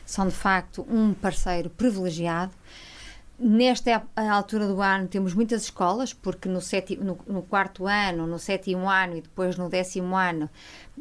são 0.07 0.27
de 0.27 0.33
facto 0.35 0.87
um 0.89 1.13
parceiro 1.13 1.69
privilegiado. 1.69 2.53
Nesta 3.41 4.03
altura 4.17 4.67
do 4.67 4.83
ano 4.83 5.07
temos 5.07 5.33
muitas 5.33 5.63
escolas, 5.63 6.13
porque 6.13 6.49
no, 6.49 6.61
séti- 6.61 6.97
no- 6.97 7.19
no 7.25 7.43
quarto 7.43 7.87
ano, 7.87 8.27
no 8.27 8.37
sétimo 8.37 8.91
ano 8.91 9.17
e 9.17 9.21
depois 9.21 9.57
no 9.57 9.69
décimo 9.69 10.17
ano, 10.17 10.51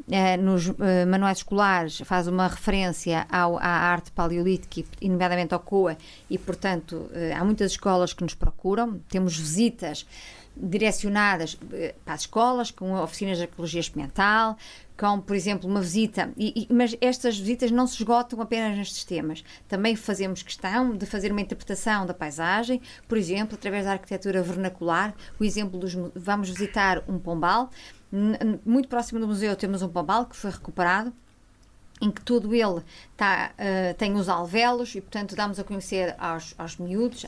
eh, 0.07 0.37
nos 0.37 0.67
eh, 0.79 1.03
manuais 1.07 1.39
escolares 1.39 1.97
faz 2.05 2.27
uma 2.27 2.47
referência 2.47 3.25
ao- 3.31 3.57
à 3.57 3.65
arte 3.67 4.11
paleolítica, 4.11 4.83
e, 5.01 5.09
nomeadamente 5.09 5.55
ao 5.55 5.59
COA, 5.59 5.97
e 6.29 6.37
portanto 6.37 7.09
eh, 7.11 7.33
há 7.33 7.43
muitas 7.43 7.71
escolas 7.71 8.13
que 8.13 8.21
nos 8.21 8.35
procuram. 8.35 8.99
Temos 9.09 9.35
visitas 9.35 10.05
direcionadas 10.55 11.57
eh, 11.73 11.95
para 12.05 12.13
as 12.13 12.21
escolas, 12.21 12.69
com 12.69 12.93
oficinas 13.01 13.37
de 13.37 13.45
arqueologia 13.45 13.79
experimental, 13.79 14.57
com, 14.97 15.21
por 15.21 15.35
exemplo, 15.35 15.69
uma 15.69 15.79
visita, 15.81 16.33
e- 16.35 16.67
e- 16.69 16.73
mas 16.73 16.97
estas 16.99 17.37
visitas 17.37 17.69
não 17.69 17.85
se 17.85 17.95
esgotam 17.97 18.41
apenas 18.41 18.75
nestes 18.75 19.03
temas. 19.03 19.43
Também 19.67 19.95
fazemos 19.95 20.41
questão 20.41 20.95
de 20.97 21.05
fazer 21.05 21.31
uma 21.31 21.41
interpretação 21.41 22.05
da 22.05 22.13
paisagem, 22.13 22.81
por 23.07 23.17
exemplo, 23.17 23.55
através 23.55 23.85
da 23.85 23.91
arquitetura 23.91 24.41
vernacular. 24.41 25.13
O 25.39 25.43
exemplo 25.43 25.79
dos. 25.79 25.93
Vamos 26.15 26.49
visitar 26.49 27.03
um 27.07 27.19
pombal. 27.19 27.69
Muito 28.65 28.87
próximo 28.87 29.19
do 29.19 29.27
museu 29.27 29.55
temos 29.55 29.81
um 29.81 29.89
pombal 29.89 30.25
que 30.25 30.35
foi 30.35 30.49
recuperado 30.49 31.13
em 31.99 32.11
que 32.11 32.21
todo 32.21 32.53
ele 32.53 32.81
tá, 33.15 33.51
eh, 33.57 33.93
tem 33.93 34.13
os 34.13 34.29
alvéolos 34.29 34.93
e, 34.95 35.01
portanto, 35.01 35.35
damos 35.35 35.59
a 35.59 35.63
conhecer 35.63 36.15
aos, 36.19 36.53
aos 36.57 36.77
miúdos 36.77 37.25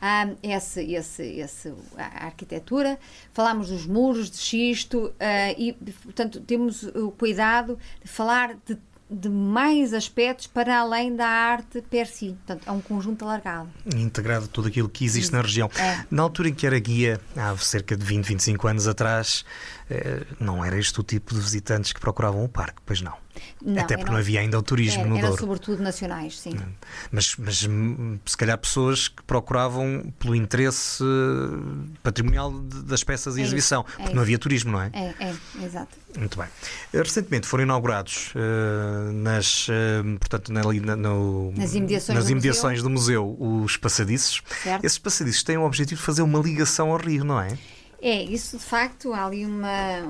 ah, 0.00 0.28
esse, 0.42 0.82
esse, 0.94 1.22
esse, 1.22 1.72
a 1.96 2.26
arquitetura. 2.26 2.98
Falamos 3.32 3.68
dos 3.68 3.86
muros 3.86 4.30
de 4.30 4.38
xisto 4.38 5.12
ah, 5.18 5.52
e, 5.52 5.72
portanto, 6.02 6.40
temos 6.40 6.82
o 6.82 7.10
cuidado 7.10 7.78
de 8.02 8.10
falar 8.10 8.56
de, 8.66 8.78
de 9.08 9.28
mais 9.28 9.94
aspectos 9.94 10.46
para 10.46 10.78
além 10.78 11.14
da 11.14 11.26
arte 11.26 11.80
per 11.82 12.06
si. 12.06 12.36
Portanto, 12.46 12.62
é 12.66 12.72
um 12.72 12.80
conjunto 12.80 13.24
alargado. 13.24 13.68
Integrado 13.94 14.48
tudo 14.48 14.68
aquilo 14.68 14.88
que 14.88 15.04
existe 15.04 15.32
na 15.32 15.40
região. 15.40 15.70
É. 15.76 16.04
Na 16.10 16.22
altura 16.22 16.48
em 16.48 16.54
que 16.54 16.66
era 16.66 16.78
guia, 16.78 17.20
há 17.36 17.56
cerca 17.56 17.96
de 17.96 18.04
20, 18.04 18.24
25 18.24 18.68
anos 18.68 18.88
atrás, 18.88 19.44
não 20.40 20.64
era 20.64 20.78
este 20.78 20.98
o 21.00 21.02
tipo 21.02 21.34
de 21.34 21.40
visitantes 21.40 21.92
que 21.92 22.00
procuravam 22.00 22.44
o 22.44 22.48
parque, 22.48 22.78
pois 22.84 23.00
não. 23.00 23.14
Não, 23.62 23.74
Até 23.82 23.96
porque 23.96 24.02
eram- 24.04 24.12
não 24.14 24.18
havia 24.18 24.40
ainda 24.40 24.58
o 24.58 24.62
turismo 24.62 25.00
Era, 25.00 25.08
no 25.10 25.16
eram 25.18 25.28
Douro. 25.28 25.42
sobretudo 25.42 25.82
nacionais, 25.82 26.38
sim. 26.40 26.56
Mas, 27.12 27.36
mas 27.36 27.64
hum, 27.64 28.18
se 28.24 28.34
calhar 28.34 28.56
pessoas 28.56 29.08
que 29.08 29.22
procuravam 29.24 30.10
pelo 30.18 30.34
interesse 30.34 31.04
eh, 31.04 31.96
patrimonial 32.02 32.50
das 32.50 33.04
peças 33.04 33.36
e 33.36 33.40
É 33.40 33.44
exibição, 33.44 33.84
isso, 33.86 33.96
é 33.98 34.02
porque 34.02 34.14
não 34.14 34.22
havia 34.22 34.38
turismo, 34.38 34.72
não 34.72 34.80
é? 34.80 34.90
É, 34.94 35.14
é, 35.20 35.34
exato. 35.66 35.94
Muito 36.16 36.38
bem. 36.38 36.48
Eh, 36.94 36.98
Recentemente 37.02 37.46
foram 37.46 37.64
inaugurados 37.64 38.32
eh, 38.34 39.12
nas, 39.12 39.66
eh, 39.68 40.02
portanto, 40.18 40.50
na- 40.50 40.62
ali 40.62 40.80
na- 40.80 40.96
no- 40.96 41.52
Nas 41.52 41.74
imediações 41.74 42.16
nas 42.16 42.24
do 42.24 42.30
imediações 42.32 42.82
do 42.82 42.88
museu 42.88 43.36
os 43.38 43.76
passadiços. 43.76 44.42
Certo. 44.62 44.82
Esses 44.84 44.98
passadiços 44.98 45.42
têm 45.42 45.58
o 45.58 45.64
objetivo 45.66 46.00
de 46.00 46.06
fazer 46.06 46.22
uma 46.22 46.38
ligação 46.40 46.90
ao 46.90 46.96
rio, 46.96 47.22
não 47.22 47.38
é? 47.38 47.58
É, 48.00 48.22
isso 48.22 48.58
de 48.58 48.62
facto, 48.62 49.12
há 49.12 49.24
ali 49.24 49.46
uma, 49.46 50.00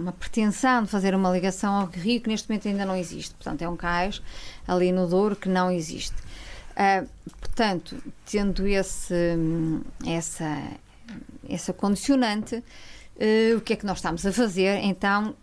uma 0.00 0.12
pretensão 0.12 0.82
de 0.82 0.88
fazer 0.88 1.14
uma 1.14 1.30
ligação 1.30 1.74
ao 1.74 1.86
rio 1.86 2.20
que 2.20 2.28
neste 2.28 2.48
momento 2.48 2.68
ainda 2.68 2.84
não 2.84 2.96
existe. 2.96 3.34
Portanto, 3.34 3.62
é 3.62 3.68
um 3.68 3.76
cais 3.76 4.20
ali 4.66 4.90
no 4.90 5.06
Douro 5.06 5.36
que 5.36 5.48
não 5.48 5.70
existe. 5.70 6.16
Ah, 6.76 7.04
portanto, 7.40 8.02
tendo 8.24 8.66
esse, 8.66 9.14
essa, 10.06 10.62
essa 11.48 11.72
condicionante, 11.72 12.62
eh, 13.18 13.54
o 13.56 13.60
que 13.60 13.74
é 13.74 13.76
que 13.76 13.86
nós 13.86 13.98
estamos 13.98 14.24
a 14.24 14.32
fazer? 14.32 14.78
Então, 14.82 15.34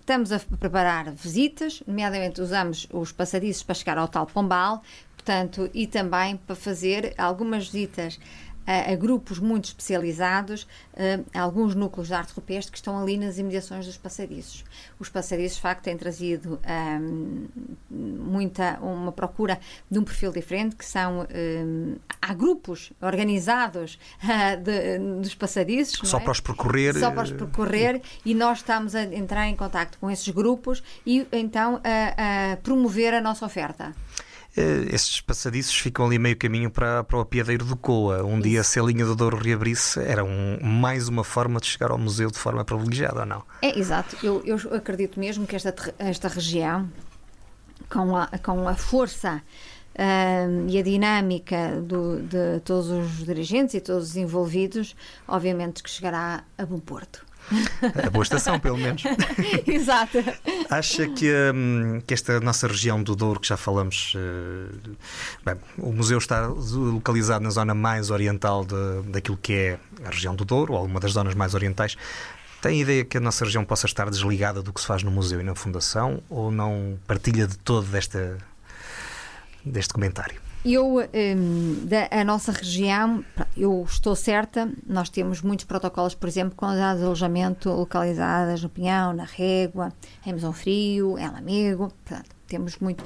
estamos 0.00 0.32
a 0.32 0.38
preparar 0.38 1.10
visitas, 1.12 1.82
nomeadamente 1.86 2.40
usamos 2.40 2.88
os 2.92 3.12
passadiços 3.12 3.62
para 3.62 3.74
chegar 3.74 3.98
ao 3.98 4.08
tal 4.08 4.26
Pombal, 4.26 4.82
portanto, 5.16 5.68
e 5.74 5.86
também 5.86 6.36
para 6.36 6.56
fazer 6.56 7.14
algumas 7.18 7.68
visitas 7.68 8.18
a, 8.70 8.92
a 8.92 8.96
grupos 8.96 9.38
muito 9.38 9.64
especializados, 9.66 10.66
eh, 10.94 11.20
alguns 11.34 11.74
núcleos 11.74 12.08
de 12.08 12.14
arte 12.14 12.32
rupestre 12.34 12.70
que 12.70 12.78
estão 12.78 13.00
ali 13.00 13.16
nas 13.18 13.38
imediações 13.38 13.86
dos 13.86 13.96
passadiços. 13.96 14.64
Os 14.98 15.08
passadiços, 15.08 15.56
de 15.56 15.62
facto, 15.62 15.82
têm 15.84 15.96
trazido 15.96 16.58
ahm, 16.64 17.46
muita 17.90 18.78
uma 18.80 19.12
procura 19.12 19.58
de 19.90 19.98
um 19.98 20.04
perfil 20.04 20.32
diferente, 20.32 20.76
que 20.76 20.84
são 20.84 21.22
ahm, 21.22 21.96
há 22.20 22.34
grupos 22.34 22.92
organizados 23.00 23.98
ah, 24.22 24.54
de- 24.54 24.98
dos 25.20 25.34
passadiços, 25.34 26.08
Só 26.08 26.18
é? 26.18 26.20
para 26.20 26.32
os 26.32 26.40
percorrer. 26.40 26.94
só 26.98 27.10
para 27.10 27.24
os 27.24 27.30
eh, 27.32 27.34
percorrer 27.34 28.02
e 28.24 28.34
nós 28.34 28.58
estamos 28.58 28.94
a 28.94 29.02
entrar 29.02 29.48
em 29.48 29.56
contato 29.56 29.98
com 29.98 30.10
esses 30.10 30.28
grupos 30.28 30.82
e 31.06 31.26
então 31.32 31.80
a, 31.84 32.52
a 32.52 32.56
promover 32.58 33.14
a 33.14 33.20
nossa 33.20 33.44
oferta. 33.44 33.92
Eh, 34.56 34.88
Esses 34.94 35.20
passadiços 35.20 35.74
ficam 35.74 36.06
ali 36.06 36.18
meio 36.18 36.36
caminho 36.36 36.70
para, 36.70 37.04
para 37.04 37.16
o 37.16 37.20
apiadeiro 37.20 37.64
do 37.64 37.76
Coa. 37.76 38.24
Um 38.24 38.40
dia, 38.40 38.62
se 38.64 38.80
a 38.80 38.82
linha 38.82 39.04
do 39.04 39.14
Douro 39.14 39.36
reabrisse, 39.36 40.00
era 40.00 40.24
um- 40.24 40.58
mais 40.62 41.08
uma 41.08 41.22
forma 41.24 41.60
de 41.60 41.66
chegar 41.66 41.90
ao 41.90 41.98
museu 41.98 42.30
de 42.30 42.38
forma 42.38 42.64
privilegiada, 42.64 43.20
ou 43.20 43.26
não? 43.26 43.42
É 43.62 43.78
exato, 43.78 44.16
eu, 44.24 44.42
eu 44.44 44.56
acredito 44.74 45.18
mesmo 45.20 45.46
que 45.46 45.54
esta, 45.54 45.74
esta 45.98 46.28
região, 46.28 46.88
com 47.88 48.16
a, 48.16 48.26
com 48.42 48.68
a 48.68 48.74
força 48.74 49.42
ahm, 49.98 50.68
e 50.68 50.78
a 50.78 50.82
dinâmica 50.82 51.80
do- 51.82 52.20
de 52.22 52.60
todos 52.64 52.88
os 52.90 53.24
dirigentes 53.24 53.74
e 53.74 53.80
todos 53.80 54.10
os 54.10 54.16
envolvidos, 54.16 54.94
obviamente 55.28 55.82
que 55.82 55.90
chegará 55.90 56.42
a 56.58 56.64
bom 56.66 56.78
porto. 56.78 57.24
A 58.04 58.10
boa 58.10 58.22
estação, 58.22 58.58
pelo 58.58 58.76
menos. 58.76 59.02
Exato. 59.66 60.18
Acha 60.68 61.08
que, 61.08 61.32
hum, 61.54 62.00
que 62.06 62.14
esta 62.14 62.40
nossa 62.40 62.66
região 62.66 63.02
do 63.02 63.16
Douro, 63.16 63.40
que 63.40 63.48
já 63.48 63.56
falamos, 63.56 64.14
uh, 64.14 64.96
bem, 65.44 65.56
o 65.78 65.92
museu 65.92 66.18
está 66.18 66.46
localizado 66.46 67.42
na 67.42 67.50
zona 67.50 67.74
mais 67.74 68.10
oriental 68.10 68.64
de, 68.64 69.10
daquilo 69.10 69.36
que 69.36 69.52
é 69.52 69.78
a 70.04 70.10
região 70.10 70.34
do 70.34 70.44
Douro, 70.44 70.74
ou 70.74 70.84
uma 70.84 71.00
das 71.00 71.12
zonas 71.12 71.34
mais 71.34 71.54
orientais. 71.54 71.96
Tem 72.60 72.80
ideia 72.80 73.04
que 73.04 73.16
a 73.16 73.20
nossa 73.20 73.44
região 73.44 73.64
possa 73.64 73.86
estar 73.86 74.10
desligada 74.10 74.62
do 74.62 74.72
que 74.72 74.80
se 74.80 74.86
faz 74.86 75.02
no 75.02 75.10
museu 75.10 75.40
e 75.40 75.42
na 75.42 75.54
fundação, 75.54 76.22
ou 76.28 76.50
não 76.50 76.98
partilha 77.06 77.46
de 77.46 77.56
todo 77.56 77.86
desta, 77.86 78.36
deste 79.64 79.94
comentário? 79.94 80.49
Eu, 80.62 80.98
um, 80.98 81.86
da 81.86 82.08
a 82.10 82.22
nossa 82.22 82.52
região, 82.52 83.24
eu 83.56 83.82
estou 83.88 84.14
certa, 84.14 84.70
nós 84.86 85.08
temos 85.08 85.40
muitos 85.40 85.64
protocolos, 85.64 86.14
por 86.14 86.28
exemplo, 86.28 86.54
com 86.54 86.66
as 86.66 86.98
de 86.98 87.04
alojamento 87.04 87.70
localizadas 87.70 88.62
no 88.62 88.68
Pinhão, 88.68 89.14
na 89.14 89.24
Régua, 89.24 89.90
em 90.24 90.34
Mesão 90.34 90.52
Frio, 90.52 91.18
em 91.18 91.26
Lamego, 91.30 91.90
portanto, 92.04 92.28
temos 92.46 92.76
muito, 92.78 93.02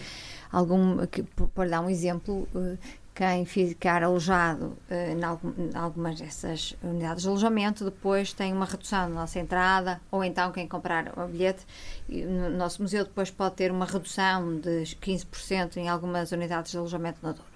algum, 0.51 1.07
por 1.55 1.69
dar 1.69 1.81
um 1.81 1.89
exemplo, 1.89 2.49
uh, 2.57 2.77
quem 3.15 3.45
ficar 3.45 4.03
alojado 4.03 4.77
uh, 4.91 4.95
em, 4.95 5.77
algumas 5.77 6.19
dessas 6.19 6.75
unidades 6.83 7.23
de 7.23 7.29
alojamento 7.29 7.85
depois 7.85 8.33
tem 8.33 8.53
uma 8.53 8.65
redução 8.65 9.09
na 9.09 9.15
nossa 9.15 9.39
entrada, 9.39 10.01
ou 10.11 10.25
então 10.25 10.51
quem 10.51 10.67
comprar 10.67 11.17
o 11.17 11.29
bilhete, 11.29 11.65
no 12.09 12.51
nosso 12.51 12.83
museu 12.83 13.05
depois 13.05 13.31
pode 13.31 13.55
ter 13.55 13.71
uma 13.71 13.87
redução 13.87 14.59
de 14.59 14.97
15% 15.01 15.77
em 15.77 15.89
algumas 15.89 16.33
unidades 16.33 16.73
de 16.73 16.79
alojamento 16.79 17.21
na 17.23 17.31
Douro. 17.33 17.49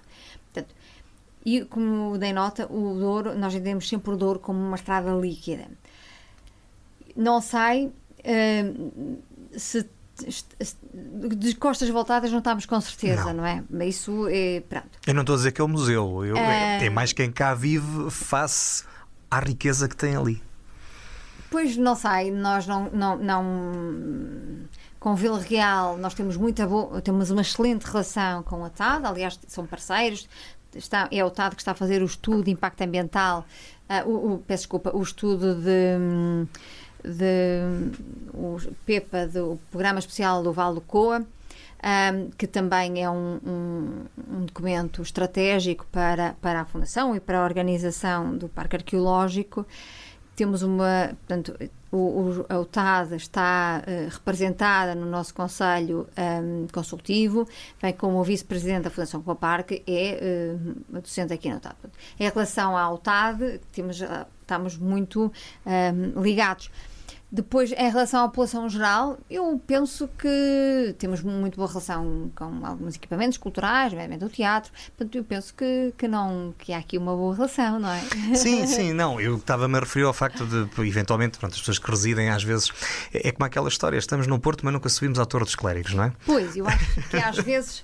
Portanto, 0.45 0.73
e 1.45 1.65
como 1.65 2.17
dei 2.17 2.31
nota, 2.31 2.65
o 2.71 2.93
Douro, 2.97 3.37
nós 3.37 3.53
entendemos 3.53 3.87
sempre 3.87 4.11
o 4.11 4.17
Douro 4.17 4.39
como 4.39 4.59
uma 4.59 4.75
estrada 4.75 5.11
líquida. 5.11 5.67
Não 7.15 7.41
sai 7.41 7.87
uh, 7.87 9.19
se 9.57 9.89
de 11.35 11.55
costas 11.55 11.89
voltadas 11.89 12.31
não 12.31 12.39
estamos 12.39 12.65
com 12.65 12.79
certeza, 12.81 13.25
não, 13.25 13.35
não 13.35 13.45
é? 13.45 13.63
Mas 13.69 13.95
isso 13.95 14.27
é. 14.29 14.61
Pronto. 14.67 14.89
Eu 15.05 15.13
não 15.13 15.21
estou 15.21 15.33
a 15.33 15.37
dizer 15.37 15.51
que 15.51 15.61
é 15.61 15.63
o 15.63 15.67
museu. 15.67 16.25
Eu, 16.25 16.37
é... 16.37 16.79
Tem 16.79 16.89
mais 16.89 17.13
quem 17.13 17.31
cá 17.31 17.53
vive 17.53 18.09
face 18.09 18.83
à 19.29 19.39
riqueza 19.39 19.87
que 19.87 19.95
tem 19.95 20.15
ali. 20.15 20.41
Pois 21.49 21.75
não 21.75 21.95
sei, 21.95 22.31
nós 22.31 22.67
não, 22.67 22.89
não, 22.91 23.17
não 23.17 23.43
com 24.99 25.15
Vila 25.15 25.39
Real 25.39 25.97
nós 25.97 26.13
temos 26.13 26.37
muita 26.37 26.67
boa, 26.67 27.01
temos 27.01 27.31
uma 27.31 27.41
excelente 27.41 27.85
relação 27.85 28.43
com 28.43 28.63
a 28.63 28.69
TAD, 28.69 29.05
aliás 29.07 29.39
são 29.47 29.65
parceiros, 29.65 30.27
está, 30.75 31.07
é 31.11 31.23
o 31.23 31.31
TAD 31.31 31.55
que 31.55 31.61
está 31.61 31.71
a 31.71 31.75
fazer 31.75 32.01
o 32.01 32.05
estudo 32.05 32.43
de 32.43 32.51
impacto 32.51 32.81
ambiental, 32.81 33.45
uh, 33.89 34.09
o, 34.09 34.33
o, 34.33 34.37
peço 34.39 34.63
desculpa, 34.63 34.91
o 34.95 35.01
estudo 35.01 35.55
de 35.55 35.97
hum, 35.99 36.47
de 37.03 37.91
o 38.33 38.57
PEPA, 38.85 39.27
do 39.27 39.59
Programa 39.71 39.99
Especial 39.99 40.43
do 40.43 40.51
Vale 40.51 40.75
do 40.75 40.81
Coa, 40.81 41.25
um, 41.81 42.29
que 42.31 42.45
também 42.45 43.03
é 43.03 43.09
um, 43.09 43.39
um, 43.45 44.05
um, 44.35 44.45
documento 44.45 45.01
estratégico 45.01 45.85
para, 45.91 46.35
para 46.41 46.61
a 46.61 46.65
Fundação 46.65 47.15
e 47.15 47.19
para 47.19 47.39
a 47.39 47.43
organização 47.43 48.37
do 48.37 48.49
Parque 48.49 48.75
Arqueológico. 48.75 49.65
Temos 50.35 50.61
uma, 50.61 51.15
portanto, 51.27 51.53
o, 51.91 51.97
o, 51.97 52.45
a 52.47 52.59
UTAD 52.59 53.15
está 53.15 53.81
uh, 53.85 54.09
representada 54.09 54.95
no 54.95 55.05
nosso 55.05 55.33
Conselho 55.33 56.07
Consultivo, 56.71 57.47
vem 57.81 57.93
como 57.93 58.23
vice-presidente 58.23 58.83
da 58.83 58.89
Fundação 58.89 59.21
Coa 59.21 59.35
Parque, 59.35 59.83
é 59.87 60.55
uh, 60.55 61.01
docente 61.01 61.33
aqui 61.33 61.49
na 61.49 61.57
UTAD. 61.57 61.75
Em 62.19 62.29
relação 62.29 62.77
à 62.77 62.89
UTAD, 62.89 63.59
temos, 63.71 64.01
estamos 64.49 64.77
muito 64.77 65.31
um, 65.65 66.21
ligados. 66.21 66.71
Depois, 67.31 67.71
em 67.71 67.91
relação 67.91 68.23
à 68.23 68.27
população 68.27 68.67
geral, 68.67 69.19
eu 69.29 69.61
penso 69.67 70.09
que 70.17 70.95
temos 70.97 71.21
muito 71.21 71.57
boa 71.57 71.67
relação 71.67 72.31
com 72.33 72.65
alguns 72.65 72.95
equipamentos 72.95 73.37
culturais, 73.37 73.91
nomeadamente 73.91 74.25
o 74.25 74.29
teatro, 74.29 74.71
portanto, 74.97 75.15
eu 75.15 75.23
penso 75.23 75.53
que, 75.53 75.93
que, 75.95 76.07
não, 76.07 76.55
que 76.57 76.73
há 76.73 76.79
aqui 76.79 76.97
uma 76.97 77.15
boa 77.15 77.35
relação, 77.35 77.79
não 77.79 77.89
é? 77.89 78.01
Sim, 78.35 78.65
sim, 78.65 78.93
não, 78.93 79.21
eu 79.21 79.37
estava-me 79.37 79.77
a 79.77 79.81
referir 79.81 80.05
ao 80.05 80.13
facto 80.13 80.43
de, 80.43 80.87
eventualmente, 80.87 81.37
pronto, 81.37 81.53
as 81.53 81.59
pessoas 81.59 81.77
que 81.77 81.91
residem 81.91 82.31
às 82.31 82.43
vezes, 82.43 82.71
é, 83.13 83.27
é 83.27 83.31
como 83.31 83.45
aquela 83.45 83.69
história, 83.69 83.99
estamos 83.99 84.25
no 84.25 84.39
Porto, 84.39 84.65
mas 84.65 84.73
nunca 84.73 84.89
subimos 84.89 85.19
à 85.19 85.25
Torre 85.27 85.45
dos 85.45 85.53
Clérigos, 85.53 85.93
não 85.93 86.05
é? 86.05 86.13
Pois, 86.25 86.55
eu 86.55 86.67
acho 86.67 87.09
que 87.09 87.17
às 87.17 87.37
vezes 87.37 87.83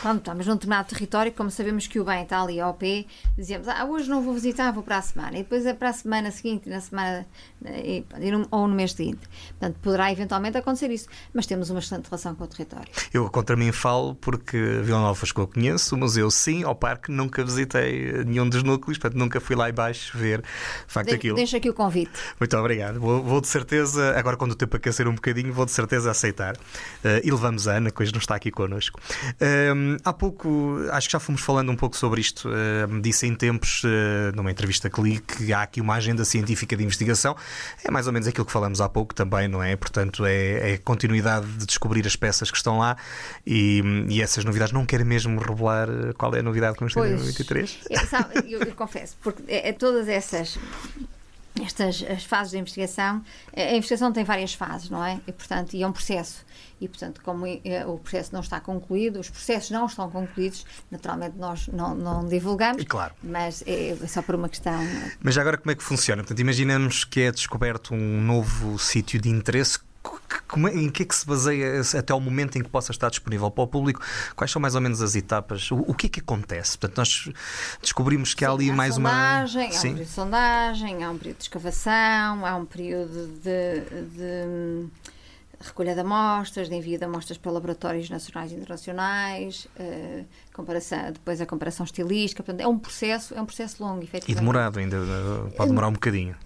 quando 0.00 0.18
estamos 0.18 0.46
num 0.46 0.54
determinado 0.54 0.88
território, 0.88 1.32
como 1.32 1.50
sabemos 1.50 1.86
que 1.86 2.00
o 2.00 2.04
bem 2.04 2.22
está 2.22 2.42
ali 2.42 2.60
ao 2.60 2.74
pé, 2.74 3.04
dizemos, 3.36 3.68
ah, 3.68 3.84
hoje 3.84 4.08
não 4.08 4.22
vou 4.22 4.34
visitar, 4.34 4.72
vou 4.72 4.82
para 4.82 4.98
a 4.98 5.02
semana. 5.02 5.38
E 5.38 5.42
depois 5.42 5.66
é 5.66 5.74
para 5.74 5.90
a 5.90 5.92
semana 5.92 6.30
seguinte, 6.30 6.68
na 6.68 6.80
semana, 6.80 7.26
e, 7.64 8.04
ou 8.50 8.68
no 8.68 8.74
mês 8.74 8.92
seguinte. 8.92 9.20
Portanto, 9.50 9.78
poderá 9.82 10.12
eventualmente 10.12 10.56
acontecer 10.56 10.90
isso. 10.90 11.08
Mas 11.32 11.46
temos 11.46 11.70
uma 11.70 11.80
excelente 11.80 12.06
relação 12.06 12.34
com 12.34 12.44
o 12.44 12.46
território. 12.46 12.90
Eu 13.12 13.28
contra 13.30 13.56
mim 13.56 13.72
falo 13.72 14.14
porque 14.14 14.56
Vila 14.82 15.00
Nova 15.00 15.24
que 15.24 15.40
eu 15.40 15.46
conheço, 15.46 15.94
o 15.94 15.98
museu 15.98 16.30
sim, 16.30 16.64
ao 16.64 16.74
parque 16.74 17.10
nunca 17.10 17.44
visitei 17.44 18.24
nenhum 18.24 18.48
dos 18.48 18.62
núcleos, 18.62 18.98
portanto 18.98 19.18
nunca 19.18 19.40
fui 19.40 19.56
lá 19.56 19.70
embaixo 19.70 20.16
ver 20.16 20.42
de 20.42 20.46
facto 20.92 21.08
de 21.08 21.14
aquilo. 21.14 21.36
Deixa 21.36 21.56
aqui 21.56 21.70
o 21.70 21.74
convite. 21.74 22.12
Muito 22.38 22.56
obrigado. 22.56 23.00
Vou, 23.00 23.22
vou, 23.22 23.40
de 23.40 23.48
certeza, 23.48 24.16
agora 24.16 24.36
quando 24.36 24.52
o 24.52 24.54
tempo 24.54 24.76
aquecer 24.76 25.08
um 25.08 25.14
bocadinho, 25.14 25.52
vou 25.52 25.64
de 25.64 25.72
certeza 25.72 26.10
aceitar. 26.10 26.56
Uh, 26.56 27.20
e 27.22 27.30
levamos 27.30 27.66
a 27.68 27.76
Ana, 27.76 27.90
que 27.90 28.02
hoje 28.02 28.12
não 28.12 28.18
está 28.18 28.34
aqui 28.34 28.50
connosco. 28.50 29.00
Uh, 29.40 29.63
há 30.04 30.12
pouco, 30.12 30.78
acho 30.90 31.08
que 31.08 31.12
já 31.12 31.20
fomos 31.20 31.40
falando 31.40 31.70
um 31.70 31.76
pouco 31.76 31.96
sobre 31.96 32.20
isto. 32.20 32.48
Uh, 32.48 33.00
disse 33.00 33.26
em 33.26 33.34
tempos, 33.34 33.82
numa 34.34 34.50
entrevista 34.50 34.88
que 34.90 35.00
li, 35.00 35.20
que 35.20 35.52
há 35.52 35.62
aqui 35.62 35.80
uma 35.80 35.94
agenda 35.94 36.24
científica 36.24 36.76
de 36.76 36.84
investigação. 36.84 37.36
É 37.84 37.90
mais 37.90 38.06
ou 38.06 38.12
menos 38.12 38.28
aquilo 38.28 38.44
que 38.44 38.52
falamos 38.52 38.80
há 38.80 38.88
pouco 38.88 39.14
também, 39.14 39.48
não 39.48 39.62
é? 39.62 39.76
Portanto, 39.76 40.24
é, 40.24 40.72
é 40.72 40.78
continuidade 40.78 41.46
de 41.46 41.66
descobrir 41.66 42.06
as 42.06 42.16
peças 42.16 42.50
que 42.50 42.56
estão 42.56 42.78
lá 42.78 42.96
e, 43.46 43.82
e 44.08 44.22
essas 44.22 44.44
novidades. 44.44 44.72
Não 44.72 44.86
quero 44.86 45.04
mesmo 45.04 45.40
revelar 45.40 45.88
qual 46.16 46.34
é 46.34 46.40
a 46.40 46.42
novidade 46.42 46.74
que 46.74 46.80
vamos 46.80 46.94
ter 46.94 47.00
em 47.00 47.16
2023? 47.16 47.78
É, 47.90 47.98
sabe, 48.06 48.52
eu, 48.52 48.60
eu 48.60 48.74
confesso, 48.74 49.16
porque 49.22 49.42
é, 49.48 49.68
é 49.68 49.72
todas 49.72 50.08
essas 50.08 50.58
estas 51.62 52.02
as 52.02 52.24
fases 52.24 52.52
de 52.52 52.58
investigação, 52.58 53.22
a 53.56 53.74
investigação 53.74 54.12
tem 54.12 54.24
várias 54.24 54.54
fases, 54.54 54.90
não 54.90 55.04
é? 55.04 55.20
E, 55.26 55.32
portanto, 55.32 55.74
e 55.74 55.82
é 55.82 55.86
um 55.86 55.92
processo. 55.92 56.44
E, 56.80 56.88
portanto, 56.88 57.20
como 57.22 57.46
é, 57.46 57.86
o 57.86 57.98
processo 57.98 58.32
não 58.32 58.40
está 58.40 58.60
concluído, 58.60 59.20
os 59.20 59.30
processos 59.30 59.70
não 59.70 59.86
estão 59.86 60.10
concluídos, 60.10 60.66
naturalmente 60.90 61.36
nós 61.38 61.68
não, 61.68 61.94
não 61.94 62.26
divulgamos, 62.26 62.82
claro. 62.84 63.14
mas 63.22 63.62
é 63.66 63.94
só 64.06 64.20
por 64.22 64.34
uma 64.34 64.48
questão. 64.48 64.80
Mas 65.22 65.38
agora 65.38 65.56
como 65.56 65.70
é 65.70 65.74
que 65.74 65.82
funciona? 65.82 66.22
Portanto, 66.22 66.40
imaginamos 66.40 67.04
que 67.04 67.20
é 67.20 67.30
descoberto 67.30 67.94
um 67.94 68.20
novo 68.20 68.78
sítio 68.78 69.20
de 69.20 69.28
interesse 69.28 69.78
como, 70.48 70.68
é, 70.68 70.74
em 70.74 70.90
que 70.90 71.02
é 71.02 71.06
que 71.06 71.14
se 71.14 71.26
baseia 71.26 71.80
até 71.98 72.14
o 72.14 72.20
momento 72.20 72.56
em 72.56 72.62
que 72.62 72.68
possa 72.68 72.92
estar 72.92 73.08
disponível 73.10 73.50
para 73.50 73.64
o 73.64 73.66
público? 73.66 74.00
Quais 74.34 74.50
são 74.50 74.60
mais 74.60 74.74
ou 74.74 74.80
menos 74.80 75.02
as 75.02 75.14
etapas? 75.14 75.70
O, 75.70 75.76
o 75.76 75.94
que 75.94 76.06
é 76.06 76.10
que 76.10 76.20
acontece? 76.20 76.78
Portanto, 76.78 76.98
nós 76.98 77.28
descobrimos 77.80 78.34
que 78.34 78.44
Sim, 78.44 78.50
há 78.50 78.52
ali 78.52 78.70
há 78.70 78.74
mais 78.74 78.94
sondagem, 78.94 79.66
uma. 79.66 79.74
Há 79.74 79.78
um 79.78 79.80
período 79.80 79.98
de 79.98 80.06
sondagem, 80.06 81.04
há 81.04 81.10
um 81.10 81.18
período 81.18 81.36
de 81.36 81.42
escavação, 81.42 82.46
há 82.46 82.56
um 82.56 82.64
período 82.64 83.26
de, 83.42 83.80
de 84.16 84.88
recolha 85.60 85.94
de 85.94 86.00
amostras, 86.00 86.68
de 86.68 86.74
envio 86.74 86.98
de 86.98 87.04
amostras 87.04 87.38
para 87.38 87.50
laboratórios 87.50 88.10
nacionais 88.10 88.52
e 88.52 88.54
internacionais, 88.54 89.66
uh, 89.78 90.24
comparação, 90.52 91.12
depois 91.12 91.40
a 91.40 91.46
comparação 91.46 91.84
estilística. 91.84 92.42
Portanto, 92.42 92.60
é 92.60 92.68
um 92.68 92.78
processo, 92.78 93.34
é 93.34 93.40
um 93.40 93.46
processo 93.46 93.82
longo, 93.82 94.02
efetivamente. 94.02 94.32
E 94.32 94.34
demorado 94.34 94.78
ainda, 94.78 94.98
pode 95.56 95.70
demorar 95.70 95.88
um 95.88 95.92
bocadinho. 95.92 96.36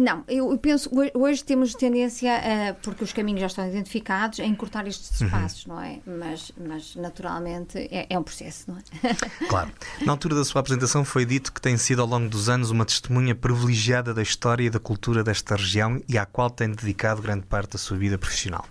Não, 0.00 0.24
eu 0.28 0.56
penso, 0.58 0.90
hoje 1.14 1.42
temos 1.44 1.74
tendência, 1.74 2.32
a, 2.36 2.74
porque 2.74 3.04
os 3.04 3.12
caminhos 3.12 3.40
já 3.40 3.46
estão 3.46 3.68
identificados, 3.68 4.40
a 4.40 4.44
encurtar 4.44 4.86
estes 4.86 5.20
uhum. 5.20 5.26
espaços, 5.26 5.66
uhum. 5.66 5.74
não 5.74 5.82
é? 5.82 5.98
Mas, 6.06 6.52
mas 6.56 6.96
naturalmente 6.96 7.78
é, 7.78 8.06
é, 8.08 8.18
um 8.18 8.22
processo, 8.22 8.70
não 8.70 8.78
é? 8.78 8.82
Claro. 9.48 9.72
Na 10.04 10.12
altura 10.12 10.34
da 10.34 10.44
sua 10.44 10.60
apresentação 10.60 11.04
foi 11.04 11.24
dito 11.24 11.52
que 11.52 11.60
tem 11.60 11.76
sido 11.76 12.02
ao 12.02 12.08
longo 12.08 12.28
dos 12.28 12.48
anos 12.48 12.70
uma 12.70 12.84
testemunha 12.84 13.34
privilegiada 13.34 14.12
da 14.12 14.22
história 14.22 14.64
e 14.64 14.70
da 14.70 14.78
cultura 14.78 15.24
desta 15.24 15.56
região 15.56 16.02
e 16.08 16.18
à 16.18 16.26
qual 16.26 16.50
tem 16.50 16.70
dedicado 16.70 17.22
grande 17.22 17.46
parte 17.46 17.72
da 17.72 17.78
sua 17.78 17.96
vida 17.96 18.18
profissional. 18.18 18.64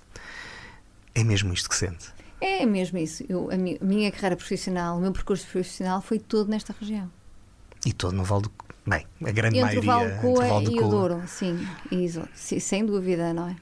É 1.14 1.24
mesmo 1.24 1.54
isto 1.54 1.70
que 1.70 1.76
sente? 1.76 2.18
É 2.40 2.66
mesmo 2.66 3.00
isso. 3.00 3.26
Eu, 3.28 3.50
a, 3.52 3.58
minha, 3.58 3.78
a 3.82 3.86
minha 3.86 4.12
carreira 4.12 4.36
profissional, 4.36 4.98
o 4.98 5.02
meu 5.02 5.12
percurso 5.12 5.48
profissional 5.48 6.02
foi 6.02 6.20
todo 6.20 6.50
nesta 6.50 6.76
região. 6.80 7.12
E 7.86 7.92
todo 7.92 8.14
no 8.14 8.24
Val 8.24 8.42
do 8.42 8.52
Bem, 8.88 9.06
a 9.26 9.32
grande 9.32 9.60
entre 9.60 9.82
maioria. 9.86 9.92
O 9.92 10.36
Valcoa 10.38 10.48
entre 10.48 10.74
o 10.74 10.78
e 10.78 10.80
o 10.80 10.88
Douro, 10.88 11.24
sim, 11.28 11.68
sim, 12.34 12.60
sem 12.60 12.86
dúvida, 12.86 13.34
não 13.34 13.50
é? 13.50 13.56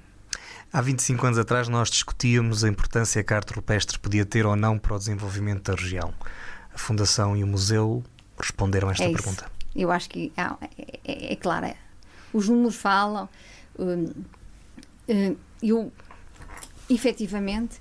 Há 0.72 0.82
25 0.82 1.26
anos 1.26 1.40
atrás 1.40 1.68
nós 1.68 1.90
discutíamos 1.90 2.64
a 2.64 2.70
importância 2.70 3.24
que 3.24 3.34
a 3.34 3.38
arte 3.38 3.54
rupestre 3.54 3.98
podia 3.98 4.24
ter 4.24 4.46
ou 4.46 4.56
não 4.56 4.78
para 4.78 4.94
o 4.94 5.00
desenvolvimento 5.00 5.72
da 5.72 5.82
região. 5.82 6.14
A 6.72 6.78
Fundação 6.78 7.36
e 7.36 7.44
o 7.44 7.48
Museu 7.48 8.04
responderam 8.38 8.90
a 8.90 8.92
esta 8.92 9.06
é 9.06 9.12
pergunta. 9.12 9.52
Eu 9.76 9.92
acho 9.92 10.10
que 10.10 10.32
é, 10.38 10.44
é, 11.04 11.34
é 11.34 11.36
claro, 11.36 11.66
é. 11.66 11.76
os 12.32 12.48
números 12.48 12.76
falam. 12.76 13.28
Hum, 13.80 14.12
hum, 15.10 15.36
eu, 15.64 15.92
efetivamente, 16.88 17.80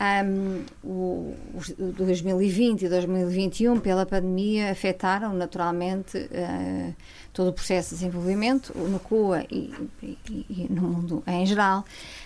Um, 0.00 0.64
o, 0.82 1.36
o 1.78 1.92
2020 1.92 2.86
e 2.86 2.88
2021, 2.88 3.78
pela 3.80 4.06
pandemia, 4.06 4.70
afetaram 4.70 5.34
naturalmente 5.34 6.16
uh, 6.16 6.94
todo 7.34 7.48
o 7.48 7.52
processo 7.52 7.90
de 7.90 7.96
desenvolvimento 7.96 8.72
no 8.78 8.98
CUA 8.98 9.44
e, 9.50 9.74
e, 10.02 10.16
e 10.48 10.66
no 10.70 10.80
mundo 10.82 11.22
em 11.26 11.44
geral, 11.44 11.80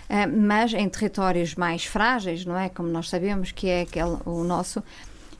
uh, 0.08 0.40
mas 0.40 0.72
em 0.72 0.88
territórios 0.88 1.56
mais 1.56 1.84
frágeis, 1.84 2.44
não 2.44 2.56
é? 2.56 2.68
Como 2.68 2.88
nós 2.88 3.08
sabemos 3.08 3.50
que 3.50 3.68
é 3.68 3.80
aquele, 3.80 4.18
o 4.24 4.44
nosso 4.44 4.80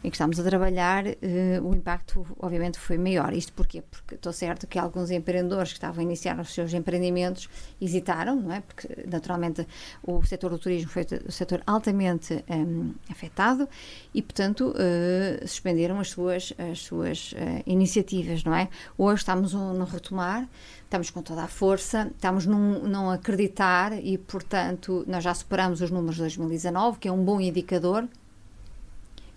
em 0.05 0.11
que 0.11 0.17
estamos 0.17 0.39
a 0.39 0.45
trabalhar, 0.45 1.07
uh, 1.07 1.15
o 1.63 1.75
impacto 1.75 2.27
obviamente 2.39 2.79
foi 2.79 2.99
maior. 2.99 3.33
Isto 3.33 3.55
porquê? 3.55 3.83
Porque 3.83 4.17
estou 4.17 4.35
certo 4.35 4.67
que 4.67 4.79
alguns 4.79 5.11
empreendedores 5.11 5.71
que 5.71 5.79
estavam 5.79 6.01
a 6.01 6.03
iniciar 6.03 6.39
os 6.39 6.53
seus 6.53 6.75
empreendimentos 6.75 7.49
hesitaram, 7.81 8.37
não 8.37 8.53
é? 8.53 8.61
Porque 8.61 8.87
naturalmente 9.11 9.67
o 10.03 10.23
setor 10.23 10.51
do 10.51 10.59
turismo 10.59 10.91
foi 10.91 11.07
o 11.27 11.33
setor 11.33 11.63
altamente 11.67 12.45
um, 12.51 12.93
afetado 13.11 13.67
e, 14.13 14.21
portanto, 14.21 14.75
uh, 14.77 15.49
suspenderam 15.49 15.99
as 15.99 16.11
suas, 16.11 16.53
as 16.59 16.81
suas 16.81 17.33
uh, 17.33 17.63
iniciativas, 17.65 18.45
não 18.45 18.55
é? 18.55 18.69
Hoje 18.99 19.23
estamos 19.23 19.55
no 19.55 19.85
retomar, 19.85 20.47
estamos 20.83 21.09
com 21.09 21.23
toda 21.23 21.45
a 21.45 21.49
força, 21.49 22.11
estamos 22.15 22.45
num, 22.45 22.81
num 22.81 23.09
acreditar 23.09 23.99
e, 23.99 24.19
portanto, 24.19 25.03
nós 25.09 25.25
já 25.25 25.33
superamos 25.33 25.81
os 25.81 25.91
números 25.91 26.17
de 26.17 26.23
2019, 26.23 26.99
que 26.99 27.09
é 27.09 27.13
um 27.13 27.25
bom 27.25 27.41
indicador 27.41 28.07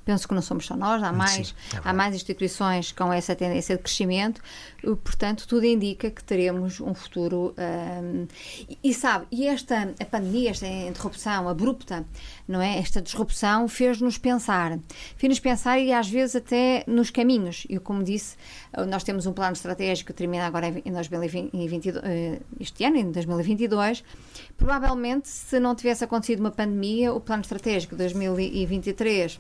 penso 0.07 0.25
que 0.25 0.33
não 0.33 0.41
somos 0.41 0.65
só 0.65 0.77
nós, 0.77 1.03
há 1.03 1.11
mais, 1.11 1.49
Sim, 1.49 1.53
é 1.75 1.81
há 1.83 1.91
mais 1.91 2.15
instituições 2.15 2.93
com 2.93 3.11
essa 3.11 3.35
tendência 3.35 3.75
de 3.75 3.83
crescimento, 3.83 4.41
portanto, 5.03 5.45
tudo 5.45 5.65
indica 5.65 6.09
que 6.09 6.23
teremos 6.23 6.79
um 6.79 6.93
futuro. 6.93 7.53
Um, 7.57 8.25
e, 8.69 8.77
e, 8.85 8.93
sabe, 8.93 9.27
e 9.29 9.45
esta 9.45 9.93
a 9.99 10.05
pandemia, 10.05 10.51
esta 10.51 10.65
interrupção 10.65 11.49
abrupta, 11.49 12.05
não 12.47 12.61
é? 12.61 12.77
Esta 12.77 13.01
disrupção 13.01 13.67
fez-nos 13.67 14.17
pensar, 14.17 14.79
fez-nos 15.17 15.41
pensar 15.41 15.77
e 15.77 15.91
às 15.91 16.09
vezes 16.09 16.37
até 16.37 16.85
nos 16.87 17.09
caminhos. 17.09 17.65
E 17.69 17.77
como 17.77 18.01
disse, 18.01 18.37
nós 18.87 19.03
temos 19.03 19.25
um 19.25 19.33
plano 19.33 19.53
estratégico 19.53 20.07
que 20.07 20.13
termina 20.13 20.47
agora 20.47 20.67
em 20.67 20.91
2022, 20.93 22.01
eh, 22.05 22.39
este 22.61 22.85
ano, 22.85 22.95
em 22.95 23.11
2022. 23.11 24.05
Provavelmente, 24.55 25.27
se 25.27 25.59
não 25.59 25.75
tivesse 25.75 26.05
acontecido 26.05 26.39
uma 26.39 26.51
pandemia, 26.51 27.13
o 27.13 27.19
plano 27.19 27.41
estratégico 27.41 27.95
2023, 27.95 29.39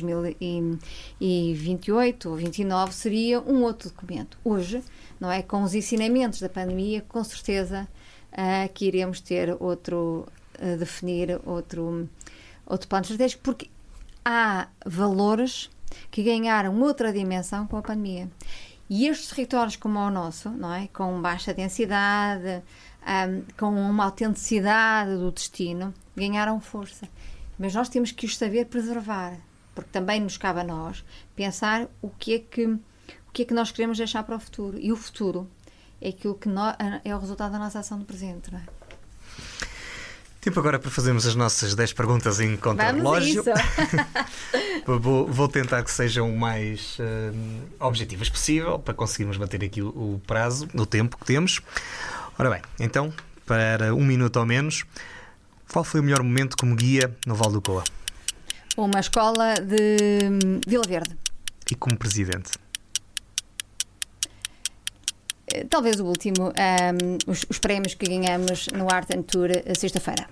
2028 0.00 2.28
ou 2.28 2.34
2029 2.34 2.92
seria 2.92 3.40
um 3.40 3.62
outro 3.62 3.90
documento. 3.90 4.38
Hoje, 4.44 4.82
não 5.18 5.30
é? 5.30 5.42
Com 5.42 5.62
os 5.62 5.74
ensinamentos 5.74 6.40
da 6.40 6.48
pandemia, 6.48 7.04
com 7.08 7.22
certeza 7.22 7.86
uh, 8.32 8.72
que 8.72 8.86
iremos 8.86 9.20
ter 9.20 9.56
outro, 9.60 10.26
uh, 10.58 10.76
definir 10.78 11.40
outro, 11.44 12.08
outro 12.66 12.88
plano 12.88 13.02
estratégico, 13.02 13.42
porque 13.42 13.68
há 14.24 14.68
valores 14.84 15.70
que 16.10 16.22
ganharam 16.22 16.80
outra 16.80 17.12
dimensão 17.12 17.66
com 17.66 17.76
a 17.76 17.82
pandemia. 17.82 18.30
E 18.88 19.06
estes 19.06 19.28
territórios 19.28 19.76
como 19.76 20.00
o 20.00 20.10
nosso, 20.10 20.50
não 20.50 20.74
é? 20.74 20.88
com 20.88 21.20
baixa 21.22 21.54
densidade, 21.54 22.62
um, 23.02 23.42
com 23.56 23.70
uma 23.70 24.04
autenticidade 24.04 25.16
do 25.16 25.30
destino, 25.30 25.94
ganharam 26.16 26.60
força. 26.60 27.08
Mas 27.58 27.74
nós 27.74 27.88
temos 27.88 28.10
que 28.10 28.26
os 28.26 28.36
saber 28.36 28.66
preservar, 28.66 29.36
porque 29.80 29.98
também 29.98 30.20
nos 30.20 30.36
cabe 30.36 30.60
a 30.60 30.64
nós 30.64 31.02
pensar 31.34 31.88
o 32.02 32.10
que 32.10 32.34
é 32.34 32.38
que, 32.38 32.66
o 32.66 32.80
que, 33.32 33.42
é 33.42 33.44
que 33.46 33.54
nós 33.54 33.72
queremos 33.72 33.96
deixar 33.96 34.22
para 34.22 34.36
o 34.36 34.40
futuro. 34.40 34.78
E 34.78 34.92
o 34.92 34.96
futuro 34.96 35.48
é 36.00 36.10
aquilo 36.10 36.34
que 36.34 36.48
nós, 36.48 36.76
é 37.02 37.16
o 37.16 37.18
resultado 37.18 37.52
da 37.52 37.58
nossa 37.58 37.78
ação 37.78 37.98
do 37.98 38.04
presente. 38.04 38.52
Não 38.52 38.58
é? 38.58 38.62
Tempo 40.38 40.58
agora 40.58 40.78
para 40.78 40.90
fazermos 40.90 41.26
as 41.26 41.34
nossas 41.34 41.74
10 41.74 41.94
perguntas 41.94 42.40
em 42.40 42.56
contra-relógio. 42.56 43.42
vou, 44.86 45.26
vou, 45.26 45.48
tentar 45.48 45.82
que 45.82 45.90
sejam 45.90 46.30
o 46.30 46.38
mais 46.38 46.98
uh, 46.98 47.84
objetivas 47.86 48.28
possível 48.28 48.78
para 48.78 48.92
conseguirmos 48.92 49.38
manter 49.38 49.64
aqui 49.64 49.80
o, 49.80 49.88
o 49.88 50.22
prazo, 50.26 50.68
o 50.74 50.84
tempo 50.84 51.16
que 51.16 51.24
temos. 51.24 51.60
Ora 52.38 52.50
bem, 52.50 52.62
então, 52.78 53.12
para 53.46 53.94
um 53.94 54.04
minuto 54.04 54.36
ou 54.38 54.46
menos, 54.46 54.84
qual 55.70 55.84
foi 55.84 56.00
o 56.00 56.02
melhor 56.02 56.22
momento 56.22 56.56
como 56.56 56.74
guia 56.74 57.14
no 57.26 57.34
Val 57.34 57.50
do 57.50 57.60
Coa? 57.60 57.84
Uma 58.76 59.00
escola 59.00 59.54
de 59.54 60.18
hum, 60.24 60.60
Vila 60.66 60.84
Verde. 60.86 61.16
E 61.70 61.74
como 61.74 61.96
presidente? 61.96 62.52
Eh, 65.52 65.64
talvez 65.68 66.00
o 66.00 66.04
último, 66.04 66.48
um, 66.48 67.30
os, 67.30 67.44
os, 67.48 67.58
prémios 67.58 67.94
que 67.94 68.06
ganhamos 68.06 68.68
no 68.68 68.90
Art 68.90 69.10
and 69.14 69.22
Tour 69.22 69.50
eh, 69.50 69.74
sexta-feira. 69.74 70.26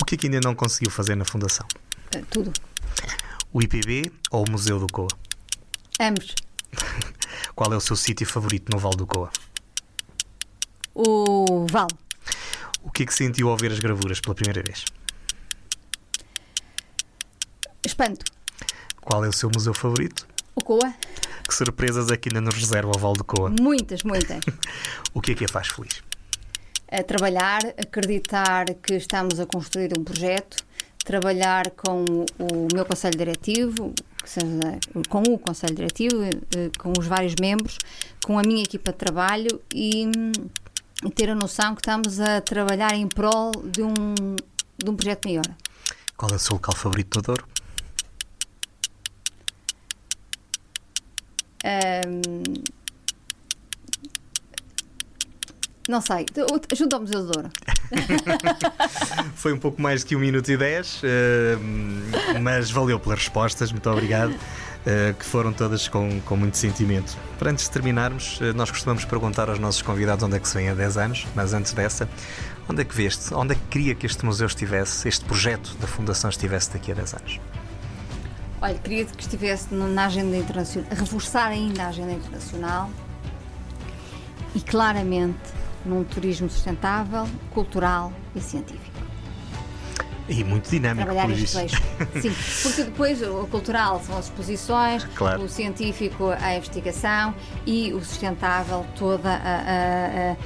O 0.00 0.04
que 0.04 0.14
é 0.14 0.18
que 0.18 0.26
ainda 0.26 0.40
não 0.40 0.54
conseguiu 0.54 0.90
fazer 0.90 1.14
na 1.14 1.24
Fundação? 1.24 1.66
Uh, 2.14 2.24
tudo. 2.30 2.52
O 3.52 3.62
IPB 3.62 4.10
ou 4.30 4.46
o 4.46 4.50
Museu 4.50 4.78
do 4.78 4.86
Coa? 4.86 5.08
Ambos. 6.00 6.34
Qual 7.54 7.72
é 7.72 7.76
o 7.76 7.80
seu 7.80 7.96
sítio 7.96 8.26
favorito 8.26 8.70
no 8.72 8.78
Val 8.78 8.92
do 8.92 9.06
Coa? 9.06 9.30
O 10.94 11.66
Val. 11.70 11.88
O 12.82 12.90
que 12.90 13.02
é 13.02 13.06
que 13.06 13.14
sentiu 13.14 13.48
ao 13.48 13.56
ver 13.56 13.72
as 13.72 13.78
gravuras 13.78 14.20
pela 14.20 14.34
primeira 14.34 14.62
vez? 14.62 14.84
Espanto. 17.88 18.24
Qual 19.00 19.24
é 19.24 19.28
o 19.28 19.32
seu 19.32 19.50
museu 19.54 19.74
favorito? 19.74 20.26
O 20.54 20.62
Coa. 20.62 20.94
Que 21.46 21.54
surpresas 21.54 22.10
é 22.10 22.16
que 22.16 22.28
ainda 22.28 22.40
nos 22.40 22.54
reserva 22.54 22.92
o 22.94 22.98
Val 22.98 23.14
do 23.14 23.24
Coa? 23.24 23.48
Muitas, 23.48 24.02
muitas. 24.02 24.40
o 25.14 25.20
que 25.20 25.32
é 25.32 25.34
que 25.34 25.44
a 25.44 25.48
faz 25.48 25.68
feliz? 25.68 26.02
A 26.90 27.02
trabalhar, 27.02 27.60
acreditar 27.78 28.66
que 28.74 28.94
estamos 28.94 29.40
a 29.40 29.46
construir 29.46 29.98
um 29.98 30.04
projeto, 30.04 30.62
trabalhar 31.04 31.70
com 31.70 32.04
o 32.38 32.68
meu 32.74 32.84
Conselho 32.84 33.16
Diretivo, 33.16 33.94
com 35.08 35.22
o 35.22 35.38
Conselho 35.38 35.74
Diretivo, 35.74 36.22
eh, 36.22 36.70
com 36.78 36.92
os 36.98 37.06
vários 37.06 37.34
membros, 37.40 37.78
com 38.24 38.38
a 38.38 38.42
minha 38.42 38.62
equipa 38.62 38.92
de 38.92 38.98
trabalho 38.98 39.60
e, 39.74 40.10
e 41.04 41.10
ter 41.10 41.30
a 41.30 41.34
noção 41.34 41.74
que 41.74 41.80
estamos 41.80 42.20
a 42.20 42.42
trabalhar 42.42 42.94
em 42.94 43.06
prol 43.06 43.52
de 43.64 43.82
um, 43.82 44.36
de 44.76 44.90
um 44.90 44.94
projeto 44.94 45.26
maior. 45.26 45.48
Qual 46.14 46.30
é 46.30 46.34
o 46.34 46.38
seu 46.38 46.54
local 46.54 46.74
favorito 46.74 47.16
no 47.16 47.22
Douro? 47.22 47.46
Um, 51.68 52.78
não 55.88 56.00
sei, 56.02 56.26
Museu 57.00 57.24
do 57.24 57.32
Douro. 57.32 57.50
Foi 59.34 59.52
um 59.54 59.58
pouco 59.58 59.80
mais 59.80 60.04
que 60.04 60.14
um 60.14 60.18
minuto 60.18 60.50
e 60.50 60.56
dez, 60.56 61.00
mas 62.42 62.70
valeu 62.70 63.00
pelas 63.00 63.20
respostas, 63.20 63.72
muito 63.72 63.88
obrigado. 63.88 64.34
Uh, 64.78 65.12
que 65.14 65.24
foram 65.24 65.52
todas 65.52 65.88
com, 65.88 66.20
com 66.20 66.36
muito 66.36 66.56
sentimento. 66.56 67.14
Para 67.38 67.50
antes 67.50 67.64
de 67.64 67.70
terminarmos, 67.72 68.40
uh, 68.40 68.54
nós 68.54 68.70
costumamos 68.70 69.04
perguntar 69.04 69.50
aos 69.50 69.58
nossos 69.58 69.82
convidados 69.82 70.24
onde 70.24 70.36
é 70.36 70.40
que 70.40 70.48
se 70.48 70.54
vem 70.54 70.70
há 70.70 70.74
10 70.74 70.96
anos, 70.96 71.26
mas 71.34 71.52
antes 71.52 71.72
dessa, 71.74 72.08
onde 72.68 72.80
é 72.80 72.84
que 72.84 72.94
veste, 72.94 73.34
onde 73.34 73.52
é 73.52 73.56
que 73.56 73.62
queria 73.68 73.94
que 73.94 74.06
este 74.06 74.24
museu 74.24 74.46
estivesse, 74.46 75.06
este 75.06 75.24
projeto 75.26 75.76
da 75.80 75.86
Fundação 75.86 76.30
estivesse 76.30 76.72
daqui 76.72 76.92
a 76.92 76.94
10 76.94 77.14
anos? 77.14 77.40
Olha, 78.60 78.74
queria 78.78 79.04
que 79.04 79.22
estivesse 79.22 79.72
na 79.72 80.06
agenda 80.06 80.36
internacional, 80.36 80.90
reforçar 80.90 81.46
ainda 81.48 81.84
a 81.84 81.88
agenda 81.88 82.12
internacional 82.12 82.90
e 84.54 84.60
claramente 84.60 85.38
num 85.84 86.02
turismo 86.02 86.50
sustentável, 86.50 87.26
cultural 87.52 88.12
e 88.34 88.40
científico. 88.40 88.98
E 90.28 90.44
muito 90.44 90.68
dinâmico, 90.68 91.06
Trabalhar 91.06 91.26
por 91.26 91.38
isso. 91.38 91.58
Sim, 92.20 92.62
porque 92.62 92.82
depois 92.82 93.22
o 93.22 93.46
cultural 93.46 94.02
são 94.04 94.18
as 94.18 94.26
exposições, 94.26 95.04
claro. 95.14 95.42
o 95.42 95.48
científico 95.48 96.30
a 96.30 96.54
investigação 96.54 97.34
e 97.64 97.92
o 97.94 98.04
sustentável 98.04 98.84
toda 98.94 99.30
a, 99.30 99.32
a, 99.32 100.36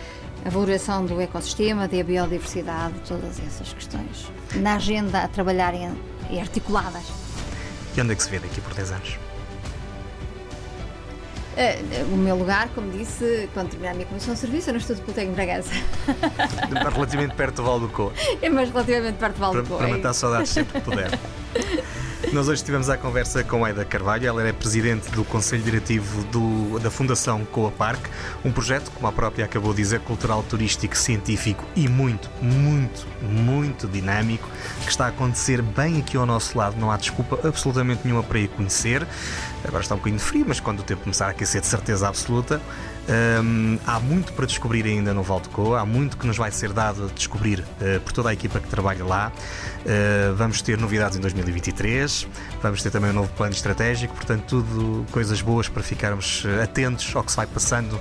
a, 0.47 0.51
valoração 0.51 1.05
do 1.05 1.21
ecossistema, 1.21 1.89
da 1.89 2.05
biodiversidade, 2.05 2.95
todas 3.09 3.41
essas 3.41 3.73
questões. 3.73 4.31
Na 4.55 4.77
agenda 4.77 5.25
a 5.25 5.29
trabalharem 5.29 5.91
e 6.31 6.39
articuladas. 6.39 7.22
E 7.97 8.01
onde 8.01 8.13
é 8.13 8.15
que 8.15 8.23
se 8.23 8.31
vê 8.31 8.39
daqui 8.39 8.61
por 8.61 8.75
10 8.75 8.93
anos? 8.93 9.19
Uh, 11.53 12.15
o 12.15 12.17
meu 12.17 12.35
lugar, 12.35 12.71
como 12.75 12.91
disse, 12.91 13.49
quando 13.53 13.69
terminar 13.69 13.91
a 13.91 13.95
minha 13.95 14.07
comissão 14.07 14.33
de 14.33 14.41
serviço, 14.41 14.71
eu 14.71 14.73
não 14.73 14.81
estou 14.81 14.97
de 14.97 15.03
Politeco 15.03 15.31
em 15.31 15.35
Bragança. 15.35 15.71
relativamente 16.95 17.35
perto 17.35 17.57
do 17.57 17.63
Val 17.65 17.79
do 17.79 17.89
Coa. 17.89 18.13
É, 18.41 18.49
mas 18.49 18.71
relativamente 18.71 19.17
perto 19.17 19.35
do 19.35 19.41
Val 19.41 19.53
do 19.53 19.63
Coa. 19.65 19.79
Para, 19.79 19.89
para 19.89 19.97
matar 19.97 20.13
saudades 20.15 20.51
sempre 20.51 20.81
que 20.81 20.91
puder. 20.91 21.11
Nós 22.31 22.49
hoje 22.49 22.61
estivemos 22.61 22.89
à 22.89 22.97
conversa 22.97 23.45
com 23.45 23.63
Aida 23.63 23.85
Carvalho, 23.85 24.27
ela 24.27 24.47
é 24.47 24.53
presidente 24.53 25.11
do 25.11 25.23
Conselho 25.23 25.63
Diretivo 25.63 26.25
do, 26.25 26.79
da 26.79 26.91
Fundação 26.91 27.45
Coa 27.45 27.71
Park, 27.71 28.07
um 28.43 28.51
projeto, 28.51 28.91
como 28.93 29.07
a 29.07 29.13
própria 29.13 29.45
acabou 29.45 29.75
de 29.75 29.83
dizer, 29.83 30.01
cultural, 30.01 30.43
turístico, 30.43 30.97
científico 30.97 31.63
e 31.77 31.89
muito, 31.89 32.31
muito, 32.41 33.07
muito 33.21 33.87
dinâmico, 33.87 34.49
que 34.85 34.91
está 34.91 35.07
a 35.07 35.09
acontecer 35.09 35.61
bem 35.61 36.01
aqui 36.01 36.17
ao 36.17 36.25
nosso 36.25 36.57
lado, 36.57 36.77
não 36.79 36.91
há 36.91 36.97
desculpa 36.97 37.39
absolutamente 37.47 38.01
nenhuma 38.05 38.23
para 38.23 38.39
ir 38.39 38.49
conhecer. 38.49 39.07
Agora 39.65 39.83
está 39.83 39.95
um 39.95 39.99
bocadinho 39.99 40.21
frio, 40.21 40.45
mas 40.49 40.59
quando 40.59 40.81
o 40.81 40.83
tempo 40.83 41.03
começar 41.03 41.27
a 41.27 41.31
aquecer 41.31 41.61
de 41.61 41.67
certeza 41.67 42.09
absoluta, 42.09 42.61
um, 43.09 43.79
há 43.85 43.99
muito 43.99 44.33
para 44.33 44.47
descobrir 44.47 44.85
ainda 44.85 45.13
no 45.13 45.23
Valdecoa, 45.23 45.81
há 45.81 45.87
muito 45.87 46.17
que 46.17 46.27
nos 46.27 46.37
vai 46.37 46.51
ser 46.53 46.73
dado 46.73 47.07
a 47.07 47.07
descobrir 47.09 47.61
uh, 47.61 48.01
por 48.01 48.13
toda 48.13 48.31
a 48.31 48.33
equipa 48.33 48.61
que 48.61 48.69
trabalha 48.69 49.05
lá. 49.05 49.33
Uh, 49.81 50.35
vamos 50.37 50.63
ter 50.63 50.79
novidades 50.79 51.19
em 51.19 51.21
2023, 51.21 52.12
vamos 52.63 52.83
ter 52.83 52.91
também 52.91 53.11
um 53.11 53.15
novo 53.15 53.33
plano 53.33 53.53
estratégico, 53.53 54.15
portanto, 54.15 54.45
tudo 54.47 55.07
coisas 55.11 55.41
boas 55.41 55.69
para 55.69 55.83
ficarmos 55.83 56.45
eh, 56.47 56.63
atentos 56.63 57.15
ao 57.15 57.23
que 57.23 57.31
se 57.31 57.37
vai 57.37 57.47
passando 57.47 58.01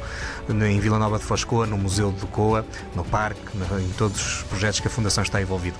em 0.50 0.80
Vila 0.80 1.00
Nova 1.00 1.18
de 1.18 1.26
Foscoa, 1.26 1.66
no 1.66 1.78
Museu 1.78 2.12
de 2.12 2.26
Coa, 2.28 2.66
no 2.96 3.04
Parque, 3.04 3.42
em 3.80 3.90
todos 3.94 4.38
os 4.38 4.44
projetos 4.44 4.80
que 4.80 4.88
a 4.88 4.92
Fundação 4.92 5.24
está 5.24 5.42
envolvida. 5.42 5.78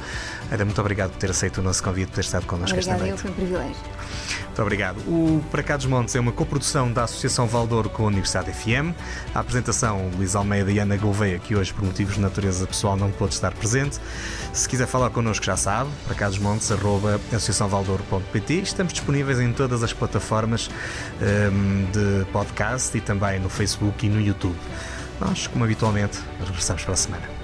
Era 0.50 0.66
muito 0.66 0.80
obrigado 0.80 1.12
por 1.12 1.18
ter 1.18 1.30
aceito 1.30 1.60
o 1.60 1.62
nosso 1.62 1.84
convite, 1.84 2.08
por 2.08 2.16
ter 2.16 2.22
estado 2.22 2.46
connosco 2.46 2.78
esta 2.78 2.98
noite. 2.98 3.18
foi 3.22 3.32
um 3.32 3.34
privilégio. 3.34 3.76
Muito 4.52 4.62
obrigado. 4.62 4.98
O 5.08 5.42
Para 5.50 5.64
Cá 5.64 5.78
dos 5.78 5.86
Montes 5.86 6.14
é 6.14 6.20
uma 6.20 6.32
coprodução 6.32 6.92
da 6.92 7.04
Associação 7.04 7.48
Valdouro 7.48 7.90
com 7.90 8.04
a 8.04 8.08
Universidade 8.08 8.52
FM. 8.52 8.94
A 9.34 9.40
apresentação, 9.40 10.10
Luís 10.18 10.36
Almeida 10.36 10.70
e 10.72 10.78
Ana 10.78 10.98
Gouveia, 10.98 11.40
que 11.40 11.56
hoje, 11.56 11.74
por 11.74 11.86
motivos 11.86 12.16
de 12.16 12.22
natureza 12.22 12.68
pessoal, 12.68 12.98
não 12.98 13.10
pôde 13.12 13.34
estar 13.34 13.54
presente. 13.54 13.98
Se 14.52 14.68
quiser 14.68 14.88
falar 14.88 15.10
connosco, 15.10 15.46
já 15.46 15.56
sabe, 15.56 15.90
para 16.06 16.16
cá 16.16 16.28
dos 16.28 16.38
montes, 16.38 16.70
arroba 16.70 17.20
associaçãovaldouro.pt. 18.22 18.54
Estamos 18.62 18.94
disponíveis 18.94 19.40
em 19.40 19.52
todas 19.52 19.84
as 19.84 19.94
plataformas 19.94 20.70
um, 21.22 21.86
de 21.92 22.26
podcast 22.32 22.96
e 22.98 23.02
também 23.02 23.40
no 23.40 23.50
Facebook 23.50 24.06
e 24.06 24.10
no 24.10 24.22
YouTube. 24.22 24.58
Nós, 25.20 25.48
como 25.48 25.64
habitualmente, 25.64 26.20
regressamos 26.40 26.84
para 26.84 26.94
a 26.94 26.98
semana. 26.98 27.41